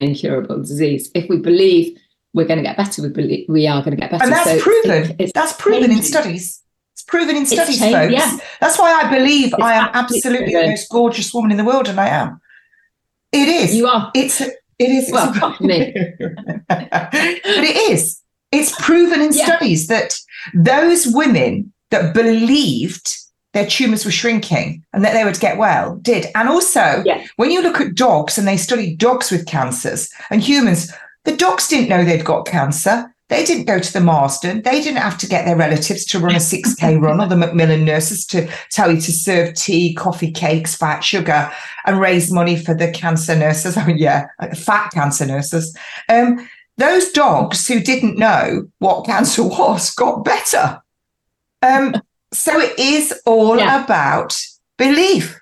incurable 0.00 0.58
disease. 0.58 1.12
If 1.14 1.30
we 1.30 1.38
believe 1.38 1.96
we're 2.34 2.46
going 2.46 2.56
to 2.58 2.62
get 2.62 2.76
better, 2.76 3.02
we 3.02 3.08
believe 3.08 3.46
we 3.48 3.66
are 3.66 3.80
going 3.82 3.96
to 3.96 4.00
get 4.00 4.10
better. 4.10 4.24
And 4.24 4.32
that's 4.32 4.50
So 4.50 4.58
proven. 4.60 4.90
it- 5.10 5.16
it's 5.18 5.32
that's 5.32 5.52
proven 5.54 5.90
in 5.90 6.02
studies. 6.02 6.60
It's 6.94 7.02
proven 7.02 7.36
in 7.36 7.46
studies, 7.46 7.78
changed, 7.78 7.96
folks. 7.96 8.12
yeah. 8.12 8.36
That's 8.60 8.78
why 8.78 8.92
I 8.92 9.10
believe 9.16 9.46
It's 9.52 9.62
I 9.62 9.74
am 9.74 9.90
absolutely 9.92 10.18
absolutely 10.38 10.54
the 10.54 10.66
most 10.68 10.88
gorgeous 10.90 11.32
woman 11.34 11.50
in 11.50 11.56
the 11.56 11.64
world, 11.64 11.88
and 11.88 11.98
I 12.00 12.08
am. 12.08 12.40
It 13.32 13.48
is. 13.48 13.74
You 13.74 13.86
are. 13.88 14.10
It's. 14.14 14.40
It 14.40 14.54
is. 14.78 15.10
Well, 15.12 15.24
it's- 15.30 15.36
apart 15.36 15.56
from 15.58 15.66
me. 15.68 15.94
but 16.68 17.14
it 17.14 17.90
is. 17.90 18.20
It's 18.50 18.74
proven 18.84 19.20
in 19.22 19.32
Yeah. 19.32 19.46
studies 19.46 19.86
that 19.86 20.14
those 20.54 21.06
women 21.06 21.72
that 21.90 22.14
believed 22.14 23.16
their 23.54 23.66
tumors 23.66 24.04
were 24.04 24.10
shrinking 24.10 24.82
and 24.92 25.04
that 25.04 25.12
they 25.12 25.24
would 25.24 25.38
get 25.40 25.58
well 25.58 25.96
did. 25.96 26.26
And 26.34 26.48
also, 26.48 27.02
Yeah. 27.04 27.22
when 27.36 27.50
you 27.50 27.60
look 27.62 27.80
at 27.80 27.94
dogs 27.94 28.38
and 28.38 28.46
they 28.48 28.56
study 28.56 28.94
dogs 28.96 29.30
with 29.30 29.46
cancers 29.46 30.08
and 30.30 30.40
humans, 30.42 30.90
the 31.24 31.36
dogs 31.36 31.68
didn't 31.68 31.88
know 31.88 32.04
they'd 32.04 32.24
got 32.24 32.46
cancer. 32.46 33.08
They 33.28 33.44
didn't 33.44 33.64
go 33.64 33.78
to 33.78 33.92
the 33.92 34.00
Marsden. 34.00 34.60
They 34.62 34.82
didn't 34.82 34.98
have 34.98 35.16
to 35.18 35.26
get 35.26 35.46
their 35.46 35.56
relatives 35.56 36.04
to 36.06 36.18
run 36.18 36.34
a 36.34 36.38
6K 36.38 37.00
run 37.00 37.20
or 37.20 37.26
the 37.26 37.36
Macmillan 37.36 37.84
nurses 37.84 38.26
to 38.26 38.46
tell 38.70 38.92
you 38.92 39.00
to 39.00 39.12
serve 39.12 39.54
tea, 39.54 39.94
coffee, 39.94 40.30
cakes, 40.30 40.74
fat, 40.76 41.00
sugar, 41.00 41.50
and 41.86 41.98
raise 41.98 42.30
money 42.30 42.56
for 42.62 42.74
the 42.74 42.90
cancer 42.90 43.34
nurses. 43.34 43.76
I 43.78 43.86
mean, 43.86 43.96
yeah, 43.98 44.26
fat 44.54 44.90
cancer 44.92 45.24
nurses. 45.24 45.74
Um, 46.10 46.46
those 46.76 47.10
dogs 47.12 47.66
who 47.66 47.80
didn't 47.80 48.18
know 48.18 48.68
what 48.80 49.06
cancer 49.06 49.42
was 49.48 49.90
got 49.94 50.24
better. 50.24 50.82
Um, 51.62 51.94
so 52.32 52.58
it 52.58 52.78
is 52.78 53.14
all 53.24 53.56
Yeah. 53.56 53.84
about 53.84 54.36
belief. 54.76 55.38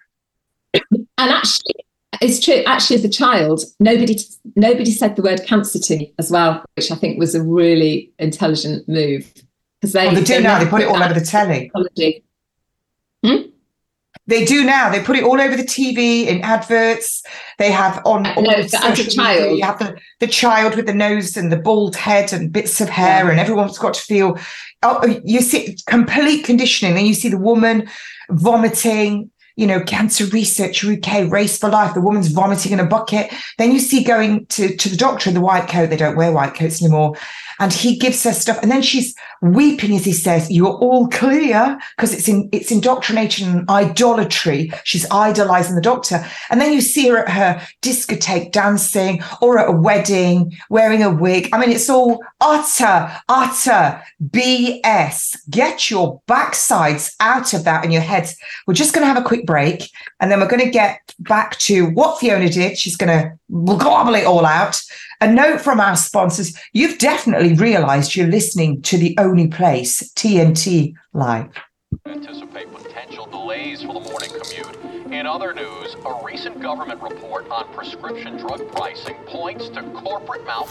And 0.75 1.07
actually, 1.19 1.75
it's 2.21 2.45
true. 2.45 2.63
Actually, 2.67 2.97
as 2.97 3.05
a 3.05 3.09
child, 3.09 3.63
nobody 3.79 4.19
nobody 4.57 4.91
said 4.91 5.17
the 5.17 5.23
word 5.23 5.43
cancer 5.47 5.79
to 5.79 5.97
me 5.97 6.13
as 6.19 6.31
well, 6.31 6.65
which 6.77 6.91
I 6.91 6.97
think 6.97 7.19
was 7.19 7.35
a 7.35 7.43
really 7.43 8.11
intelligent 8.19 8.89
move. 8.89 9.33
because 9.81 9.93
they, 9.93 10.09
Oh, 10.09 10.15
they 10.15 10.23
do 10.25 10.35
they 10.35 10.43
now. 10.43 10.59
They 10.63 10.69
put 10.69 10.83
it 10.83 10.89
all 10.89 11.03
over 11.03 11.15
the 11.15 11.25
telly. 11.25 11.61
technology. 11.75 12.25
Hmm? 13.25 13.37
They 14.27 14.45
do 14.45 14.65
now. 14.65 14.91
They 14.91 15.03
put 15.03 15.17
it 15.17 15.25
all 15.25 15.41
over 15.41 15.57
the 15.57 15.65
TV 15.65 16.27
in 16.27 16.41
adverts. 16.43 17.23
They 17.59 17.71
have 17.73 18.01
on 18.05 18.23
the 18.25 18.33
but 18.37 18.55
as 18.55 18.75
a 18.75 18.79
social 18.79 19.05
media, 19.25 19.41
child- 19.47 19.59
You 19.59 19.65
have 19.65 19.79
the, 19.79 19.99
the 20.21 20.27
child 20.29 20.77
with 20.77 20.87
the 20.87 20.95
nose 20.95 21.37
and 21.37 21.51
the 21.51 21.57
bald 21.57 21.97
head 21.97 22.33
and 22.33 22.53
bits 22.53 22.81
of 22.81 22.89
hair, 22.89 23.29
and 23.31 23.41
everyone's 23.41 23.79
got 23.79 23.95
to 23.95 24.01
feel. 24.03 24.39
Oh, 24.83 25.21
you 25.25 25.41
see 25.41 25.77
complete 25.87 26.45
conditioning. 26.45 26.95
Then 26.95 27.07
you 27.07 27.15
see 27.15 27.29
the 27.29 27.39
woman 27.39 27.89
vomiting. 28.31 29.31
You 29.61 29.67
know, 29.67 29.81
cancer 29.81 30.25
research 30.25 30.83
UK 30.83 31.31
race 31.31 31.59
for 31.59 31.69
life. 31.69 31.93
The 31.93 32.01
woman's 32.01 32.29
vomiting 32.29 32.73
in 32.73 32.81
a 32.81 32.87
bucket. 32.87 33.31
Then 33.59 33.73
you 33.73 33.79
see 33.79 34.03
going 34.03 34.47
to 34.47 34.75
to 34.75 34.89
the 34.89 34.97
doctor 34.97 35.29
in 35.29 35.35
the 35.35 35.43
white 35.43 35.69
coat. 35.69 35.91
They 35.91 35.99
don't 35.99 36.17
wear 36.17 36.33
white 36.33 36.55
coats 36.55 36.83
anymore. 36.83 37.15
And 37.61 37.73
he 37.73 37.97
gives 37.97 38.25
her 38.25 38.33
stuff, 38.33 38.59
and 38.63 38.71
then 38.71 38.83
she's 38.83 39.15
weeping 39.43 39.95
as 39.95 40.05
he 40.05 40.13
says, 40.13 40.51
"You're 40.51 40.79
all 40.79 41.09
clear," 41.09 41.79
because 41.97 42.13
it's 42.15 42.27
in 42.27 42.49
it's 42.53 42.73
indoctrination 42.73 43.51
and 43.51 43.69
idolatry. 43.69 44.73
She's 44.85 45.07
idolizing 45.11 45.77
the 45.77 45.83
doctor, 45.83 46.27
and 46.51 46.61
then 46.61 46.73
you 46.73 46.81
see 46.81 47.09
her 47.09 47.19
at 47.19 47.29
her 47.29 47.61
discotheque 47.83 48.51
dancing, 48.51 49.23
or 49.41 49.59
at 49.59 49.69
a 49.69 49.73
wedding 49.73 50.57
wearing 50.71 51.03
a 51.03 51.11
wig. 51.11 51.51
I 51.53 51.59
mean, 51.59 51.71
it's 51.71 51.91
all 51.91 52.23
utter, 52.41 53.13
utter 53.29 54.03
BS. 54.31 55.37
Get 55.51 55.91
your 55.91 56.21
backsides 56.27 57.15
out 57.21 57.53
of 57.53 57.65
that 57.65 57.85
and 57.85 57.93
your 57.93 58.03
heads. 58.03 58.37
We're 58.67 58.75
just 58.75 58.95
going 58.95 59.03
to 59.03 59.13
have 59.13 59.23
a 59.23 59.29
quick 59.29 59.45
break, 59.45 59.91
and 60.19 60.31
then 60.31 60.41
we're 60.41 60.49
going 60.49 60.65
to 60.65 60.71
get 60.71 61.15
back 61.19 61.59
to 61.59 61.91
what 61.91 62.19
Fiona 62.19 62.49
did. 62.49 62.79
She's 62.79 62.97
going 62.97 63.17
to 63.17 63.39
gobble 63.77 64.15
it 64.15 64.25
all 64.25 64.47
out. 64.47 64.81
A 65.23 65.31
note 65.31 65.61
from 65.61 65.81
our 65.81 65.97
sponsors. 65.97 66.57
You've 66.73 66.97
definitely 66.97 67.53
realized 67.53 68.17
you're 68.17 68.27
listening 68.27 68.81
to 68.83 68.97
the 68.97 69.15
only 69.19 69.49
place, 69.49 70.11
TNT 70.15 70.95
Live. 71.13 71.51
anticipate 72.07 72.73
potential 72.73 73.27
delays 73.27 73.83
for 73.83 73.93
the 73.93 74.01
morning 74.01 74.31
commute. 74.31 75.13
In 75.13 75.27
other 75.27 75.53
news, 75.53 75.95
a 76.07 76.25
recent 76.25 76.63
government 76.63 77.03
report 77.03 77.51
on 77.51 77.71
prescription 77.75 78.39
drug 78.39 78.67
pricing 78.73 79.17
points 79.27 79.69
to 79.71 79.83
corporate 79.91 80.47
mouth. 80.47 80.71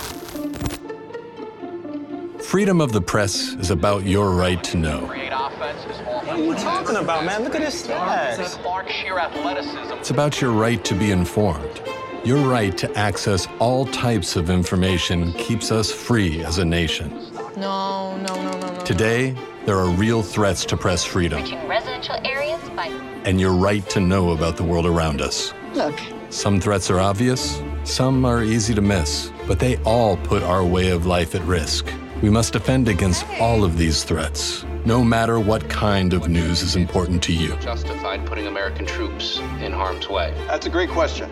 Freedom 2.44 2.82
of 2.82 2.92
the 2.92 3.02
press 3.02 3.54
is 3.56 3.70
about 3.70 4.04
your 4.04 4.32
right 4.32 4.64
to 4.64 4.78
know. 4.78 5.06
Create 5.06 5.32
offense 5.32 5.80
is 5.86 6.02
often 6.08 6.28
What 6.28 6.40
are 6.40 6.44
you 6.44 6.56
talking 6.56 6.96
about, 6.96 7.24
man? 7.24 7.44
Look 7.44 7.54
at 7.54 7.62
his 7.62 7.84
stats. 7.84 8.60
Clark 8.64 8.90
sheer 8.90 9.20
athleticism. 9.20 9.94
It's 9.94 10.10
about 10.10 10.42
your 10.42 10.52
right 10.54 10.84
to 10.86 10.96
be 10.96 11.12
informed. 11.12 11.82
Your 12.26 12.48
right 12.50 12.78
to 12.78 12.98
access 12.98 13.48
all 13.60 13.86
types 13.86 14.36
of 14.36 14.50
information 14.50 15.32
keeps 15.34 15.72
us 15.72 15.92
free 15.92 16.44
as 16.44 16.58
a 16.58 16.66
nation. 16.66 17.10
No, 17.56 18.18
no, 18.18 18.36
no, 18.36 18.52
no, 18.60 18.74
no. 18.74 18.82
Today, 18.86 19.36
there 19.66 19.78
are 19.78 19.90
real 19.90 20.22
threats 20.22 20.66
to 20.66 20.78
press 20.78 21.04
freedom 21.04 21.42
Reaching 21.42 21.66
residential 21.68 22.16
areas 22.26 22.60
by. 22.76 22.88
and 23.26 23.40
your 23.40 23.54
right 23.54 23.88
to 23.92 24.00
know 24.00 24.32
about 24.32 24.58
the 24.58 24.64
world 24.64 24.86
around 24.86 25.22
us. 25.22 25.54
Look, 25.74 26.00
Some 26.30 26.60
threats 26.60 26.92
are 26.92 27.00
obvious, 27.00 27.62
some 27.86 28.26
are 28.26 28.44
easy 28.44 28.74
to 28.76 28.82
miss, 28.82 29.32
but 29.48 29.58
they 29.60 29.78
all 29.78 30.18
put 30.18 30.44
our 30.44 30.64
way 30.64 30.90
of 30.90 31.06
life 31.06 31.34
at 31.36 31.42
risk. 31.44 31.92
We 32.22 32.30
must 32.30 32.54
defend 32.54 32.88
against 32.90 33.26
all 33.40 33.64
of 33.64 33.78
these 33.78 34.04
threats, 34.04 34.64
no 34.86 35.04
matter 35.04 35.40
what 35.40 35.68
kind 35.70 36.14
of 36.14 36.28
news 36.30 36.62
is 36.62 36.76
important 36.76 37.24
to 37.24 37.34
you. 37.34 37.56
justified 37.58 38.26
putting 38.28 38.46
American 38.48 38.86
troops 38.86 39.40
in 39.62 39.72
harm's 39.72 40.08
way? 40.10 40.34
That's 40.48 40.66
a 40.66 40.70
great 40.70 40.90
question. 40.90 41.30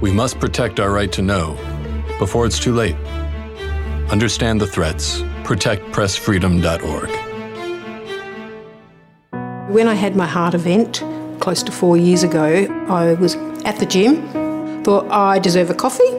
We 0.00 0.12
must 0.12 0.38
protect 0.38 0.78
our 0.78 0.92
right 0.92 1.10
to 1.12 1.22
know 1.22 1.58
before 2.20 2.46
it's 2.46 2.60
too 2.60 2.72
late. 2.72 2.94
Understand 4.10 4.60
the 4.60 4.66
threats. 4.66 5.22
ProtectPressFreedom.org. 5.42 7.10
When 9.72 9.88
I 9.88 9.94
had 9.94 10.14
my 10.14 10.26
heart 10.26 10.54
event 10.54 11.02
close 11.40 11.64
to 11.64 11.72
four 11.72 11.96
years 11.96 12.22
ago, 12.22 12.66
I 12.88 13.14
was 13.14 13.34
at 13.64 13.80
the 13.80 13.86
gym, 13.86 14.84
thought 14.84 15.10
I 15.10 15.40
deserve 15.40 15.68
a 15.70 15.74
coffee, 15.74 16.16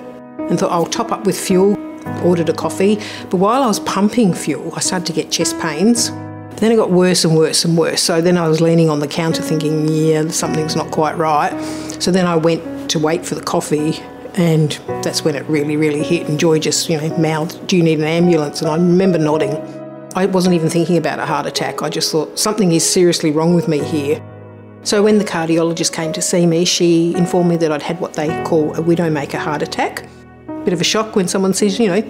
and 0.50 0.60
thought 0.60 0.72
I'll 0.72 0.86
top 0.86 1.14
up 1.14 1.26
with 1.26 1.40
fuel, 1.40 1.78
ordered 2.22 2.50
a 2.50 2.54
coffee. 2.54 3.00
But 3.30 3.38
while 3.38 3.64
I 3.64 3.68
was 3.68 3.80
pumping 3.80 4.34
fuel, 4.34 4.74
I 4.76 4.82
started 4.82 5.06
to 5.08 5.14
get 5.14 5.32
chest 5.32 5.58
pains. 5.60 6.12
Then 6.58 6.74
it 6.74 6.76
got 6.76 6.92
worse 6.92 7.24
and 7.24 7.38
worse 7.38 7.64
and 7.64 7.78
worse. 7.78 8.02
So 8.02 8.20
then 8.20 8.38
I 8.38 8.50
was 8.50 8.60
leaning 8.60 8.90
on 8.90 9.00
the 9.00 9.08
counter 9.08 9.42
thinking, 9.42 9.88
yeah, 9.88 10.28
something's 10.28 10.76
not 10.76 10.92
quite 10.92 11.18
right. 11.18 11.58
So 12.02 12.12
then 12.12 12.28
I 12.28 12.36
went 12.36 12.79
to 12.90 13.00
wait 13.00 13.26
for 13.26 13.36
the 13.36 13.42
coffee. 13.42 14.00
And 14.36 14.72
that's 15.04 15.24
when 15.24 15.36
it 15.36 15.46
really, 15.48 15.76
really 15.76 16.04
hit. 16.04 16.28
And 16.28 16.40
Joy 16.40 16.60
just, 16.60 16.90
you 16.90 17.00
know, 17.00 17.18
mouthed, 17.18 17.66
Do 17.68 17.78
you 17.78 17.84
need 17.84 18.00
an 18.00 18.06
ambulance? 18.06 18.62
And 18.62 18.70
I 18.70 18.76
remember 18.76 19.18
nodding. 19.18 19.54
I 20.16 20.26
wasn't 20.26 20.56
even 20.56 20.70
thinking 20.70 20.98
about 20.98 21.20
a 21.20 21.26
heart 21.26 21.46
attack. 21.46 21.82
I 21.82 21.90
just 21.90 22.12
thought 22.12 22.38
something 22.38 22.72
is 22.72 22.88
seriously 22.88 23.32
wrong 23.32 23.56
with 23.56 23.68
me 23.68 23.84
here. 23.84 24.24
So 24.84 25.04
when 25.04 25.18
the 25.18 25.26
cardiologist 25.26 25.94
came 25.94 26.14
to 26.14 26.22
see 26.22 26.46
me, 26.46 26.66
she 26.66 27.14
informed 27.16 27.50
me 27.50 27.58
that 27.58 27.72
I'd 27.72 27.82
had 27.82 28.00
what 28.00 28.14
they 28.14 28.28
call 28.44 28.74
a 28.76 28.82
widowmaker 28.82 29.38
heart 29.38 29.62
attack. 29.62 30.08
Bit 30.64 30.74
of 30.74 30.82
a 30.82 30.86
shock 30.86 31.16
when 31.16 31.28
someone 31.28 31.54
says, 31.54 31.80
you 31.80 31.88
know, 31.88 32.04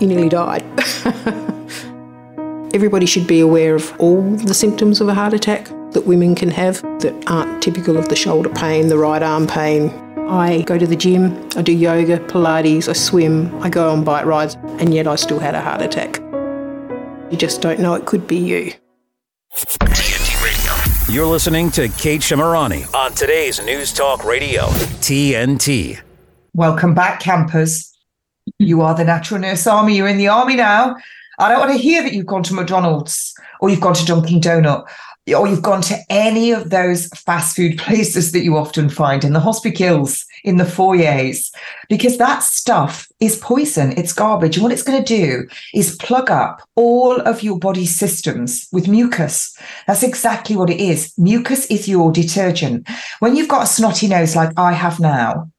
you 0.00 0.06
nearly 0.06 0.28
died. 0.28 0.64
Everybody 2.74 3.06
should 3.06 3.26
be 3.26 3.40
aware 3.40 3.74
of 3.74 3.92
all 3.98 4.22
the 4.22 4.54
symptoms 4.54 5.00
of 5.00 5.08
a 5.08 5.14
heart 5.14 5.34
attack 5.34 5.68
that 5.92 6.06
women 6.06 6.34
can 6.34 6.50
have 6.50 6.82
that 7.00 7.14
aren't 7.26 7.62
typical 7.62 7.96
of 7.96 8.08
the 8.08 8.16
shoulder 8.16 8.50
pain, 8.50 8.88
the 8.88 8.98
right 8.98 9.22
arm 9.22 9.46
pain. 9.46 9.90
I 10.28 10.62
go 10.62 10.76
to 10.76 10.86
the 10.86 10.96
gym, 10.96 11.48
I 11.56 11.62
do 11.62 11.72
yoga, 11.72 12.18
Pilates, 12.18 12.88
I 12.88 12.92
swim, 12.92 13.54
I 13.62 13.70
go 13.70 13.90
on 13.90 14.04
bike 14.04 14.26
rides, 14.26 14.56
and 14.78 14.92
yet 14.92 15.06
I 15.06 15.16
still 15.16 15.38
had 15.38 15.54
a 15.54 15.60
heart 15.60 15.80
attack. 15.80 16.18
You 17.30 17.38
just 17.38 17.62
don't 17.62 17.80
know 17.80 17.94
it 17.94 18.04
could 18.04 18.26
be 18.26 18.36
you. 18.36 18.72
TNT 19.54 20.44
Radio. 20.44 21.12
You're 21.14 21.26
listening 21.26 21.70
to 21.72 21.88
Kate 21.88 22.20
Shemirani 22.20 22.94
on 22.94 23.12
today's 23.12 23.64
News 23.64 23.92
Talk 23.92 24.24
Radio, 24.24 24.64
TNT. 25.00 26.00
Welcome 26.54 26.94
back, 26.94 27.20
campers. 27.20 27.90
You 28.58 28.82
are 28.82 28.94
the 28.94 29.04
Natural 29.04 29.40
Nurse 29.40 29.66
Army. 29.66 29.96
You're 29.96 30.08
in 30.08 30.18
the 30.18 30.28
army 30.28 30.56
now. 30.56 30.96
I 31.38 31.48
don't 31.48 31.60
want 31.60 31.72
to 31.72 31.78
hear 31.78 32.02
that 32.02 32.12
you've 32.12 32.26
gone 32.26 32.42
to 32.44 32.54
McDonald's 32.54 33.32
or 33.60 33.70
you've 33.70 33.80
gone 33.80 33.94
to 33.94 34.04
Dunkin' 34.04 34.40
Donut 34.40 34.88
or 35.34 35.46
you've 35.46 35.62
gone 35.62 35.82
to 35.82 35.98
any 36.08 36.50
of 36.52 36.70
those 36.70 37.08
fast 37.08 37.56
food 37.56 37.78
places 37.78 38.32
that 38.32 38.44
you 38.44 38.56
often 38.56 38.88
find 38.88 39.24
in 39.24 39.32
the 39.32 39.40
hospitals, 39.40 40.24
in 40.44 40.56
the 40.56 40.64
foyers, 40.64 41.50
because 41.88 42.18
that 42.18 42.42
stuff 42.42 43.08
is 43.20 43.36
poison. 43.36 43.92
It's 43.92 44.12
garbage. 44.12 44.56
And 44.56 44.62
what 44.62 44.72
it's 44.72 44.82
going 44.82 45.02
to 45.02 45.16
do 45.16 45.48
is 45.74 45.96
plug 45.96 46.30
up 46.30 46.62
all 46.76 47.20
of 47.20 47.42
your 47.42 47.58
body 47.58 47.86
systems 47.86 48.68
with 48.72 48.88
mucus. 48.88 49.56
That's 49.86 50.02
exactly 50.02 50.56
what 50.56 50.70
it 50.70 50.80
is. 50.80 51.12
Mucus 51.18 51.66
is 51.66 51.88
your 51.88 52.12
detergent. 52.12 52.88
When 53.20 53.36
you've 53.36 53.48
got 53.48 53.64
a 53.64 53.66
snotty 53.66 54.08
nose 54.08 54.36
like 54.36 54.52
I 54.56 54.72
have 54.72 55.00
now, 55.00 55.50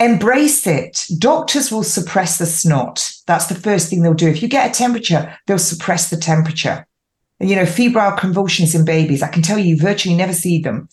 Embrace 0.00 0.64
it. 0.64 1.06
Doctors 1.18 1.72
will 1.72 1.82
suppress 1.82 2.38
the 2.38 2.46
snot. 2.46 3.10
That's 3.26 3.46
the 3.46 3.56
first 3.56 3.90
thing 3.90 4.02
they'll 4.02 4.14
do. 4.14 4.28
If 4.28 4.42
you 4.42 4.48
get 4.48 4.70
a 4.70 4.72
temperature, 4.72 5.36
they'll 5.46 5.58
suppress 5.58 6.08
the 6.08 6.16
temperature. 6.16 6.86
You 7.40 7.56
know, 7.56 7.66
febrile 7.66 8.16
convulsions 8.16 8.74
in 8.74 8.84
babies, 8.84 9.22
I 9.22 9.28
can 9.28 9.42
tell 9.42 9.58
you, 9.58 9.76
you 9.76 9.76
virtually 9.76 10.16
never 10.16 10.32
see 10.32 10.60
them. 10.60 10.88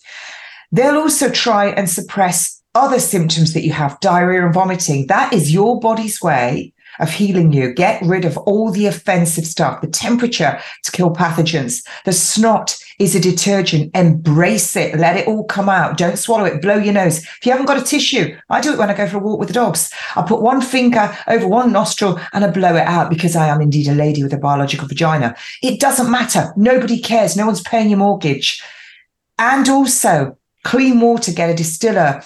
They'll 0.72 0.96
also 0.96 1.30
try 1.30 1.70
and 1.70 1.88
suppress 1.90 2.62
other 2.74 3.00
symptoms 3.00 3.54
that 3.54 3.64
you 3.64 3.72
have, 3.72 3.98
diarrhea 4.00 4.44
and 4.44 4.54
vomiting. 4.54 5.06
That 5.06 5.32
is 5.32 5.52
your 5.52 5.80
body's 5.80 6.20
way 6.20 6.72
of 6.98 7.10
healing 7.10 7.52
you. 7.52 7.72
Get 7.72 8.02
rid 8.02 8.24
of 8.24 8.36
all 8.38 8.70
the 8.70 8.86
offensive 8.86 9.46
stuff, 9.46 9.80
the 9.80 9.86
temperature 9.86 10.60
to 10.84 10.92
kill 10.92 11.10
pathogens. 11.10 11.86
The 12.04 12.12
snot 12.12 12.76
is 12.98 13.14
a 13.14 13.20
detergent. 13.20 13.94
Embrace 13.94 14.76
it. 14.76 14.98
Let 14.98 15.16
it 15.16 15.28
all 15.28 15.44
come 15.44 15.68
out. 15.68 15.98
Don't 15.98 16.18
swallow 16.18 16.44
it. 16.44 16.62
Blow 16.62 16.76
your 16.76 16.94
nose. 16.94 17.18
If 17.18 17.44
you 17.44 17.52
haven't 17.52 17.66
got 17.66 17.80
a 17.80 17.84
tissue, 17.84 18.36
I 18.48 18.60
do 18.60 18.72
it 18.72 18.78
when 18.78 18.90
I 18.90 18.94
go 18.94 19.08
for 19.08 19.18
a 19.18 19.20
walk 19.20 19.38
with 19.38 19.48
the 19.48 19.54
dogs. 19.54 19.92
I 20.14 20.22
put 20.22 20.42
one 20.42 20.60
finger 20.60 21.16
over 21.26 21.46
one 21.46 21.72
nostril 21.72 22.18
and 22.32 22.44
I 22.44 22.50
blow 22.50 22.74
it 22.76 22.86
out 22.86 23.10
because 23.10 23.36
I 23.36 23.48
am 23.48 23.60
indeed 23.60 23.88
a 23.88 23.94
lady 23.94 24.22
with 24.22 24.32
a 24.32 24.38
biological 24.38 24.88
vagina. 24.88 25.36
It 25.62 25.80
doesn't 25.80 26.10
matter. 26.10 26.52
Nobody 26.56 26.98
cares. 26.98 27.36
No 27.36 27.46
one's 27.46 27.62
paying 27.62 27.90
your 27.90 27.98
mortgage. 27.98 28.62
And 29.38 29.68
also, 29.68 30.38
clean 30.64 31.00
water, 31.00 31.32
get 31.32 31.50
a 31.50 31.54
distiller, 31.54 32.22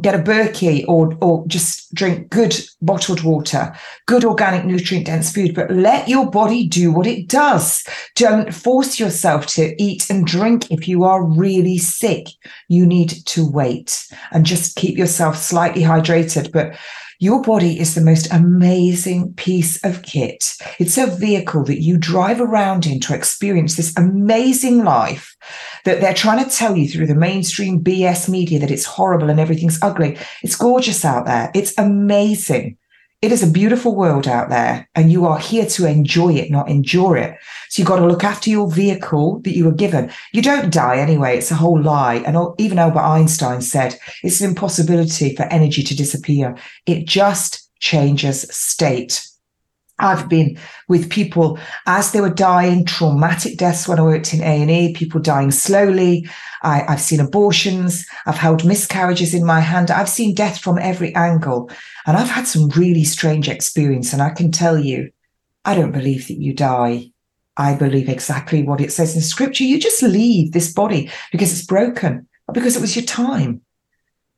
get 0.00 0.14
a 0.14 0.18
Berkey 0.18 0.84
or 0.88 1.16
or 1.20 1.46
just 1.46 1.94
drink 1.94 2.30
good 2.30 2.54
bottled 2.80 3.22
water, 3.22 3.74
good 4.06 4.24
organic 4.24 4.64
nutrient 4.64 5.06
dense 5.06 5.30
food, 5.30 5.54
but 5.54 5.70
let 5.70 6.08
your 6.08 6.30
body 6.30 6.66
do 6.66 6.90
what 6.92 7.06
it 7.06 7.28
does. 7.28 7.84
Don't 8.16 8.54
force 8.54 8.98
yourself 8.98 9.46
to 9.48 9.74
eat 9.82 10.08
and 10.08 10.26
drink 10.26 10.70
if 10.70 10.88
you 10.88 11.04
are 11.04 11.22
really 11.22 11.76
sick. 11.78 12.26
You 12.68 12.86
need 12.86 13.10
to 13.26 13.48
wait 13.48 14.06
and 14.30 14.46
just 14.46 14.76
keep 14.76 14.96
yourself 14.96 15.36
slightly 15.36 15.82
hydrated, 15.82 16.52
but 16.52 16.74
your 17.22 17.40
body 17.40 17.78
is 17.78 17.94
the 17.94 18.00
most 18.00 18.32
amazing 18.32 19.32
piece 19.34 19.80
of 19.84 20.02
kit. 20.02 20.56
It's 20.80 20.98
a 20.98 21.06
vehicle 21.06 21.62
that 21.66 21.80
you 21.80 21.96
drive 21.96 22.40
around 22.40 22.84
in 22.84 22.98
to 22.98 23.14
experience 23.14 23.76
this 23.76 23.96
amazing 23.96 24.82
life 24.82 25.36
that 25.84 26.00
they're 26.00 26.14
trying 26.14 26.44
to 26.44 26.50
tell 26.50 26.76
you 26.76 26.88
through 26.88 27.06
the 27.06 27.14
mainstream 27.14 27.82
BS 27.82 28.28
media 28.28 28.58
that 28.60 28.70
it's 28.70 28.84
horrible 28.84 29.30
and 29.30 29.40
everything's 29.40 29.82
ugly. 29.82 30.16
It's 30.42 30.56
gorgeous 30.56 31.04
out 31.04 31.26
there. 31.26 31.50
It's 31.54 31.76
amazing. 31.78 32.76
It 33.22 33.30
is 33.30 33.44
a 33.44 33.50
beautiful 33.50 33.94
world 33.94 34.26
out 34.26 34.48
there, 34.48 34.88
and 34.96 35.12
you 35.12 35.26
are 35.26 35.38
here 35.38 35.64
to 35.66 35.86
enjoy 35.86 36.34
it, 36.34 36.50
not 36.50 36.68
endure 36.68 37.16
it. 37.16 37.38
So 37.68 37.80
you've 37.80 37.88
got 37.88 38.00
to 38.00 38.06
look 38.06 38.24
after 38.24 38.50
your 38.50 38.68
vehicle 38.68 39.38
that 39.42 39.54
you 39.54 39.64
were 39.64 39.72
given. 39.72 40.10
You 40.32 40.42
don't 40.42 40.72
die 40.72 40.96
anyway, 40.96 41.38
it's 41.38 41.52
a 41.52 41.54
whole 41.54 41.80
lie. 41.80 42.16
And 42.26 42.36
even 42.58 42.80
Albert 42.80 42.98
Einstein 42.98 43.62
said 43.62 43.96
it's 44.24 44.40
an 44.40 44.48
impossibility 44.50 45.36
for 45.36 45.44
energy 45.44 45.84
to 45.84 45.96
disappear, 45.96 46.56
it 46.84 47.06
just 47.06 47.70
changes 47.78 48.42
state. 48.52 49.24
I've 50.02 50.28
been 50.28 50.58
with 50.88 51.10
people 51.10 51.58
as 51.86 52.12
they 52.12 52.20
were 52.20 52.28
dying, 52.28 52.84
traumatic 52.84 53.56
deaths 53.56 53.86
when 53.86 53.98
I 53.98 54.02
worked 54.02 54.34
in 54.34 54.42
A&E, 54.42 54.94
people 54.94 55.20
dying 55.20 55.50
slowly. 55.50 56.28
I, 56.62 56.84
have 56.88 57.00
seen 57.00 57.20
abortions. 57.20 58.04
I've 58.26 58.36
held 58.36 58.64
miscarriages 58.64 59.32
in 59.32 59.46
my 59.46 59.60
hand. 59.60 59.90
I've 59.90 60.08
seen 60.08 60.34
death 60.34 60.58
from 60.58 60.78
every 60.78 61.14
angle. 61.14 61.70
And 62.06 62.16
I've 62.16 62.30
had 62.30 62.46
some 62.46 62.68
really 62.70 63.04
strange 63.04 63.48
experience. 63.48 64.12
And 64.12 64.20
I 64.20 64.30
can 64.30 64.50
tell 64.50 64.76
you, 64.76 65.10
I 65.64 65.74
don't 65.74 65.92
believe 65.92 66.28
that 66.28 66.40
you 66.40 66.52
die. 66.52 67.12
I 67.56 67.74
believe 67.74 68.08
exactly 68.08 68.62
what 68.62 68.80
it 68.80 68.92
says 68.92 69.14
in 69.14 69.20
scripture. 69.20 69.64
You 69.64 69.78
just 69.78 70.02
leave 70.02 70.52
this 70.52 70.72
body 70.72 71.10
because 71.30 71.52
it's 71.52 71.66
broken, 71.66 72.26
because 72.52 72.76
it 72.76 72.80
was 72.80 72.96
your 72.96 73.04
time. 73.04 73.60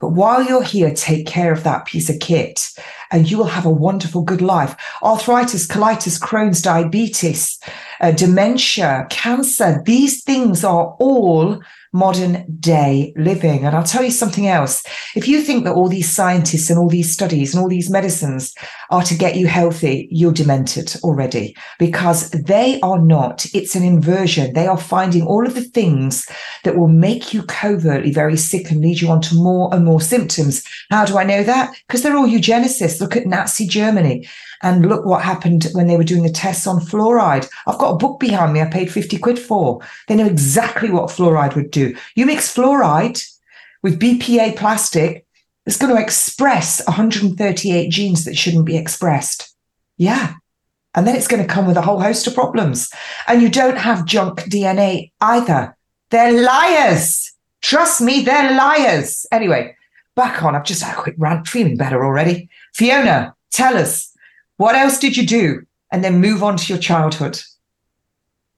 But 0.05 0.13
while 0.13 0.45
you're 0.45 0.63
here, 0.63 0.93
take 0.93 1.27
care 1.27 1.51
of 1.51 1.65
that 1.65 1.87
piece 1.87 2.11
of 2.11 2.21
kit 2.21 2.69
and 3.11 3.31
you 3.31 3.39
will 3.39 3.47
have 3.47 3.65
a 3.65 3.71
wonderful, 3.71 4.21
good 4.21 4.43
life. 4.43 4.77
Arthritis, 5.03 5.67
colitis, 5.67 6.21
Crohn's, 6.21 6.61
diabetes, 6.61 7.59
uh, 8.03 8.11
dementia, 8.11 9.07
cancer, 9.09 9.83
these 9.87 10.23
things 10.23 10.63
are 10.63 10.95
all 11.01 11.59
modern 11.95 12.45
day 12.59 13.15
living. 13.17 13.65
And 13.65 13.75
I'll 13.75 13.85
tell 13.85 14.03
you 14.03 14.11
something 14.11 14.49
else. 14.49 14.83
If 15.15 15.29
you 15.29 15.41
think 15.41 15.65
that 15.65 15.75
all 15.75 15.89
these 15.89 16.13
scientists 16.13 16.69
and 16.69 16.79
all 16.79 16.89
these 16.89 17.11
studies 17.11 17.55
and 17.55 17.63
all 17.63 17.69
these 17.69 17.89
medicines 17.89 18.53
are 18.91 19.05
to 19.05 19.15
get 19.15 19.37
you 19.37 19.47
healthy, 19.47 20.09
you're 20.11 20.33
demented 20.33 20.97
already 21.05 21.57
because 21.79 22.31
they 22.31 22.81
are 22.81 22.99
not. 22.99 23.47
It's 23.55 23.77
an 23.77 23.85
inversion. 23.85 24.53
They 24.53 24.67
are 24.67 24.77
finding 24.77 25.23
all 25.23 25.47
of 25.47 25.55
the 25.55 25.63
things 25.63 26.27
that 26.65 26.77
will 26.77 26.89
make 26.89 27.33
you 27.33 27.45
covertly 27.45 28.13
very 28.13 28.37
sick 28.37 28.71
and 28.71 28.81
lead 28.81 29.01
you 29.01 29.09
on 29.09 29.21
to 29.23 29.37
more 29.37 29.73
and 29.73 29.85
more 29.85 30.01
symptoms. 30.01 30.65
How 30.91 31.05
do 31.05 31.17
I 31.17 31.25
know 31.25 31.45
that? 31.45 31.75
Because 31.87 32.03
they're 32.03 32.17
all 32.17 32.27
eugenicists. 32.27 33.01
Look 33.01 33.17
at 33.17 33.27
Nazi 33.27 33.69
Germany. 33.69 34.27
And 34.63 34.89
look 34.89 35.05
what 35.05 35.23
happened 35.23 35.67
when 35.73 35.87
they 35.87 35.97
were 35.97 36.05
doing 36.05 36.23
the 36.23 36.31
tests 36.31 36.67
on 36.67 36.81
fluoride. 36.81 37.49
I've 37.67 37.79
got 37.79 37.93
a 37.93 37.99
book 37.99 38.21
behind 38.21 38.53
me 38.53 38.61
I 38.61 38.67
paid 38.67 38.91
50 38.91 39.19
quid 39.19 39.39
for. 39.39 39.81
They 40.09 40.17
know 40.17 40.27
exactly 40.27 40.91
what 40.91 41.11
fluoride 41.11 41.55
would 41.55 41.71
do. 41.71 41.97
You 42.15 42.27
mix 42.27 42.55
fluoride 42.55 43.23
with 43.83 44.01
BPA 44.01 44.57
plastic, 44.57 45.27
it's 45.67 45.77
going 45.77 45.95
to 45.95 46.03
express 46.03 46.85
138 46.87 47.91
genes 47.91 48.25
that 48.25 48.37
shouldn't 48.37 48.65
be 48.65 48.77
expressed. 48.77 49.55
Yeah. 49.99 50.35
And 50.95 51.07
then 51.07 51.17
it's 51.17 51.29
going 51.29 51.43
to 51.43 51.49
come 51.53 51.67
with 51.67 51.77
a 51.77 51.83
whole 51.83 52.01
host 52.01 52.27
of 52.27 52.35
problems. 52.35 52.91
And 53.27 53.43
you 53.43 53.49
don't 53.49 53.77
have 53.77 54.07
junk 54.07 54.41
DNA 54.43 55.13
either. 55.21 55.77
They're 56.11 56.43
liars. 56.43 57.33
Trust 57.61 58.01
me, 58.01 58.23
they're 58.23 58.57
liars. 58.57 59.27
Anyway, 59.33 59.77
back 60.15 60.43
on. 60.43 60.55
I've 60.55 60.65
just 60.65 60.83
had 60.83 60.97
a 60.97 61.01
quick 61.01 61.17
rant, 61.19 61.49
feeling 61.49 61.77
better 61.77 62.05
already. 62.05 62.49
Fiona, 62.73 63.35
tell 63.51 63.77
us 63.77 64.14
what 64.57 64.75
else 64.75 64.99
did 64.99 65.17
you 65.17 65.27
do? 65.27 65.67
And 65.93 66.03
then 66.03 66.21
move 66.21 66.43
on 66.43 66.57
to 66.57 66.73
your 66.73 66.81
childhood. 66.81 67.41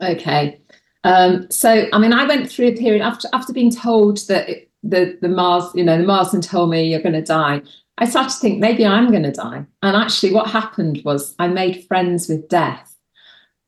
Okay. 0.03 0.61
Um, 1.05 1.51
so, 1.51 1.87
I 1.93 1.99
mean, 1.99 2.13
I 2.13 2.27
went 2.27 2.51
through 2.51 2.69
a 2.69 2.77
period 2.77 3.03
after 3.03 3.29
after 3.33 3.53
being 3.53 3.71
told 3.71 4.27
that 4.29 4.49
it, 4.49 4.71
the 4.83 5.19
the 5.21 5.29
Mars, 5.29 5.71
you 5.75 5.85
know, 5.85 5.99
the 5.99 6.07
Marsden 6.07 6.41
told 6.41 6.71
me 6.71 6.89
you're 6.89 7.03
going 7.03 7.13
to 7.13 7.23
die. 7.23 7.63
I 7.99 8.07
started 8.07 8.31
to 8.31 8.41
think 8.41 8.59
maybe 8.59 8.85
I'm 8.85 9.11
going 9.11 9.23
to 9.23 9.33
die. 9.33 9.65
And 9.83 9.97
actually, 9.97 10.33
what 10.33 10.51
happened 10.51 11.03
was 11.05 11.35
I 11.39 11.49
made 11.49 11.87
friends 11.87 12.29
with 12.29 12.49
death. 12.49 12.95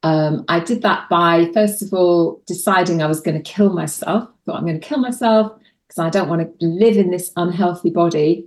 Um, 0.03 0.45
I 0.49 0.61
did 0.61 0.83
that 0.83 1.09
by 1.09 1.51
first 1.53 1.83
of 1.83 1.93
all 1.93 2.43
deciding 2.47 3.03
I 3.03 3.07
was 3.07 3.21
going 3.21 3.37
to 3.41 3.53
kill 3.53 3.73
myself. 3.73 4.29
Thought 4.45 4.57
I'm 4.57 4.67
going 4.67 4.81
to 4.81 4.87
kill 4.87 4.99
myself 4.99 5.53
because 5.87 5.99
I 5.99 6.11
don't 6.11 6.29
want 6.29 6.43
to 6.43 6.67
live 6.67 6.97
in 6.97 7.11
this 7.11 7.33
unhealthy 7.37 7.91
body. 7.91 8.47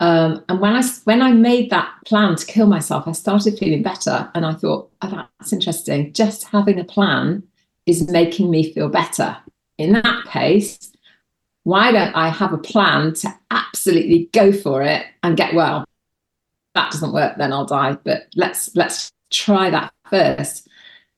Um, 0.00 0.42
and 0.48 0.60
when 0.60 0.72
I 0.72 0.82
when 1.04 1.20
I 1.20 1.32
made 1.32 1.70
that 1.70 1.92
plan 2.06 2.34
to 2.34 2.46
kill 2.46 2.66
myself, 2.66 3.06
I 3.06 3.12
started 3.12 3.58
feeling 3.58 3.82
better, 3.82 4.30
and 4.34 4.46
I 4.46 4.54
thought, 4.54 4.90
oh, 5.02 5.26
that's 5.38 5.52
interesting. 5.52 6.12
Just 6.14 6.44
having 6.48 6.80
a 6.80 6.84
plan 6.84 7.42
is 7.84 8.10
making 8.10 8.50
me 8.50 8.72
feel 8.72 8.88
better. 8.88 9.36
In 9.76 9.92
that 9.92 10.24
case, 10.24 10.90
why 11.64 11.92
don't 11.92 12.14
I 12.14 12.30
have 12.30 12.52
a 12.54 12.58
plan 12.58 13.12
to 13.14 13.28
absolutely 13.50 14.30
go 14.32 14.52
for 14.52 14.82
it 14.82 15.04
and 15.22 15.36
get 15.36 15.54
well? 15.54 15.84
That 16.74 16.90
doesn't 16.90 17.12
work, 17.12 17.36
then 17.36 17.52
I'll 17.52 17.66
die. 17.66 17.98
But 18.02 18.28
let's 18.36 18.74
let's 18.74 19.12
try 19.30 19.68
that 19.68 19.92
first. 20.08 20.66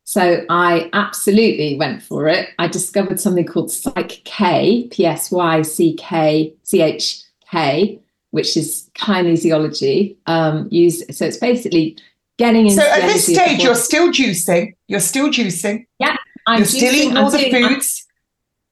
So 0.05 0.45
I 0.51 0.91
absolutely 0.93 1.77
went 1.79 2.03
for 2.03 2.27
it. 2.27 2.51
I 2.59 2.67
discovered 2.67 3.21
something 3.21 3.47
called 3.47 3.71
Psych 3.71 4.23
K, 4.25 4.89
P 4.91 5.07
S 5.07 5.31
Y 5.31 5.63
C 5.63 5.95
K 5.95 6.53
C 6.65 6.83
H 6.83 7.23
K 7.49 8.01
which 8.33 8.57
is 8.57 8.91
kinesiology. 8.95 10.17
Um, 10.27 10.69
used 10.71 11.15
so 11.15 11.25
it's 11.25 11.37
basically 11.37 11.97
getting 12.39 12.67
into. 12.67 12.75
So 12.75 12.83
at 12.83 13.03
this 13.03 13.33
stage, 13.33 13.63
you're 13.63 13.75
still 13.77 14.09
juicing. 14.09 14.75
You're 14.89 15.01
still 15.01 15.29
juicing. 15.29 15.87
Yeah, 16.01 16.17
I'm 16.47 16.59
you're 16.59 16.67
juicing, 16.67 16.77
still 16.77 16.95
eating 16.95 17.17
all 17.17 17.31
the 17.31 17.51
foods. 17.51 18.07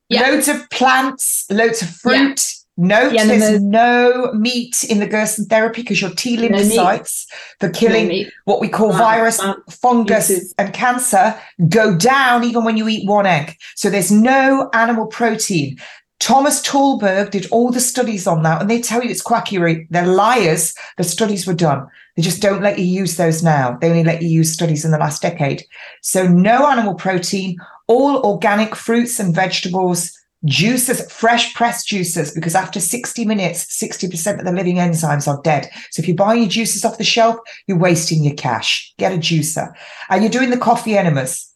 Yeah. 0.09 0.23
Loads 0.23 0.49
of 0.49 0.69
plants, 0.71 1.47
loads 1.51 1.83
of 1.83 1.89
fruit. 1.89 2.41
Yeah. 2.41 2.57
No, 2.77 3.11
yeah, 3.11 3.27
there's 3.27 3.61
no 3.61 4.33
meat 4.33 4.85
in 4.85 5.01
the 5.01 5.07
Gerson 5.07 5.45
therapy 5.45 5.83
because 5.83 6.01
your 6.01 6.13
T 6.13 6.39
lymphocytes 6.39 7.27
no 7.31 7.69
for 7.69 7.73
killing 7.75 8.09
no 8.09 8.25
what 8.47 8.59
we 8.59 8.69
call 8.71 8.91
virus, 8.93 9.39
fungus, 9.69 10.55
and 10.57 10.73
cancer 10.73 11.39
go 11.69 11.95
down 11.95 12.43
even 12.43 12.65
when 12.65 12.79
you 12.79 12.89
eat 12.89 13.07
one 13.07 13.27
egg. 13.27 13.55
So 13.75 13.91
there's 13.91 14.11
no 14.11 14.71
animal 14.73 15.09
protein. 15.09 15.79
Thomas 16.21 16.61
Thalberg 16.61 17.31
did 17.31 17.47
all 17.51 17.73
the 17.73 17.81
studies 17.81 18.27
on 18.27 18.43
that, 18.43 18.61
and 18.61 18.71
they 18.71 18.81
tell 18.81 19.03
you 19.03 19.11
it's 19.11 19.23
quackery. 19.23 19.87
They're 19.91 20.07
liars. 20.07 20.75
The 20.99 21.03
studies 21.03 21.47
were 21.47 21.55
done. 21.55 21.89
They 22.15 22.23
just 22.23 22.43
don't 22.43 22.63
let 22.63 22.79
you 22.79 22.85
use 22.85 23.17
those 23.17 23.43
now. 23.43 23.79
They 23.81 23.89
only 23.89 24.05
let 24.05 24.21
you 24.21 24.29
use 24.29 24.53
studies 24.53 24.85
in 24.85 24.91
the 24.91 24.99
last 24.99 25.23
decade. 25.23 25.65
So, 26.03 26.29
no 26.29 26.67
animal 26.71 26.95
protein, 26.95 27.57
all 27.89 28.19
organic 28.19 28.77
fruits 28.77 29.19
and 29.19 29.35
vegetables, 29.35 30.13
juices, 30.45 31.11
fresh 31.11 31.55
pressed 31.55 31.89
juices, 31.89 32.35
because 32.35 32.55
after 32.55 32.81
60 32.81 33.25
minutes, 33.25 33.65
60% 33.83 34.41
of 34.41 34.45
the 34.45 34.53
living 34.53 34.77
enzymes 34.77 35.27
are 35.27 35.41
dead. 35.43 35.71
So, 35.91 36.01
if 36.01 36.07
you're 36.07 36.17
buying 36.19 36.43
your 36.43 36.51
juices 36.51 36.85
off 36.85 36.99
the 36.99 37.05
shelf, 37.05 37.37
you're 37.67 37.79
wasting 37.79 38.23
your 38.23 38.35
cash. 38.35 38.93
Get 38.99 39.13
a 39.13 39.17
juicer. 39.17 39.73
And 40.11 40.23
you're 40.23 40.31
doing 40.31 40.51
the 40.51 40.59
coffee 40.59 40.99
enemas. 40.99 41.51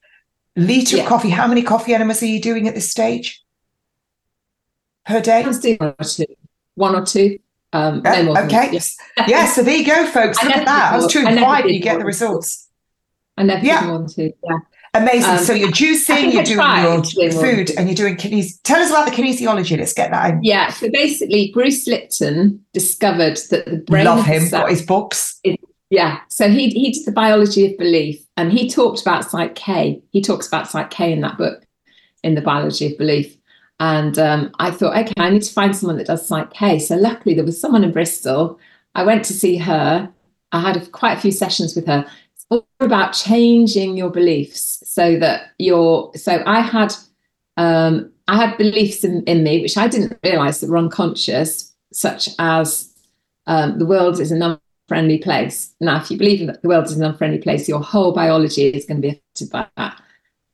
Liter 0.57 0.97
yeah. 0.97 1.03
of 1.03 1.09
coffee. 1.11 1.29
How 1.29 1.47
many 1.47 1.63
coffee 1.63 1.93
enemas 1.93 2.23
are 2.23 2.27
you 2.27 2.41
doing 2.41 2.67
at 2.67 2.75
this 2.75 2.91
stage? 2.91 3.44
Per 5.07 5.21
day? 5.21 5.43
one 5.43 5.95
or 5.99 6.05
two. 6.05 6.27
One 6.75 6.97
or 6.97 7.05
two. 7.05 7.39
Um, 7.73 8.03
yeah, 8.05 8.23
no 8.23 8.37
okay. 8.45 8.71
Yes. 8.73 8.97
yeah, 9.27 9.47
so 9.47 9.63
there 9.63 9.75
you 9.75 9.85
go, 9.85 10.07
folks. 10.07 10.43
Look 10.45 10.55
at 10.55 10.65
that. 10.65 10.93
I 10.93 10.97
was 10.97 11.13
two 11.13 11.25
and 11.27 11.41
five, 11.41 11.69
you 11.69 11.81
get 11.81 11.99
the 11.99 12.05
results. 12.05 12.69
I 13.37 13.43
never 13.43 13.67
yeah. 13.67 13.81
did 13.81 13.87
more 13.89 13.99
than 13.99 14.09
two. 14.09 14.33
Yeah. 14.45 14.59
Amazing. 14.95 15.31
Um, 15.31 15.39
so 15.39 15.53
you're 15.53 15.71
juicing, 15.71 16.33
you're 16.33 16.45
doing 16.45 17.05
your 17.17 17.33
food, 17.33 17.73
and 17.77 17.89
you're 17.89 17.97
doing 17.97 18.17
kines. 18.17 18.61
Tell 18.63 18.81
us 18.81 18.91
about 18.91 19.07
the 19.07 19.11
kinesiology. 19.11 19.77
Let's 19.77 19.93
get 19.93 20.13
that 20.13 20.35
in. 20.35 20.45
Yeah. 20.45 20.71
So 20.71 20.89
basically, 20.93 21.51
Bruce 21.53 21.85
Lipton 21.89 22.65
discovered 22.73 23.39
that 23.51 23.67
the 23.67 23.79
brain. 23.79 24.05
Love 24.05 24.25
him. 24.25 24.49
Got 24.49 24.71
his 24.71 24.83
books. 24.83 25.41
Is, 25.43 25.57
yeah. 25.91 26.21
So 26.29 26.49
he 26.49 26.69
he 26.69 26.93
did 26.93 27.07
the 27.07 27.13
biology 27.13 27.67
of 27.73 27.77
belief, 27.77 28.25
and 28.37 28.53
he 28.53 28.71
talked 28.71 29.03
about 29.03 29.29
Psych 29.29 29.57
K. 29.57 30.01
He 30.11 30.23
talks 30.23 30.47
about 30.47 30.71
Psych 30.71 30.91
K 30.91 31.13
in 31.13 31.23
that 31.23 31.39
book, 31.39 31.67
in 32.23 32.37
the 32.37 32.41
biology 32.41 32.93
of 32.93 32.97
belief. 32.97 33.37
And 33.85 34.19
um, 34.19 34.51
I 34.59 34.71
thought, 34.71 34.97
okay, 34.97 35.13
I 35.19 35.29
need 35.29 35.43
to 35.43 35.53
find 35.53 35.77
someone 35.77 35.99
that 35.99 36.07
does 36.07 36.27
Psych 36.27 36.51
K. 36.55 36.79
So 36.79 36.97
luckily, 36.97 37.35
there 37.35 37.45
was 37.45 37.61
someone 37.61 37.85
in 37.85 37.93
Bristol. 37.93 38.59
I 38.95 39.05
went 39.05 39.27
to 39.27 39.35
see 39.35 39.59
her. 39.59 40.11
I 40.53 40.61
had 40.61 40.79
a, 40.79 40.87
quite 40.87 41.19
a 41.19 41.21
few 41.21 41.31
sessions 41.31 41.77
with 41.77 41.87
her. 41.87 42.07
It's 42.35 42.47
all 42.49 42.67
about 42.81 43.13
changing 43.13 43.99
your 43.99 44.09
beliefs 44.09 44.83
so 44.87 45.19
that 45.19 45.51
you're. 45.59 46.11
So 46.15 46.43
I 46.47 46.61
had, 46.61 46.95
um, 47.59 48.11
I 48.27 48.37
had 48.39 48.57
beliefs 48.57 49.05
in, 49.05 49.23
in 49.25 49.45
me 49.45 49.61
which 49.61 49.77
I 49.77 49.87
didn't 49.87 50.19
realise 50.25 50.61
that 50.61 50.71
were 50.71 50.79
unconscious, 50.79 51.75
such 51.93 52.31
as 52.39 52.91
um, 53.47 53.79
the 53.79 53.85
world 53.85 54.19
is 54.19 54.33
an 54.33 54.59
unfriendly 54.89 55.19
place. 55.19 55.75
Now, 55.79 56.01
if 56.01 56.11
you 56.11 56.17
believe 56.17 56.47
that 56.47 56.63
the 56.63 56.69
world 56.69 56.87
is 56.87 56.97
an 56.97 57.05
unfriendly 57.05 57.41
place, 57.41 57.69
your 57.69 57.83
whole 57.83 58.15
biology 58.15 58.69
is 58.69 58.87
going 58.87 59.03
to 59.03 59.09
be 59.09 59.15
affected 59.19 59.51
by 59.51 59.67
that. 59.77 60.01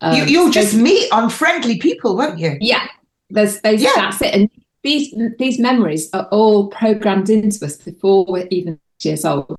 Um, 0.00 0.26
you, 0.26 0.42
will 0.42 0.50
just 0.50 0.74
meet 0.74 1.08
unfriendly 1.12 1.78
people, 1.78 2.16
won't 2.16 2.40
you? 2.40 2.56
Yeah, 2.60 2.88
there's, 3.30 3.60
there's 3.60 3.82
yeah. 3.82 3.92
that's 3.96 4.22
it. 4.22 4.34
And 4.34 4.50
these 4.82 5.14
these 5.38 5.58
memories 5.58 6.08
are 6.12 6.26
all 6.30 6.68
programmed 6.68 7.28
into 7.28 7.64
us 7.64 7.76
before 7.76 8.24
we're 8.26 8.48
even 8.50 8.80
years 9.00 9.24
old. 9.24 9.56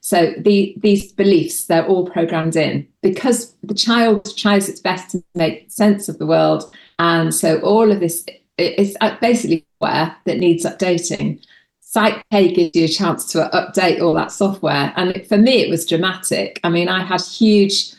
So 0.00 0.32
the, 0.38 0.74
these 0.78 1.12
beliefs, 1.12 1.66
they're 1.66 1.86
all 1.86 2.08
programmed 2.08 2.56
in 2.56 2.86
because 3.02 3.54
the 3.62 3.74
child 3.74 4.36
tries 4.36 4.68
its 4.68 4.80
best 4.80 5.10
to 5.10 5.24
make 5.34 5.70
sense 5.70 6.08
of 6.08 6.18
the 6.18 6.26
world. 6.26 6.74
And 6.98 7.34
so 7.34 7.60
all 7.60 7.90
of 7.90 8.00
this 8.00 8.24
is 8.56 8.96
uh, 9.00 9.16
basically 9.20 9.66
where 9.78 10.16
that 10.24 10.38
needs 10.38 10.64
updating. 10.64 11.44
Psych 11.80 12.22
K 12.30 12.52
gives 12.52 12.76
you 12.76 12.84
a 12.84 12.88
chance 12.88 13.30
to 13.32 13.50
update 13.52 14.00
all 14.00 14.14
that 14.14 14.32
software. 14.32 14.92
And 14.96 15.26
for 15.26 15.38
me, 15.38 15.62
it 15.62 15.70
was 15.70 15.86
dramatic. 15.86 16.60
I 16.62 16.68
mean, 16.68 16.88
I 16.88 17.04
had 17.04 17.20
huge 17.20 17.92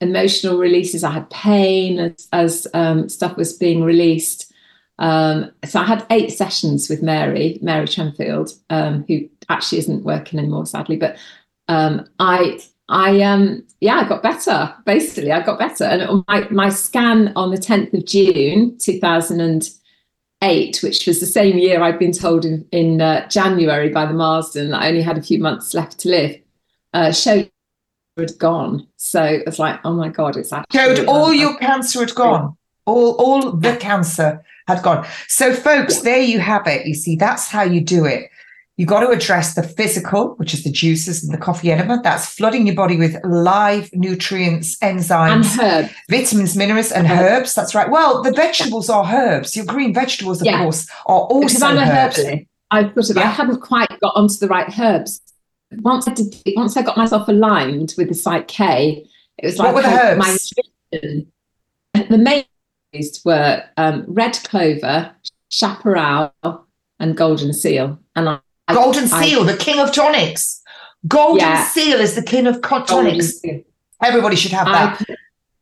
emotional 0.00 0.58
releases. 0.58 1.04
I 1.04 1.12
had 1.12 1.30
pain 1.30 1.98
as, 1.98 2.28
as 2.32 2.66
um, 2.72 3.08
stuff 3.08 3.36
was 3.36 3.52
being 3.52 3.82
released. 3.82 4.51
Um, 4.98 5.50
so 5.64 5.80
I 5.80 5.84
had 5.84 6.06
eight 6.10 6.32
sessions 6.32 6.88
with 6.88 7.02
Mary, 7.02 7.58
Mary 7.62 7.86
Trenfield, 7.86 8.52
um, 8.70 9.04
who 9.08 9.28
actually 9.48 9.78
isn't 9.78 10.04
working 10.04 10.38
anymore, 10.38 10.66
sadly. 10.66 10.96
But 10.96 11.16
um, 11.68 12.06
I, 12.18 12.60
I, 12.88 13.22
um, 13.22 13.64
yeah, 13.80 13.96
I 13.96 14.08
got 14.08 14.22
better. 14.22 14.74
Basically, 14.84 15.32
I 15.32 15.42
got 15.42 15.58
better. 15.58 15.84
And 15.84 16.24
my, 16.28 16.48
my 16.50 16.68
scan 16.68 17.32
on 17.36 17.50
the 17.50 17.56
10th 17.56 17.94
of 17.94 18.04
June, 18.04 18.76
2008, 18.78 20.82
which 20.82 21.06
was 21.06 21.20
the 21.20 21.26
same 21.26 21.58
year 21.58 21.82
I'd 21.82 21.98
been 21.98 22.12
told 22.12 22.44
in, 22.44 22.66
in 22.70 23.00
uh, 23.00 23.26
January 23.28 23.88
by 23.88 24.06
the 24.06 24.14
Marsden 24.14 24.70
that 24.70 24.82
I 24.82 24.88
only 24.88 25.02
had 25.02 25.18
a 25.18 25.22
few 25.22 25.38
months 25.38 25.74
left 25.74 25.98
to 26.00 26.10
live, 26.10 26.38
uh, 26.92 27.12
showed 27.12 27.50
had 28.18 28.38
gone. 28.38 28.86
So 28.96 29.22
it's 29.22 29.58
like, 29.58 29.80
oh 29.84 29.94
my 29.94 30.08
God, 30.08 30.36
it's 30.36 30.52
actually. 30.52 30.78
Showed 30.78 31.06
all 31.06 31.32
your 31.32 31.56
cancer 31.56 32.00
had 32.00 32.14
gone. 32.14 32.56
All, 32.84 33.12
all 33.12 33.52
the 33.52 33.76
cancer 33.76 34.44
had 34.68 34.82
gone. 34.82 35.06
So, 35.28 35.54
folks, 35.54 36.00
there 36.00 36.20
you 36.20 36.38
have 36.40 36.66
it. 36.66 36.86
You 36.86 36.94
see, 36.94 37.16
that's 37.16 37.48
how 37.48 37.62
you 37.62 37.80
do 37.80 38.04
it. 38.04 38.30
You 38.78 38.86
got 38.86 39.00
to 39.00 39.10
address 39.10 39.54
the 39.54 39.62
physical, 39.62 40.34
which 40.36 40.54
is 40.54 40.64
the 40.64 40.70
juices 40.70 41.22
and 41.22 41.32
the 41.32 41.38
coffee 41.38 41.70
enema. 41.70 42.00
That's 42.02 42.26
flooding 42.26 42.66
your 42.66 42.74
body 42.74 42.96
with 42.96 43.16
live 43.22 43.90
nutrients, 43.92 44.78
enzymes, 44.78 45.58
and 45.58 45.60
herbs. 45.60 45.94
vitamins, 46.08 46.56
minerals, 46.56 46.90
and 46.90 47.06
herbs. 47.06 47.20
herbs. 47.20 47.54
That's 47.54 47.74
right. 47.74 47.90
Well, 47.90 48.22
the 48.22 48.32
vegetables 48.32 48.88
are 48.88 49.04
herbs. 49.04 49.54
Your 49.54 49.66
green 49.66 49.92
vegetables, 49.92 50.40
of 50.40 50.46
yeah. 50.46 50.62
course, 50.62 50.88
are 51.06 51.20
also 51.20 51.46
because 51.46 51.62
I'm 51.62 51.76
a 51.76 51.82
herbs. 51.82 52.18
Herbalist. 52.18 52.46
I 52.70 52.84
thought 52.84 53.10
of, 53.10 53.16
yeah. 53.16 53.22
I 53.22 53.26
hadn't 53.26 53.60
quite 53.60 54.00
got 54.00 54.16
onto 54.16 54.34
the 54.36 54.48
right 54.48 54.78
herbs. 54.78 55.20
Once 55.72 56.08
I 56.08 56.14
did, 56.14 56.34
once 56.56 56.74
I 56.76 56.82
got 56.82 56.96
myself 56.96 57.28
aligned 57.28 57.94
with 57.98 58.08
the 58.08 58.14
Psych 58.14 58.48
K, 58.48 59.06
it 59.36 59.46
was 59.46 59.58
like 59.58 59.74
what 59.74 59.74
were 59.74 59.82
the 59.82 60.02
herbs? 60.02 60.52
my 60.94 62.04
The 62.08 62.18
main 62.18 62.44
were 63.24 63.64
um, 63.76 64.04
red 64.06 64.38
clover, 64.44 65.12
chaparral, 65.48 66.32
and 66.98 67.16
golden 67.16 67.52
seal. 67.52 67.98
And 68.16 68.28
I, 68.28 68.38
golden 68.72 69.04
I, 69.04 69.24
seal, 69.24 69.42
I, 69.42 69.52
the 69.52 69.58
king 69.58 69.80
of 69.80 69.92
tonics. 69.92 70.62
Golden 71.08 71.40
yeah. 71.40 71.66
seal 71.68 72.00
is 72.00 72.14
the 72.14 72.22
king 72.22 72.46
of 72.46 72.60
tonics. 72.62 73.40
Everybody 74.02 74.36
should 74.36 74.52
have 74.52 74.66
that. 74.66 75.04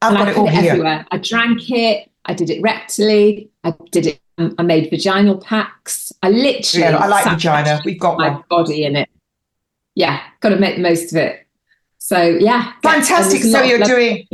I, 0.03 0.07
have 0.09 0.15
got 0.19 0.29
it 0.29 0.37
all 0.37 0.49
it 0.49 0.55
here. 0.55 0.73
Everywhere. 0.73 1.07
I 1.11 1.19
drank 1.19 1.71
it. 1.71 2.11
I 2.25 2.35
did 2.35 2.51
it 2.51 2.63
rectally. 2.63 3.49
I 3.65 3.75
did 3.91 4.07
it. 4.07 4.21
Um, 4.39 4.55
I 4.59 4.63
made 4.63 4.91
vaginal 4.91 5.39
packs. 5.39 6.13
I 6.23 6.31
literally. 6.31 6.87
Yeah, 6.87 6.97
I 6.97 7.07
like 7.07 7.25
vagina. 7.25 7.81
We've 7.85 8.01
got 8.01 8.19
my 8.19 8.31
one. 8.31 8.45
body 8.49 8.85
in 8.85 8.97
it. 8.97 9.09
Yeah, 9.95 10.21
got 10.41 10.51
to 10.51 10.57
make 10.57 10.77
the 10.77 10.83
most 10.83 11.13
of 11.13 11.17
it. 11.17 11.47
So 11.99 12.23
yeah, 12.23 12.73
fantastic. 12.83 13.43
So 13.43 13.63
you're 13.63 13.79
doing. 13.79 14.27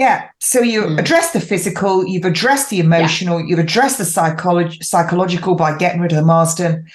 Yeah. 0.00 0.30
So 0.38 0.60
you 0.60 0.84
mm. 0.84 0.98
address 0.98 1.32
the 1.32 1.40
physical, 1.40 2.06
you've 2.06 2.24
addressed 2.24 2.70
the 2.70 2.80
emotional, 2.80 3.38
yeah. 3.38 3.46
you've 3.48 3.58
addressed 3.58 3.98
the 3.98 4.06
psychology, 4.06 4.78
psychological 4.80 5.54
by 5.54 5.76
getting 5.76 6.00
rid 6.00 6.10
of 6.12 6.16
the 6.16 6.24
Marsden. 6.24 6.86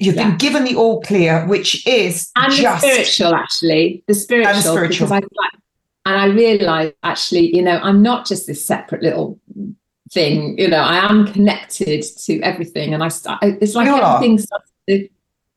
You've 0.00 0.16
yeah. 0.16 0.30
been 0.30 0.38
given 0.38 0.64
the 0.64 0.74
all 0.74 1.00
clear, 1.02 1.46
which 1.46 1.86
is 1.86 2.32
and 2.34 2.52
just, 2.52 2.82
the 2.82 2.94
spiritual, 2.94 3.36
actually, 3.36 4.02
the 4.08 4.14
spiritual, 4.14 4.48
and 4.48 4.58
the 4.58 4.62
spiritual. 4.62 5.06
Because 5.06 5.22
I, 5.22 6.10
and 6.10 6.20
I 6.20 6.26
realized 6.34 6.94
actually, 7.04 7.54
you 7.54 7.62
know, 7.62 7.78
I'm 7.80 8.02
not 8.02 8.26
just 8.26 8.48
this 8.48 8.66
separate 8.66 9.04
little 9.04 9.38
thing. 10.10 10.58
You 10.58 10.66
know, 10.66 10.78
I 10.78 10.96
am 11.08 11.32
connected 11.32 12.02
to 12.02 12.40
everything, 12.40 12.92
and 12.92 13.04
I 13.04 13.08
start. 13.08 13.38
It's 13.44 13.76
like 13.76 13.86
everything 13.86 14.38
starts 14.38 14.72
to, 14.88 15.08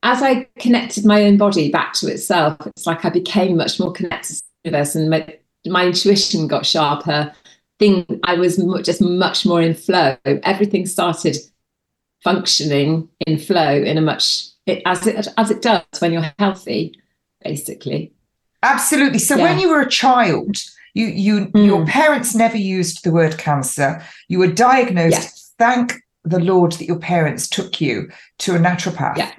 as 0.04 0.22
I 0.22 0.48
connected 0.60 1.04
my 1.04 1.24
own 1.24 1.38
body 1.38 1.72
back 1.72 1.94
to 1.94 2.14
itself. 2.14 2.58
It's 2.68 2.86
like 2.86 3.06
I 3.06 3.10
became 3.10 3.58
much 3.58 3.80
more 3.80 3.92
connected 3.92 4.36
to 4.36 4.44
the 4.44 4.70
universe 4.70 4.94
and 4.94 5.10
made, 5.10 5.40
my 5.66 5.86
intuition 5.88 6.48
got 6.48 6.66
sharper. 6.66 7.34
Thing 7.78 8.06
I 8.24 8.36
was 8.36 8.58
just 8.84 9.02
much 9.02 9.46
more 9.46 9.62
in 9.62 9.74
flow. 9.74 10.16
Everything 10.26 10.86
started 10.86 11.36
functioning 12.24 13.10
in 13.28 13.38
flow 13.38 13.76
in 13.76 13.98
a 13.98 14.02
much 14.02 14.48
it, 14.66 14.82
as 14.86 15.06
it 15.06 15.28
as 15.38 15.52
it 15.52 15.62
does 15.62 15.84
when 16.00 16.14
you're 16.14 16.34
healthy, 16.40 17.00
basically. 17.44 18.14
Absolutely. 18.64 19.20
So 19.20 19.36
yeah. 19.36 19.44
when 19.44 19.60
you 19.60 19.70
were 19.70 19.82
a 19.82 19.90
child, 19.90 20.58
you 20.94 21.08
you 21.08 21.48
mm. 21.48 21.66
your 21.66 21.86
parents 21.86 22.34
never 22.34 22.58
used 22.58 23.04
the 23.04 23.12
word 23.12 23.38
cancer. 23.38 24.02
You 24.28 24.40
were 24.40 24.52
diagnosed. 24.52 25.12
Yes. 25.12 25.54
Thank 25.60 25.94
the 26.24 26.40
Lord 26.40 26.72
that 26.74 26.86
your 26.86 27.00
parents 27.00 27.48
took 27.48 27.80
you 27.80 28.10
to 28.40 28.56
a 28.56 28.60
naturopath. 28.60 29.18
Yeah. 29.18 29.32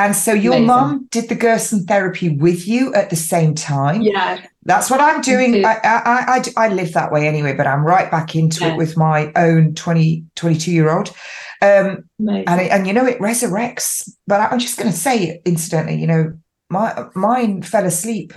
And 0.00 0.16
so 0.16 0.32
your 0.32 0.58
mum 0.60 1.08
did 1.10 1.28
the 1.28 1.34
Gerson 1.34 1.84
therapy 1.84 2.30
with 2.30 2.66
you 2.66 2.94
at 2.94 3.10
the 3.10 3.16
same 3.16 3.54
time. 3.54 4.00
Yeah. 4.00 4.42
That's 4.64 4.88
what 4.88 4.98
I'm 4.98 5.20
doing. 5.20 5.62
I, 5.62 5.74
I, 5.84 6.02
I, 6.38 6.44
I, 6.56 6.68
live 6.68 6.94
that 6.94 7.12
way 7.12 7.28
anyway, 7.28 7.54
but 7.54 7.66
I'm 7.66 7.84
right 7.84 8.10
back 8.10 8.34
into 8.34 8.64
yeah. 8.64 8.72
it 8.72 8.76
with 8.78 8.96
my 8.96 9.30
own 9.36 9.74
20, 9.74 10.24
22 10.36 10.72
year 10.72 10.90
old. 10.90 11.14
Um, 11.60 12.08
and, 12.18 12.48
and, 12.48 12.86
you 12.86 12.94
know, 12.94 13.04
it 13.04 13.18
resurrects. 13.18 14.10
But 14.26 14.40
I'm 14.40 14.58
just 14.58 14.78
going 14.78 14.90
to 14.90 14.96
say, 14.96 15.42
incidentally, 15.44 16.00
you 16.00 16.06
know, 16.06 16.32
my 16.70 17.04
mine 17.14 17.60
fell 17.60 17.84
asleep 17.84 18.32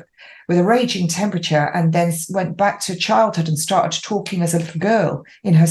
with 0.50 0.58
a 0.58 0.64
raging 0.66 1.08
temperature 1.08 1.72
and 1.74 1.94
then 1.94 2.12
went 2.30 2.58
back 2.58 2.82
to 2.82 2.96
childhood 2.98 3.48
and 3.48 3.58
started 3.58 4.04
talking 4.04 4.42
as 4.42 4.54
a 4.54 4.60
little 4.60 4.80
girl 4.80 5.24
in 5.44 5.54
her 5.54 5.68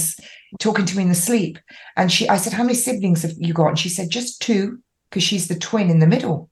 talking 0.59 0.87
to 0.87 0.97
me 0.97 1.03
in 1.03 1.09
the 1.11 1.15
sleep. 1.15 1.59
And 1.97 2.11
she, 2.11 2.29
I 2.29 2.39
said, 2.39 2.55
"How 2.55 2.63
many 2.63 2.75
siblings 2.75 3.23
have 3.23 3.35
you 3.37 3.53
got?" 3.53 3.69
And 3.69 3.79
she 3.79 3.89
said, 3.89 4.11
"Just 4.11 4.41
two, 4.41 4.79
because 5.13 5.23
she's 5.23 5.49
the 5.49 5.59
twin 5.59 5.91
in 5.91 5.99
the 5.99 6.07
middle." 6.07 6.51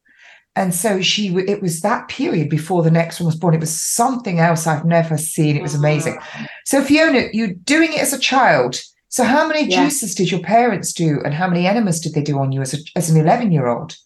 And 0.56 0.74
so 0.74 1.00
she, 1.00 1.28
it 1.36 1.62
was 1.62 1.80
that 1.80 2.08
period 2.08 2.50
before 2.50 2.82
the 2.82 2.90
next 2.90 3.20
one 3.20 3.26
was 3.26 3.36
born. 3.36 3.54
It 3.54 3.60
was 3.60 3.80
something 3.80 4.40
else 4.40 4.66
I've 4.66 4.84
never 4.84 5.16
seen. 5.16 5.56
It 5.56 5.62
was 5.62 5.74
amazing. 5.74 6.18
So 6.64 6.82
Fiona, 6.82 7.28
you're 7.32 7.54
doing 7.54 7.92
it 7.92 8.00
as 8.00 8.12
a 8.12 8.18
child. 8.18 8.80
So 9.08 9.24
how 9.24 9.46
many 9.46 9.68
yeah. 9.68 9.84
juices 9.84 10.14
did 10.14 10.30
your 10.30 10.40
parents 10.40 10.92
do, 10.92 11.20
and 11.24 11.34
how 11.34 11.48
many 11.48 11.66
enemas 11.66 12.00
did 12.00 12.14
they 12.14 12.22
do 12.22 12.38
on 12.38 12.52
you 12.52 12.60
as 12.60 12.74
a, 12.74 12.78
as 12.94 13.10
an 13.10 13.20
eleven 13.20 13.52
year 13.52 13.68
old? 13.68 13.96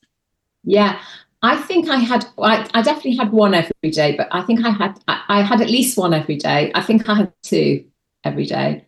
Yeah, 0.64 0.98
I 1.42 1.57
think 1.57 1.88
I 1.90 1.96
had. 1.96 2.24
I, 2.38 2.68
I, 2.72 2.80
definitely 2.80 3.16
had 3.16 3.30
one 3.30 3.52
every 3.52 3.90
day, 3.90 4.16
but 4.16 4.28
I 4.30 4.42
think 4.42 4.64
I 4.64 4.70
had. 4.70 4.98
I, 5.09 5.22
I, 5.28 5.42
had 5.42 5.61
at 5.61 5.68
least 5.68 5.98
one 5.98 6.14
every 6.14 6.36
day. 6.36 6.72
I 6.74 6.80
think 6.80 7.07
I 7.07 7.16
had 7.16 7.32
two 7.42 7.84
every 8.24 8.46
day. 8.46 8.86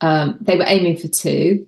Um, 0.00 0.38
they 0.40 0.56
were 0.56 0.64
aiming 0.66 0.96
for 0.96 1.08
two. 1.08 1.66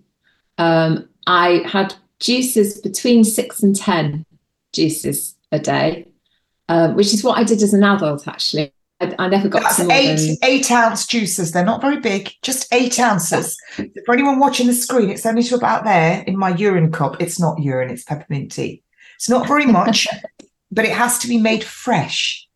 Um, 0.56 1.08
I 1.26 1.62
had 1.66 1.94
juices 2.22 2.80
between 2.80 3.24
six 3.24 3.62
and 3.62 3.76
ten 3.76 4.24
juices 4.72 5.36
a 5.50 5.58
day, 5.58 6.06
um, 6.68 6.94
which 6.94 7.12
is 7.12 7.22
what 7.22 7.38
I 7.38 7.44
did 7.44 7.62
as 7.62 7.74
an 7.74 7.84
adult. 7.84 8.26
Actually, 8.26 8.72
I, 9.00 9.14
I 9.18 9.28
never 9.28 9.48
got 9.48 9.62
That's 9.62 9.80
eight 9.80 10.16
than... 10.16 10.36
eight 10.42 10.70
ounce 10.70 11.06
juices. 11.06 11.52
They're 11.52 11.64
not 11.64 11.82
very 11.82 12.00
big, 12.00 12.30
just 12.40 12.72
eight 12.72 12.98
ounces. 12.98 13.56
For 14.06 14.14
anyone 14.14 14.38
watching 14.38 14.68
the 14.68 14.72
screen, 14.72 15.10
it's 15.10 15.26
only 15.26 15.42
to 15.42 15.56
about 15.56 15.84
there 15.84 16.22
in 16.26 16.38
my 16.38 16.50
urine 16.50 16.92
cup. 16.92 17.20
It's 17.20 17.38
not 17.38 17.60
urine; 17.60 17.90
it's 17.90 18.04
peppermint 18.04 18.52
tea. 18.52 18.82
It's 19.16 19.28
not 19.28 19.46
very 19.46 19.66
much, 19.66 20.06
but 20.70 20.84
it 20.84 20.92
has 20.92 21.18
to 21.18 21.28
be 21.28 21.38
made 21.38 21.64
fresh. 21.64 22.48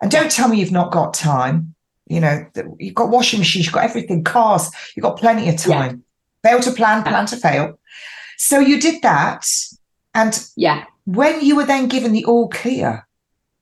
And 0.00 0.10
don't 0.10 0.30
tell 0.30 0.48
me 0.48 0.60
you've 0.60 0.70
not 0.70 0.92
got 0.92 1.14
time. 1.14 1.74
You 2.06 2.20
know, 2.20 2.46
you've 2.78 2.94
got 2.94 3.08
washing 3.08 3.38
machines, 3.38 3.64
you've 3.64 3.74
got 3.74 3.84
everything, 3.84 4.22
cars, 4.22 4.70
you've 4.94 5.02
got 5.02 5.18
plenty 5.18 5.48
of 5.48 5.56
time. 5.56 6.04
Yeah. 6.44 6.50
Fail 6.50 6.60
to 6.60 6.72
plan, 6.72 7.02
plan 7.02 7.24
to 7.24 7.36
fail. 7.38 7.78
So 8.44 8.58
you 8.58 8.78
did 8.78 9.00
that. 9.00 9.50
And 10.12 10.46
yeah, 10.54 10.84
when 11.06 11.40
you 11.40 11.56
were 11.56 11.64
then 11.64 11.88
given 11.88 12.12
the 12.12 12.26
all 12.26 12.50
clear 12.50 13.08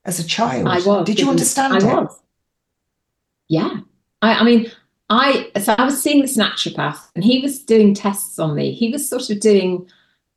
as 0.05 0.18
a 0.18 0.24
child, 0.24 0.66
I 0.66 0.80
was. 0.80 1.07
Did 1.07 1.20
you 1.20 1.30
understand 1.30 1.74
I 1.74 1.76
it? 1.76 1.85
Was. 1.85 2.20
Yeah. 3.49 3.80
I, 4.22 4.35
I 4.41 4.43
mean, 4.43 4.72
I 5.09 5.53
so 5.61 5.76
I 5.78 5.85
was 5.85 6.03
seeing 6.03 6.20
this 6.20 6.37
naturopath 6.37 6.99
and 7.14 7.22
he 7.22 7.39
was 7.39 7.62
doing 7.62 7.95
tests 7.95 8.41
on 8.41 8.57
me. 8.57 8.72
He 8.72 8.91
was 8.91 9.09
sort 9.09 9.30
of 9.30 9.39
doing, 9.39 9.89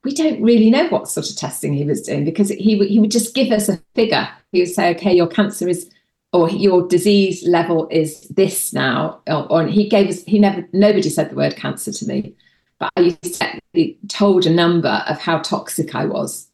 we 0.03 0.13
don't 0.13 0.39
really 0.43 0.69
know 0.69 0.89
what 0.89 1.09
sort 1.09 1.27
of 1.27 1.35
testing 1.35 1.73
he 1.73 1.83
was 1.83 2.03
doing 2.03 2.23
because 2.23 2.49
he 2.49 2.75
would 2.75 2.89
he 2.89 2.99
would 2.99 3.11
just 3.11 3.33
give 3.33 3.51
us 3.51 3.67
a 3.67 3.81
figure. 3.95 4.29
He 4.51 4.59
would 4.59 4.69
say, 4.69 4.91
okay, 4.91 5.15
your 5.15 5.27
cancer 5.27 5.67
is 5.67 5.89
or 6.33 6.51
your 6.51 6.87
disease 6.87 7.43
level 7.47 7.87
is 7.89 8.27
this 8.29 8.73
now. 8.73 9.21
Or, 9.25 9.51
or 9.51 9.65
he 9.65 9.89
gave 9.89 10.07
us 10.07 10.23
he 10.25 10.37
never 10.37 10.67
nobody 10.71 11.09
said 11.09 11.31
the 11.31 11.35
word 11.35 11.55
cancer 11.55 11.91
to 11.91 12.05
me, 12.05 12.35
but 12.79 12.91
I 12.97 13.01
used 13.01 13.41
to 13.41 13.95
told 14.07 14.45
a 14.45 14.49
number 14.49 15.03
of 15.07 15.19
how 15.19 15.39
toxic 15.39 15.95
I 15.95 16.05
was 16.05 16.49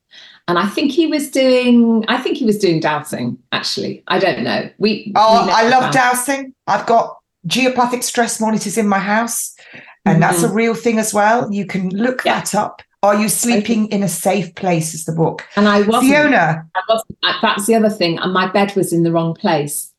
and 0.47 0.59
I 0.59 0.67
think 0.67 0.91
he 0.91 1.07
was 1.07 1.31
doing. 1.31 2.03
I 2.07 2.17
think 2.17 2.37
he 2.37 2.45
was 2.45 2.57
doing 2.57 2.79
dowsing. 2.79 3.37
Actually, 3.51 4.03
I 4.07 4.19
don't 4.19 4.43
know. 4.43 4.69
We. 4.77 5.13
Oh, 5.15 5.45
we 5.45 5.51
I 5.51 5.69
love 5.69 5.83
found. 5.83 5.93
dowsing. 5.93 6.53
I've 6.67 6.85
got 6.85 7.17
geopathic 7.47 8.03
stress 8.03 8.41
monitors 8.41 8.77
in 8.77 8.87
my 8.87 8.99
house, 8.99 9.55
and 10.05 10.15
mm-hmm. 10.15 10.21
that's 10.21 10.43
a 10.43 10.47
mm-hmm. 10.47 10.55
real 10.55 10.73
thing 10.73 10.99
as 10.99 11.13
well. 11.13 11.51
You 11.51 11.65
can 11.65 11.89
look 11.91 12.25
yeah. 12.25 12.39
that 12.39 12.55
up. 12.55 12.81
Are 13.03 13.15
you 13.15 13.29
sleeping 13.29 13.87
in 13.87 14.03
a 14.03 14.09
safe 14.09 14.53
place? 14.55 14.93
Is 14.93 15.05
the 15.05 15.13
book. 15.13 15.47
And 15.55 15.67
I 15.67 15.81
was 15.81 16.01
Fiona. 16.01 16.67
I 16.75 16.81
wasn't. 16.87 17.17
That's 17.41 17.65
the 17.65 17.75
other 17.75 17.89
thing. 17.89 18.19
And 18.19 18.33
my 18.33 18.51
bed 18.51 18.75
was 18.75 18.91
in 18.93 19.03
the 19.03 19.11
wrong 19.11 19.33
place. 19.33 19.90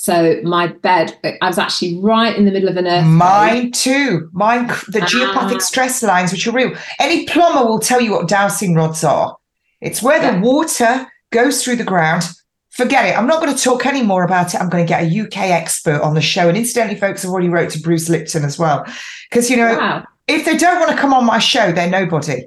So 0.00 0.40
my 0.44 0.68
bed, 0.68 1.18
I 1.42 1.48
was 1.48 1.58
actually 1.58 1.98
right 1.98 2.36
in 2.36 2.44
the 2.44 2.52
middle 2.52 2.68
of 2.68 2.76
an 2.76 2.86
earth. 2.86 3.04
Mine 3.04 3.72
too. 3.72 4.30
Mine, 4.32 4.68
the 4.86 5.00
geopathic 5.00 5.56
ah. 5.56 5.58
stress 5.58 6.04
lines, 6.04 6.30
which 6.30 6.46
are 6.46 6.52
real. 6.52 6.72
Any 7.00 7.26
plumber 7.26 7.68
will 7.68 7.80
tell 7.80 8.00
you 8.00 8.12
what 8.12 8.28
dowsing 8.28 8.76
rods 8.76 9.02
are. 9.02 9.36
It's 9.80 10.00
where 10.00 10.20
the 10.20 10.38
water 10.38 11.04
goes 11.32 11.64
through 11.64 11.76
the 11.76 11.84
ground. 11.84 12.28
Forget 12.70 13.06
it. 13.06 13.18
I'm 13.18 13.26
not 13.26 13.42
going 13.42 13.52
to 13.52 13.60
talk 13.60 13.86
any 13.86 14.02
more 14.02 14.22
about 14.22 14.54
it. 14.54 14.60
I'm 14.60 14.68
going 14.68 14.86
to 14.86 14.88
get 14.88 15.02
a 15.02 15.20
UK 15.20 15.50
expert 15.50 16.00
on 16.00 16.14
the 16.14 16.20
show. 16.20 16.48
And 16.48 16.56
incidentally, 16.56 16.98
folks, 16.98 17.24
I've 17.24 17.32
already 17.32 17.48
wrote 17.48 17.70
to 17.70 17.80
Bruce 17.80 18.08
Lipton 18.08 18.44
as 18.44 18.56
well. 18.56 18.86
Because, 19.28 19.50
you 19.50 19.56
know, 19.56 19.76
Wow. 19.76 20.04
if 20.28 20.44
they 20.44 20.56
don't 20.56 20.78
want 20.78 20.92
to 20.92 20.96
come 20.96 21.12
on 21.12 21.24
my 21.24 21.40
show, 21.40 21.72
they're 21.72 21.90
nobody. 21.90 22.46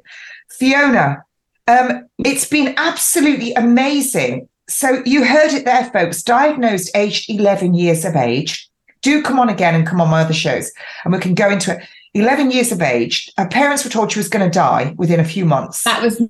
Fiona, 0.57 1.21
um, 1.67 2.07
it's 2.19 2.45
been 2.45 2.73
absolutely 2.77 3.53
amazing. 3.55 4.47
So 4.71 5.01
you 5.05 5.25
heard 5.25 5.53
it 5.53 5.65
there, 5.65 5.85
folks. 5.91 6.23
Diagnosed 6.23 6.91
aged 6.95 7.29
11 7.29 7.73
years 7.73 8.05
of 8.05 8.15
age. 8.15 8.69
Do 9.01 9.21
come 9.21 9.39
on 9.39 9.49
again 9.49 9.75
and 9.75 9.85
come 9.85 9.99
on 9.99 10.09
my 10.09 10.21
other 10.21 10.33
shows, 10.33 10.71
and 11.03 11.13
we 11.13 11.19
can 11.19 11.33
go 11.33 11.49
into 11.49 11.75
it. 11.75 11.83
11 12.13 12.51
years 12.51 12.71
of 12.71 12.81
age. 12.81 13.31
Her 13.37 13.47
parents 13.47 13.83
were 13.83 13.89
told 13.89 14.11
she 14.11 14.19
was 14.19 14.27
going 14.27 14.45
to 14.45 14.53
die 14.53 14.93
within 14.97 15.19
a 15.19 15.25
few 15.25 15.45
months. 15.45 15.83
That 15.83 16.01
was 16.01 16.21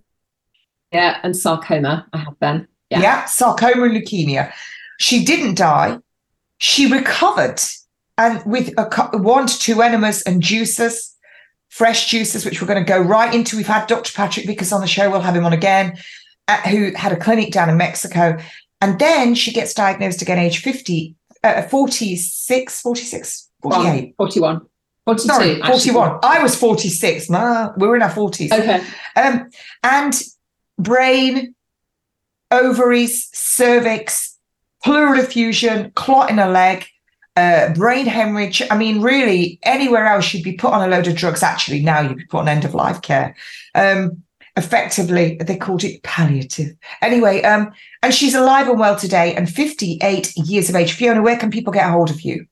yeah, 0.91 1.19
and 1.23 1.35
sarcoma 1.35 2.05
I 2.13 2.17
had 2.17 2.35
then. 2.39 2.67
Yeah. 2.89 3.01
Yeah, 3.01 3.25
sarcoma 3.25 3.83
and 3.83 3.95
leukemia. 3.95 4.51
She 4.99 5.23
didn't 5.23 5.55
die. 5.55 5.97
She 6.57 6.91
recovered, 6.91 7.59
and 8.17 8.43
with 8.45 8.73
a 8.77 9.17
one 9.17 9.47
to 9.47 9.59
two 9.59 9.81
enemas 9.81 10.21
and 10.23 10.41
juices, 10.41 11.15
fresh 11.69 12.09
juices, 12.09 12.45
which 12.45 12.61
we're 12.61 12.67
going 12.67 12.83
to 12.83 12.87
go 12.87 13.01
right 13.01 13.33
into. 13.33 13.57
We've 13.57 13.65
had 13.65 13.87
Dr. 13.87 14.13
Patrick 14.13 14.45
Vickers 14.45 14.71
on 14.71 14.81
the 14.81 14.87
show. 14.87 15.09
We'll 15.09 15.21
have 15.21 15.35
him 15.35 15.45
on 15.45 15.53
again, 15.53 15.97
uh, 16.51 16.69
who 16.69 16.91
had 16.95 17.11
a 17.11 17.17
clinic 17.17 17.51
down 17.51 17.69
in 17.69 17.77
Mexico. 17.77 18.37
And 18.81 18.99
then 18.99 19.35
she 19.35 19.51
gets 19.51 19.73
diagnosed 19.73 20.21
again, 20.21 20.39
age 20.39 20.59
50, 20.59 21.15
uh, 21.43 21.61
46, 21.63 22.81
46, 22.81 23.49
48. 23.61 24.15
41. 24.17 24.61
42. 25.05 25.27
Sorry, 25.27 25.61
actually. 25.61 25.93
41. 25.93 26.19
I 26.23 26.43
was 26.43 26.55
46. 26.55 27.29
Nah, 27.29 27.73
we 27.77 27.87
were 27.87 27.95
in 27.95 28.01
our 28.01 28.11
40s. 28.11 28.51
Okay. 28.51 28.83
Um, 29.15 29.49
and 29.83 30.21
brain, 30.77 31.55
ovaries, 32.49 33.29
cervix, 33.33 34.37
pleural 34.83 35.19
effusion, 35.19 35.91
clot 35.95 36.29
in 36.29 36.39
a 36.39 36.49
leg, 36.49 36.85
uh, 37.35 37.73
brain 37.73 38.07
hemorrhage. 38.07 38.61
I 38.69 38.77
mean, 38.77 39.01
really, 39.01 39.59
anywhere 39.63 40.05
else 40.05 40.33
you'd 40.33 40.43
be 40.43 40.53
put 40.53 40.73
on 40.73 40.81
a 40.81 40.87
load 40.93 41.07
of 41.07 41.15
drugs. 41.15 41.43
Actually, 41.43 41.81
now 41.81 42.01
you'd 42.01 42.17
be 42.17 42.25
put 42.25 42.41
on 42.41 42.47
end 42.47 42.65
of 42.65 42.73
life 42.73 43.01
care. 43.01 43.35
Um, 43.73 44.23
effectively, 44.57 45.37
they 45.37 45.57
called 45.57 45.83
it 45.83 46.03
palliative. 46.03 46.75
Anyway, 47.01 47.41
um, 47.43 47.71
and 48.03 48.13
she's 48.13 48.35
alive 48.35 48.67
and 48.67 48.79
well 48.79 48.95
today 48.95 49.35
and 49.35 49.49
58 49.49 50.35
years 50.37 50.69
of 50.69 50.75
age. 50.75 50.93
Fiona, 50.93 51.21
where 51.21 51.37
can 51.37 51.51
people 51.51 51.73
get 51.73 51.87
a 51.87 51.91
hold 51.91 52.09
of 52.09 52.21
you? 52.21 52.45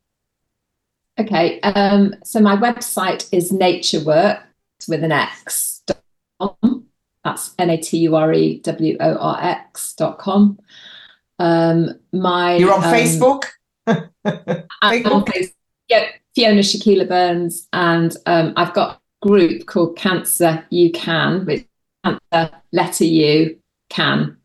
Okay. 1.19 1.59
Um, 1.61 2.15
so 2.23 2.39
my 2.39 2.55
website 2.55 3.27
is 3.33 3.51
naturework 3.51 4.39
with 4.87 5.03
an 5.03 5.11
X. 5.11 5.81
dot 5.85 6.01
com. 6.39 6.85
That's 7.23 7.53
N 7.59 7.69
A 7.69 7.77
T 7.77 7.97
U 7.99 8.15
R 8.15 8.31
E 8.31 8.59
W 8.59 8.97
O 8.99 9.15
R 9.15 9.37
X 9.41 9.93
dot 9.93 10.17
com. 10.19 10.57
Um, 11.37 11.99
my 12.13 12.55
You're 12.55 12.73
on 12.73 12.83
um, 12.83 12.93
Facebook? 12.93 13.43
On 13.87 14.05
Facebook. 14.23 15.53
Yeah, 15.87 16.05
Fiona 16.35 16.61
Shakeela 16.61 17.07
Burns, 17.07 17.67
and 17.73 18.15
um, 18.27 18.53
I've 18.55 18.73
got 18.73 18.97
a 18.97 19.27
group 19.27 19.65
called 19.65 19.97
Cancer 19.97 20.63
You 20.69 20.91
Can, 20.91 21.45
which 21.45 21.65
cancer 22.03 22.51
letter 22.71 23.05
U 23.05 23.57
can. 23.89 24.37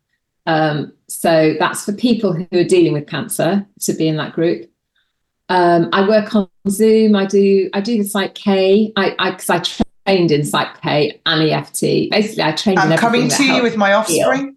Um, 0.47 0.93
so 1.09 1.55
that's 1.59 1.85
for 1.85 1.93
people 1.93 2.33
who 2.33 2.47
are 2.53 2.65
dealing 2.65 2.93
with 2.93 3.07
cancer 3.07 3.67
to 3.81 3.93
be 3.95 4.09
in 4.09 4.17
that 4.17 4.33
group. 4.33 4.71
Um, 5.49 5.89
I 5.93 6.07
work 6.09 6.35
on 6.35 6.49
Zoom. 6.69 7.15
I 7.17 7.27
do 7.27 7.69
I 7.75 7.81
do 7.81 7.99
the 7.99 8.05
Psych 8.09 8.35
K. 8.35 8.93
I 8.97 9.15
I 9.19 9.31
because 9.33 9.51
I 9.51 9.59
trained 10.07 10.31
in 10.31 10.45
Psych 10.45 10.81
K 10.83 11.21
and 11.27 11.43
EFT. 11.51 12.11
Basically, 12.11 12.43
I 12.43 12.53
trained. 12.53 12.79
I'm 12.79 12.99
coming 12.99 13.29
to 13.29 13.45
you 13.45 13.63
with 13.63 13.77
my 13.77 13.89
heal. 13.91 13.99
offspring. 13.99 14.57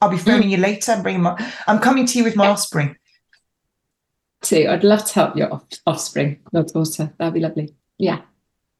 I'll 0.00 0.08
be 0.10 0.16
phoning 0.16 0.48
you 0.50 0.56
later 0.56 0.92
and 0.92 1.02
bringing 1.02 1.22
my. 1.22 1.52
I'm 1.66 1.78
coming 1.78 2.06
to 2.06 2.18
you 2.18 2.24
with 2.24 2.36
my 2.36 2.48
offspring. 2.48 2.96
Too. 4.42 4.66
I'd 4.68 4.84
love 4.84 5.04
to 5.06 5.14
help 5.14 5.36
your 5.36 5.52
off- 5.52 5.64
offspring, 5.86 6.38
your 6.52 6.64
daughter. 6.64 7.12
That'd 7.18 7.34
be 7.34 7.40
lovely. 7.40 7.74
Yeah. 7.98 8.20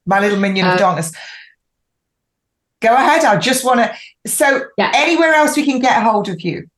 My 0.06 0.20
little 0.20 0.38
minion 0.38 0.66
Uh, 0.66 0.72
of 0.74 0.78
darkness. 0.78 1.12
Go 2.84 2.94
ahead. 2.94 3.24
I 3.24 3.38
just 3.38 3.64
want 3.64 3.80
to. 3.80 3.96
So, 4.28 4.66
yeah. 4.76 4.92
anywhere 4.94 5.32
else 5.32 5.56
we 5.56 5.64
can 5.64 5.78
get 5.78 5.96
a 5.96 6.04
hold 6.04 6.28
of 6.28 6.42
you? 6.42 6.68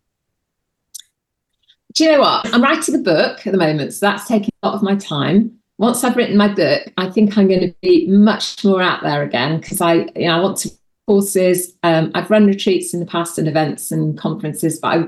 Do 1.94 2.04
you 2.04 2.12
know 2.12 2.20
what? 2.20 2.54
I'm 2.54 2.62
writing 2.62 2.94
a 2.94 2.98
book 2.98 3.44
at 3.44 3.50
the 3.50 3.58
moment, 3.58 3.92
so 3.92 4.06
that's 4.06 4.28
taking 4.28 4.50
a 4.62 4.68
lot 4.68 4.76
of 4.76 4.82
my 4.84 4.94
time. 4.94 5.58
Once 5.78 6.04
I've 6.04 6.16
written 6.16 6.36
my 6.36 6.46
book, 6.46 6.92
I 6.96 7.10
think 7.10 7.36
I'm 7.36 7.48
going 7.48 7.60
to 7.60 7.74
be 7.82 8.06
much 8.06 8.64
more 8.64 8.80
out 8.80 9.02
there 9.02 9.24
again 9.24 9.58
because 9.60 9.80
I, 9.80 9.94
you 10.14 10.28
know, 10.28 10.36
I 10.36 10.40
want 10.40 10.58
to 10.58 10.70
courses. 11.08 11.74
Um, 11.82 12.12
I've 12.14 12.30
run 12.30 12.46
retreats 12.46 12.94
in 12.94 13.00
the 13.00 13.06
past 13.06 13.36
and 13.36 13.48
events 13.48 13.90
and 13.90 14.16
conferences, 14.16 14.78
but 14.78 14.88
I, 14.88 15.04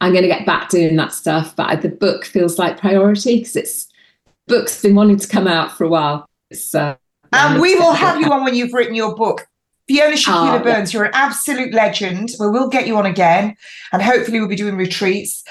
I'm 0.00 0.12
going 0.12 0.22
to 0.22 0.28
get 0.28 0.44
back 0.44 0.70
doing 0.70 0.96
that 0.96 1.12
stuff. 1.12 1.54
But 1.54 1.68
I, 1.68 1.76
the 1.76 1.88
book 1.88 2.24
feels 2.24 2.58
like 2.58 2.80
priority 2.80 3.38
because 3.38 3.54
it's 3.54 3.88
book's 4.48 4.82
been 4.82 4.96
wanting 4.96 5.18
to 5.18 5.28
come 5.28 5.46
out 5.46 5.76
for 5.76 5.84
a 5.84 5.88
while. 5.88 6.28
It's, 6.50 6.74
uh, 6.74 6.96
And 7.32 7.60
we 7.60 7.76
will 7.76 7.92
have 7.92 8.20
you 8.20 8.32
on 8.32 8.42
when 8.42 8.56
you've 8.56 8.72
written 8.72 8.96
your 8.96 9.14
book. 9.14 9.46
Fiona 9.88 10.16
Shakeela 10.16 10.50
Oh, 10.50 10.54
yeah. 10.54 10.62
Burns, 10.62 10.92
you're 10.92 11.04
an 11.04 11.14
absolute 11.14 11.74
legend. 11.74 12.30
We 12.38 12.48
will 12.48 12.68
get 12.68 12.86
you 12.86 12.96
on 12.96 13.06
again, 13.06 13.56
and 13.92 14.02
hopefully, 14.02 14.38
we'll 14.38 14.48
be 14.48 14.56
doing 14.56 14.76
retreats. 14.76 15.42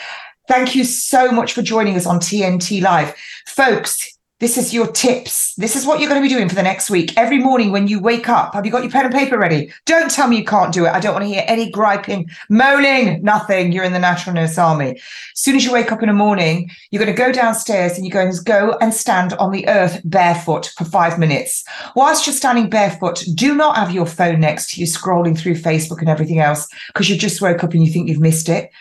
Thank 0.47 0.75
you 0.75 0.84
so 0.84 1.32
much 1.32 1.53
for 1.53 1.61
joining 1.61 1.95
us 1.95 2.05
on 2.05 2.19
TNT 2.19 2.82
Live. 2.82 3.15
Folks, 3.47 4.11
this 4.41 4.57
is 4.57 4.73
your 4.73 4.87
tips. 4.87 5.53
This 5.55 5.75
is 5.75 5.85
what 5.85 5.99
you're 5.99 6.09
going 6.09 6.19
to 6.19 6.27
be 6.27 6.33
doing 6.33 6.49
for 6.49 6.55
the 6.55 6.63
next 6.63 6.89
week. 6.89 7.15
Every 7.15 7.37
morning 7.37 7.71
when 7.71 7.87
you 7.87 7.99
wake 7.99 8.27
up, 8.27 8.55
have 8.55 8.65
you 8.65 8.71
got 8.71 8.81
your 8.81 8.91
pen 8.91 9.05
and 9.05 9.13
paper 9.13 9.37
ready? 9.37 9.71
Don't 9.85 10.09
tell 10.09 10.27
me 10.27 10.37
you 10.37 10.43
can't 10.43 10.73
do 10.73 10.87
it. 10.87 10.89
I 10.89 10.99
don't 10.99 11.13
want 11.13 11.23
to 11.23 11.29
hear 11.29 11.43
any 11.47 11.69
griping, 11.69 12.27
moaning, 12.49 13.21
nothing. 13.21 13.71
You're 13.71 13.83
in 13.83 13.93
the 13.93 13.99
Natural 13.99 14.33
Nurse 14.33 14.57
Army. 14.57 14.89
As 14.89 15.01
soon 15.35 15.55
as 15.55 15.63
you 15.63 15.71
wake 15.71 15.91
up 15.91 16.01
in 16.01 16.07
the 16.07 16.13
morning, 16.13 16.71
you're 16.89 17.03
going 17.03 17.15
to 17.15 17.23
go 17.23 17.31
downstairs 17.31 17.95
and 17.95 18.05
you're 18.05 18.11
going 18.11 18.33
to 18.35 18.43
go 18.43 18.75
and 18.81 18.95
stand 18.95 19.33
on 19.33 19.51
the 19.51 19.67
earth 19.67 20.01
barefoot 20.03 20.73
for 20.75 20.85
five 20.85 21.19
minutes. 21.19 21.63
Whilst 21.95 22.25
you're 22.25 22.33
standing 22.33 22.67
barefoot, 22.67 23.23
do 23.35 23.53
not 23.53 23.75
have 23.75 23.91
your 23.91 24.07
phone 24.07 24.39
next 24.39 24.71
to 24.71 24.81
you 24.81 24.87
scrolling 24.87 25.37
through 25.37 25.53
Facebook 25.53 25.99
and 25.99 26.09
everything 26.09 26.39
else 26.39 26.67
because 26.87 27.11
you 27.11 27.15
just 27.15 27.43
woke 27.43 27.63
up 27.63 27.73
and 27.73 27.85
you 27.85 27.93
think 27.93 28.09
you've 28.09 28.19
missed 28.19 28.49
it. 28.49 28.71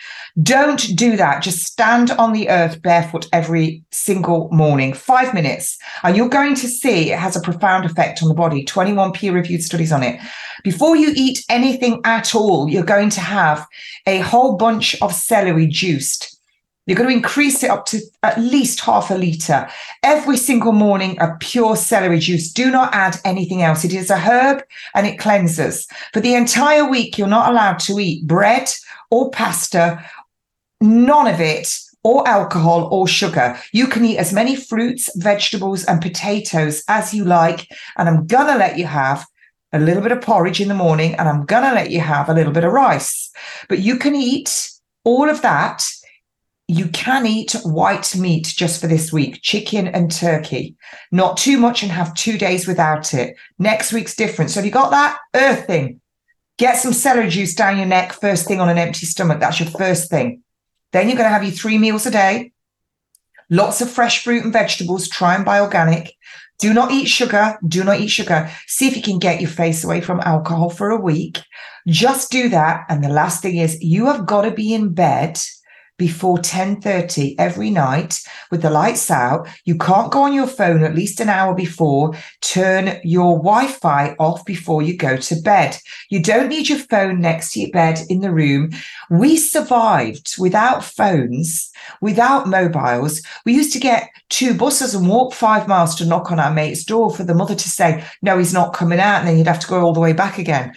Don't 0.41 0.95
do 0.95 1.17
that. 1.17 1.43
Just 1.43 1.65
stand 1.65 2.11
on 2.11 2.31
the 2.31 2.49
earth 2.49 2.81
barefoot 2.81 3.27
every 3.33 3.83
single 3.91 4.49
morning, 4.51 4.93
five 4.93 5.33
minutes. 5.33 5.77
And 6.03 6.15
you're 6.15 6.29
going 6.29 6.55
to 6.55 6.67
see 6.67 7.11
it 7.11 7.19
has 7.19 7.35
a 7.35 7.41
profound 7.41 7.85
effect 7.85 8.21
on 8.21 8.29
the 8.29 8.33
body. 8.33 8.63
21 8.63 9.11
peer 9.11 9.33
reviewed 9.33 9.63
studies 9.63 9.91
on 9.91 10.03
it. 10.03 10.21
Before 10.63 10.95
you 10.95 11.11
eat 11.15 11.43
anything 11.49 11.99
at 12.05 12.33
all, 12.33 12.69
you're 12.69 12.83
going 12.83 13.09
to 13.09 13.21
have 13.21 13.65
a 14.07 14.19
whole 14.19 14.55
bunch 14.55 14.99
of 15.01 15.13
celery 15.13 15.67
juiced. 15.67 16.37
You're 16.87 16.97
going 16.97 17.09
to 17.09 17.15
increase 17.15 17.63
it 17.63 17.69
up 17.69 17.85
to 17.87 18.01
at 18.23 18.39
least 18.39 18.79
half 18.79 19.11
a 19.11 19.13
litre 19.13 19.69
every 20.03 20.35
single 20.35 20.71
morning 20.71 21.19
of 21.19 21.39
pure 21.39 21.75
celery 21.75 22.19
juice. 22.19 22.51
Do 22.51 22.71
not 22.71 22.93
add 22.93 23.17
anything 23.23 23.61
else. 23.61 23.85
It 23.85 23.93
is 23.93 24.09
a 24.09 24.17
herb 24.17 24.63
and 24.95 25.05
it 25.05 25.19
cleanses. 25.19 25.87
For 26.11 26.21
the 26.21 26.33
entire 26.33 26.89
week, 26.89 27.17
you're 27.17 27.27
not 27.27 27.51
allowed 27.51 27.79
to 27.79 27.99
eat 27.99 28.25
bread 28.25 28.67
or 29.11 29.29
pasta, 29.29 30.03
none 30.81 31.27
of 31.27 31.39
it, 31.39 31.73
or 32.03 32.27
alcohol 32.27 32.89
or 32.91 33.07
sugar. 33.07 33.57
You 33.71 33.87
can 33.87 34.03
eat 34.03 34.17
as 34.17 34.33
many 34.33 34.55
fruits, 34.55 35.09
vegetables, 35.15 35.85
and 35.85 36.01
potatoes 36.01 36.83
as 36.87 37.13
you 37.13 37.23
like. 37.23 37.67
And 37.95 38.09
I'm 38.09 38.25
going 38.25 38.47
to 38.47 38.57
let 38.57 38.77
you 38.79 38.85
have 38.85 39.25
a 39.71 39.79
little 39.79 40.01
bit 40.01 40.11
of 40.11 40.21
porridge 40.21 40.59
in 40.59 40.67
the 40.67 40.73
morning 40.73 41.13
and 41.15 41.29
I'm 41.29 41.45
going 41.45 41.63
to 41.63 41.73
let 41.73 41.91
you 41.91 41.99
have 42.01 42.27
a 42.27 42.33
little 42.33 42.51
bit 42.51 42.63
of 42.63 42.73
rice. 42.73 43.31
But 43.69 43.79
you 43.79 43.97
can 43.97 44.15
eat 44.15 44.71
all 45.03 45.29
of 45.29 45.43
that 45.43 45.83
you 46.71 46.87
can 46.87 47.25
eat 47.25 47.51
white 47.63 48.15
meat 48.15 48.45
just 48.45 48.79
for 48.79 48.87
this 48.87 49.11
week, 49.11 49.41
chicken 49.41 49.89
and 49.89 50.09
turkey. 50.09 50.77
Not 51.11 51.35
too 51.35 51.57
much 51.57 51.83
and 51.83 51.91
have 51.91 52.13
two 52.13 52.37
days 52.37 52.65
without 52.65 53.13
it. 53.13 53.35
Next 53.59 53.91
week's 53.91 54.15
different. 54.15 54.51
So 54.51 54.61
have 54.61 54.65
you 54.65 54.71
got 54.71 54.91
that? 54.91 55.17
Earthing. 55.35 55.99
Get 56.57 56.77
some 56.77 56.93
celery 56.93 57.27
juice 57.27 57.55
down 57.55 57.75
your 57.75 57.87
neck 57.87 58.13
first 58.13 58.47
thing 58.47 58.61
on 58.61 58.69
an 58.69 58.77
empty 58.77 59.05
stomach. 59.05 59.41
That's 59.41 59.59
your 59.59 59.69
first 59.69 60.09
thing. 60.09 60.43
Then 60.91 61.07
you're 61.07 61.17
going 61.17 61.29
to 61.29 61.33
have 61.33 61.43
your 61.43 61.51
three 61.51 61.77
meals 61.77 62.05
a 62.05 62.11
day. 62.11 62.51
Lots 63.49 63.81
of 63.81 63.89
fresh 63.89 64.23
fruit 64.23 64.43
and 64.43 64.53
vegetables. 64.53 65.07
Try 65.07 65.35
and 65.35 65.45
buy 65.45 65.59
organic. 65.59 66.13
Do 66.59 66.73
not 66.73 66.91
eat 66.91 67.05
sugar. 67.05 67.57
Do 67.67 67.83
not 67.83 67.99
eat 67.99 68.09
sugar. 68.09 68.49
See 68.67 68.87
if 68.87 68.95
you 68.95 69.01
can 69.01 69.19
get 69.19 69.41
your 69.41 69.49
face 69.49 69.83
away 69.83 70.01
from 70.01 70.19
alcohol 70.21 70.69
for 70.69 70.89
a 70.89 70.99
week. 70.99 71.39
Just 71.87 72.31
do 72.31 72.49
that. 72.49 72.85
And 72.87 73.03
the 73.03 73.09
last 73.09 73.41
thing 73.41 73.57
is 73.57 73.81
you 73.81 74.05
have 74.05 74.25
got 74.25 74.43
to 74.43 74.51
be 74.51 74.73
in 74.73 74.93
bed 74.93 75.39
before 76.01 76.39
10:30 76.39 77.35
every 77.37 77.69
night 77.69 78.19
with 78.49 78.63
the 78.63 78.71
lights 78.71 79.11
out. 79.11 79.47
You 79.65 79.77
can't 79.77 80.11
go 80.11 80.23
on 80.23 80.33
your 80.33 80.47
phone 80.47 80.83
at 80.83 80.95
least 80.95 81.19
an 81.19 81.29
hour 81.29 81.53
before. 81.53 82.15
Turn 82.41 82.99
your 83.03 83.37
wi-fi 83.37 84.15
off 84.17 84.43
before 84.43 84.81
you 84.81 84.97
go 84.97 85.15
to 85.17 85.35
bed. 85.41 85.77
You 86.09 86.23
don't 86.23 86.49
need 86.49 86.69
your 86.69 86.79
phone 86.79 87.21
next 87.21 87.51
to 87.51 87.59
your 87.59 87.69
bed 87.69 87.99
in 88.09 88.21
the 88.21 88.31
room. 88.31 88.71
We 89.11 89.37
survived 89.37 90.33
without 90.39 90.83
phones 90.83 91.71
without 92.01 92.47
mobiles. 92.47 93.21
We 93.45 93.53
used 93.53 93.73
to 93.73 93.79
get 93.79 94.09
two 94.29 94.53
buses 94.53 94.95
and 94.95 95.07
walk 95.07 95.33
5 95.33 95.67
miles 95.67 95.95
to 95.95 96.05
knock 96.05 96.31
on 96.31 96.39
our 96.39 96.53
mate's 96.53 96.83
door 96.83 97.13
for 97.13 97.23
the 97.23 97.33
mother 97.33 97.55
to 97.55 97.69
say 97.69 98.03
no 98.21 98.37
he's 98.37 98.53
not 98.53 98.73
coming 98.73 98.99
out 98.99 99.19
and 99.19 99.27
then 99.27 99.37
you'd 99.37 99.47
have 99.47 99.59
to 99.59 99.67
go 99.67 99.81
all 99.81 99.93
the 99.93 99.99
way 99.99 100.13
back 100.13 100.37
again 100.37 100.73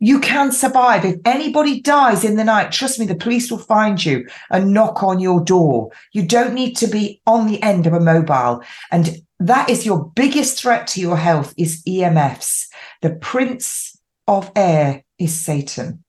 You 0.00 0.20
can 0.20 0.52
survive. 0.52 1.04
If 1.04 1.20
anybody 1.24 1.80
dies 1.80 2.24
in 2.24 2.36
the 2.36 2.44
night, 2.44 2.72
trust 2.72 2.98
me, 2.98 3.06
the 3.06 3.14
police 3.14 3.50
will 3.50 3.58
find 3.58 4.04
you 4.04 4.28
and 4.50 4.74
knock 4.74 5.02
on 5.02 5.20
your 5.20 5.42
door. 5.42 5.90
You 6.12 6.26
don't 6.26 6.54
need 6.54 6.76
to 6.78 6.86
be 6.86 7.22
on 7.26 7.46
the 7.46 7.62
end 7.62 7.86
of 7.86 7.92
a 7.92 8.00
mobile. 8.00 8.62
And 8.90 9.22
that 9.40 9.70
is 9.70 9.86
your 9.86 10.12
biggest 10.14 10.60
threat 10.60 10.86
to 10.88 11.00
your 11.00 11.16
health 11.16 11.54
is 11.56 11.82
EMFs. 11.84 12.66
The 13.02 13.10
prince 13.10 13.98
of 14.26 14.50
air 14.54 15.04
is 15.18 15.34
Satan. 15.34 16.03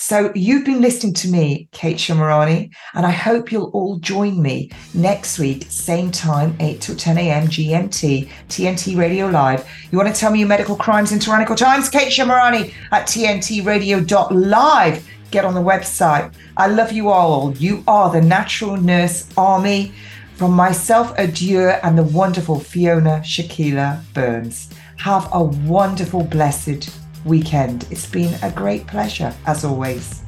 So 0.00 0.32
you've 0.34 0.64
been 0.64 0.80
listening 0.80 1.12
to 1.12 1.28
me, 1.28 1.68
Kate 1.72 1.98
Shemirani, 1.98 2.72
and 2.94 3.04
I 3.04 3.10
hope 3.10 3.52
you'll 3.52 3.70
all 3.74 3.98
join 3.98 4.40
me 4.40 4.70
next 4.94 5.38
week, 5.38 5.66
same 5.68 6.10
time, 6.10 6.56
8 6.58 6.80
to 6.80 6.96
10 6.96 7.18
a.m. 7.18 7.48
GMT, 7.48 8.30
TNT 8.48 8.96
Radio 8.96 9.26
Live. 9.26 9.68
You 9.92 9.98
want 9.98 10.08
to 10.12 10.18
tell 10.18 10.32
me 10.32 10.38
your 10.38 10.48
medical 10.48 10.74
crimes 10.74 11.12
in 11.12 11.18
tyrannical 11.18 11.54
times? 11.54 11.90
Kate 11.90 12.10
Shemirani 12.10 12.72
at 12.90 13.08
tntradio.live. 13.08 15.08
Get 15.30 15.44
on 15.44 15.52
the 15.52 15.60
website. 15.60 16.32
I 16.56 16.68
love 16.68 16.92
you 16.92 17.10
all. 17.10 17.54
You 17.58 17.84
are 17.86 18.10
the 18.10 18.22
Natural 18.22 18.78
Nurse 18.78 19.28
Army. 19.36 19.92
From 20.36 20.52
myself, 20.52 21.12
adieu, 21.18 21.72
and 21.82 21.98
the 21.98 22.04
wonderful 22.04 22.58
Fiona 22.58 23.20
Shakeela 23.22 24.02
Burns. 24.14 24.70
Have 24.96 25.28
a 25.30 25.44
wonderful, 25.44 26.24
blessed 26.24 26.99
weekend. 27.24 27.86
It's 27.90 28.06
been 28.06 28.34
a 28.42 28.50
great 28.50 28.86
pleasure, 28.86 29.34
as 29.46 29.64
always. 29.64 30.22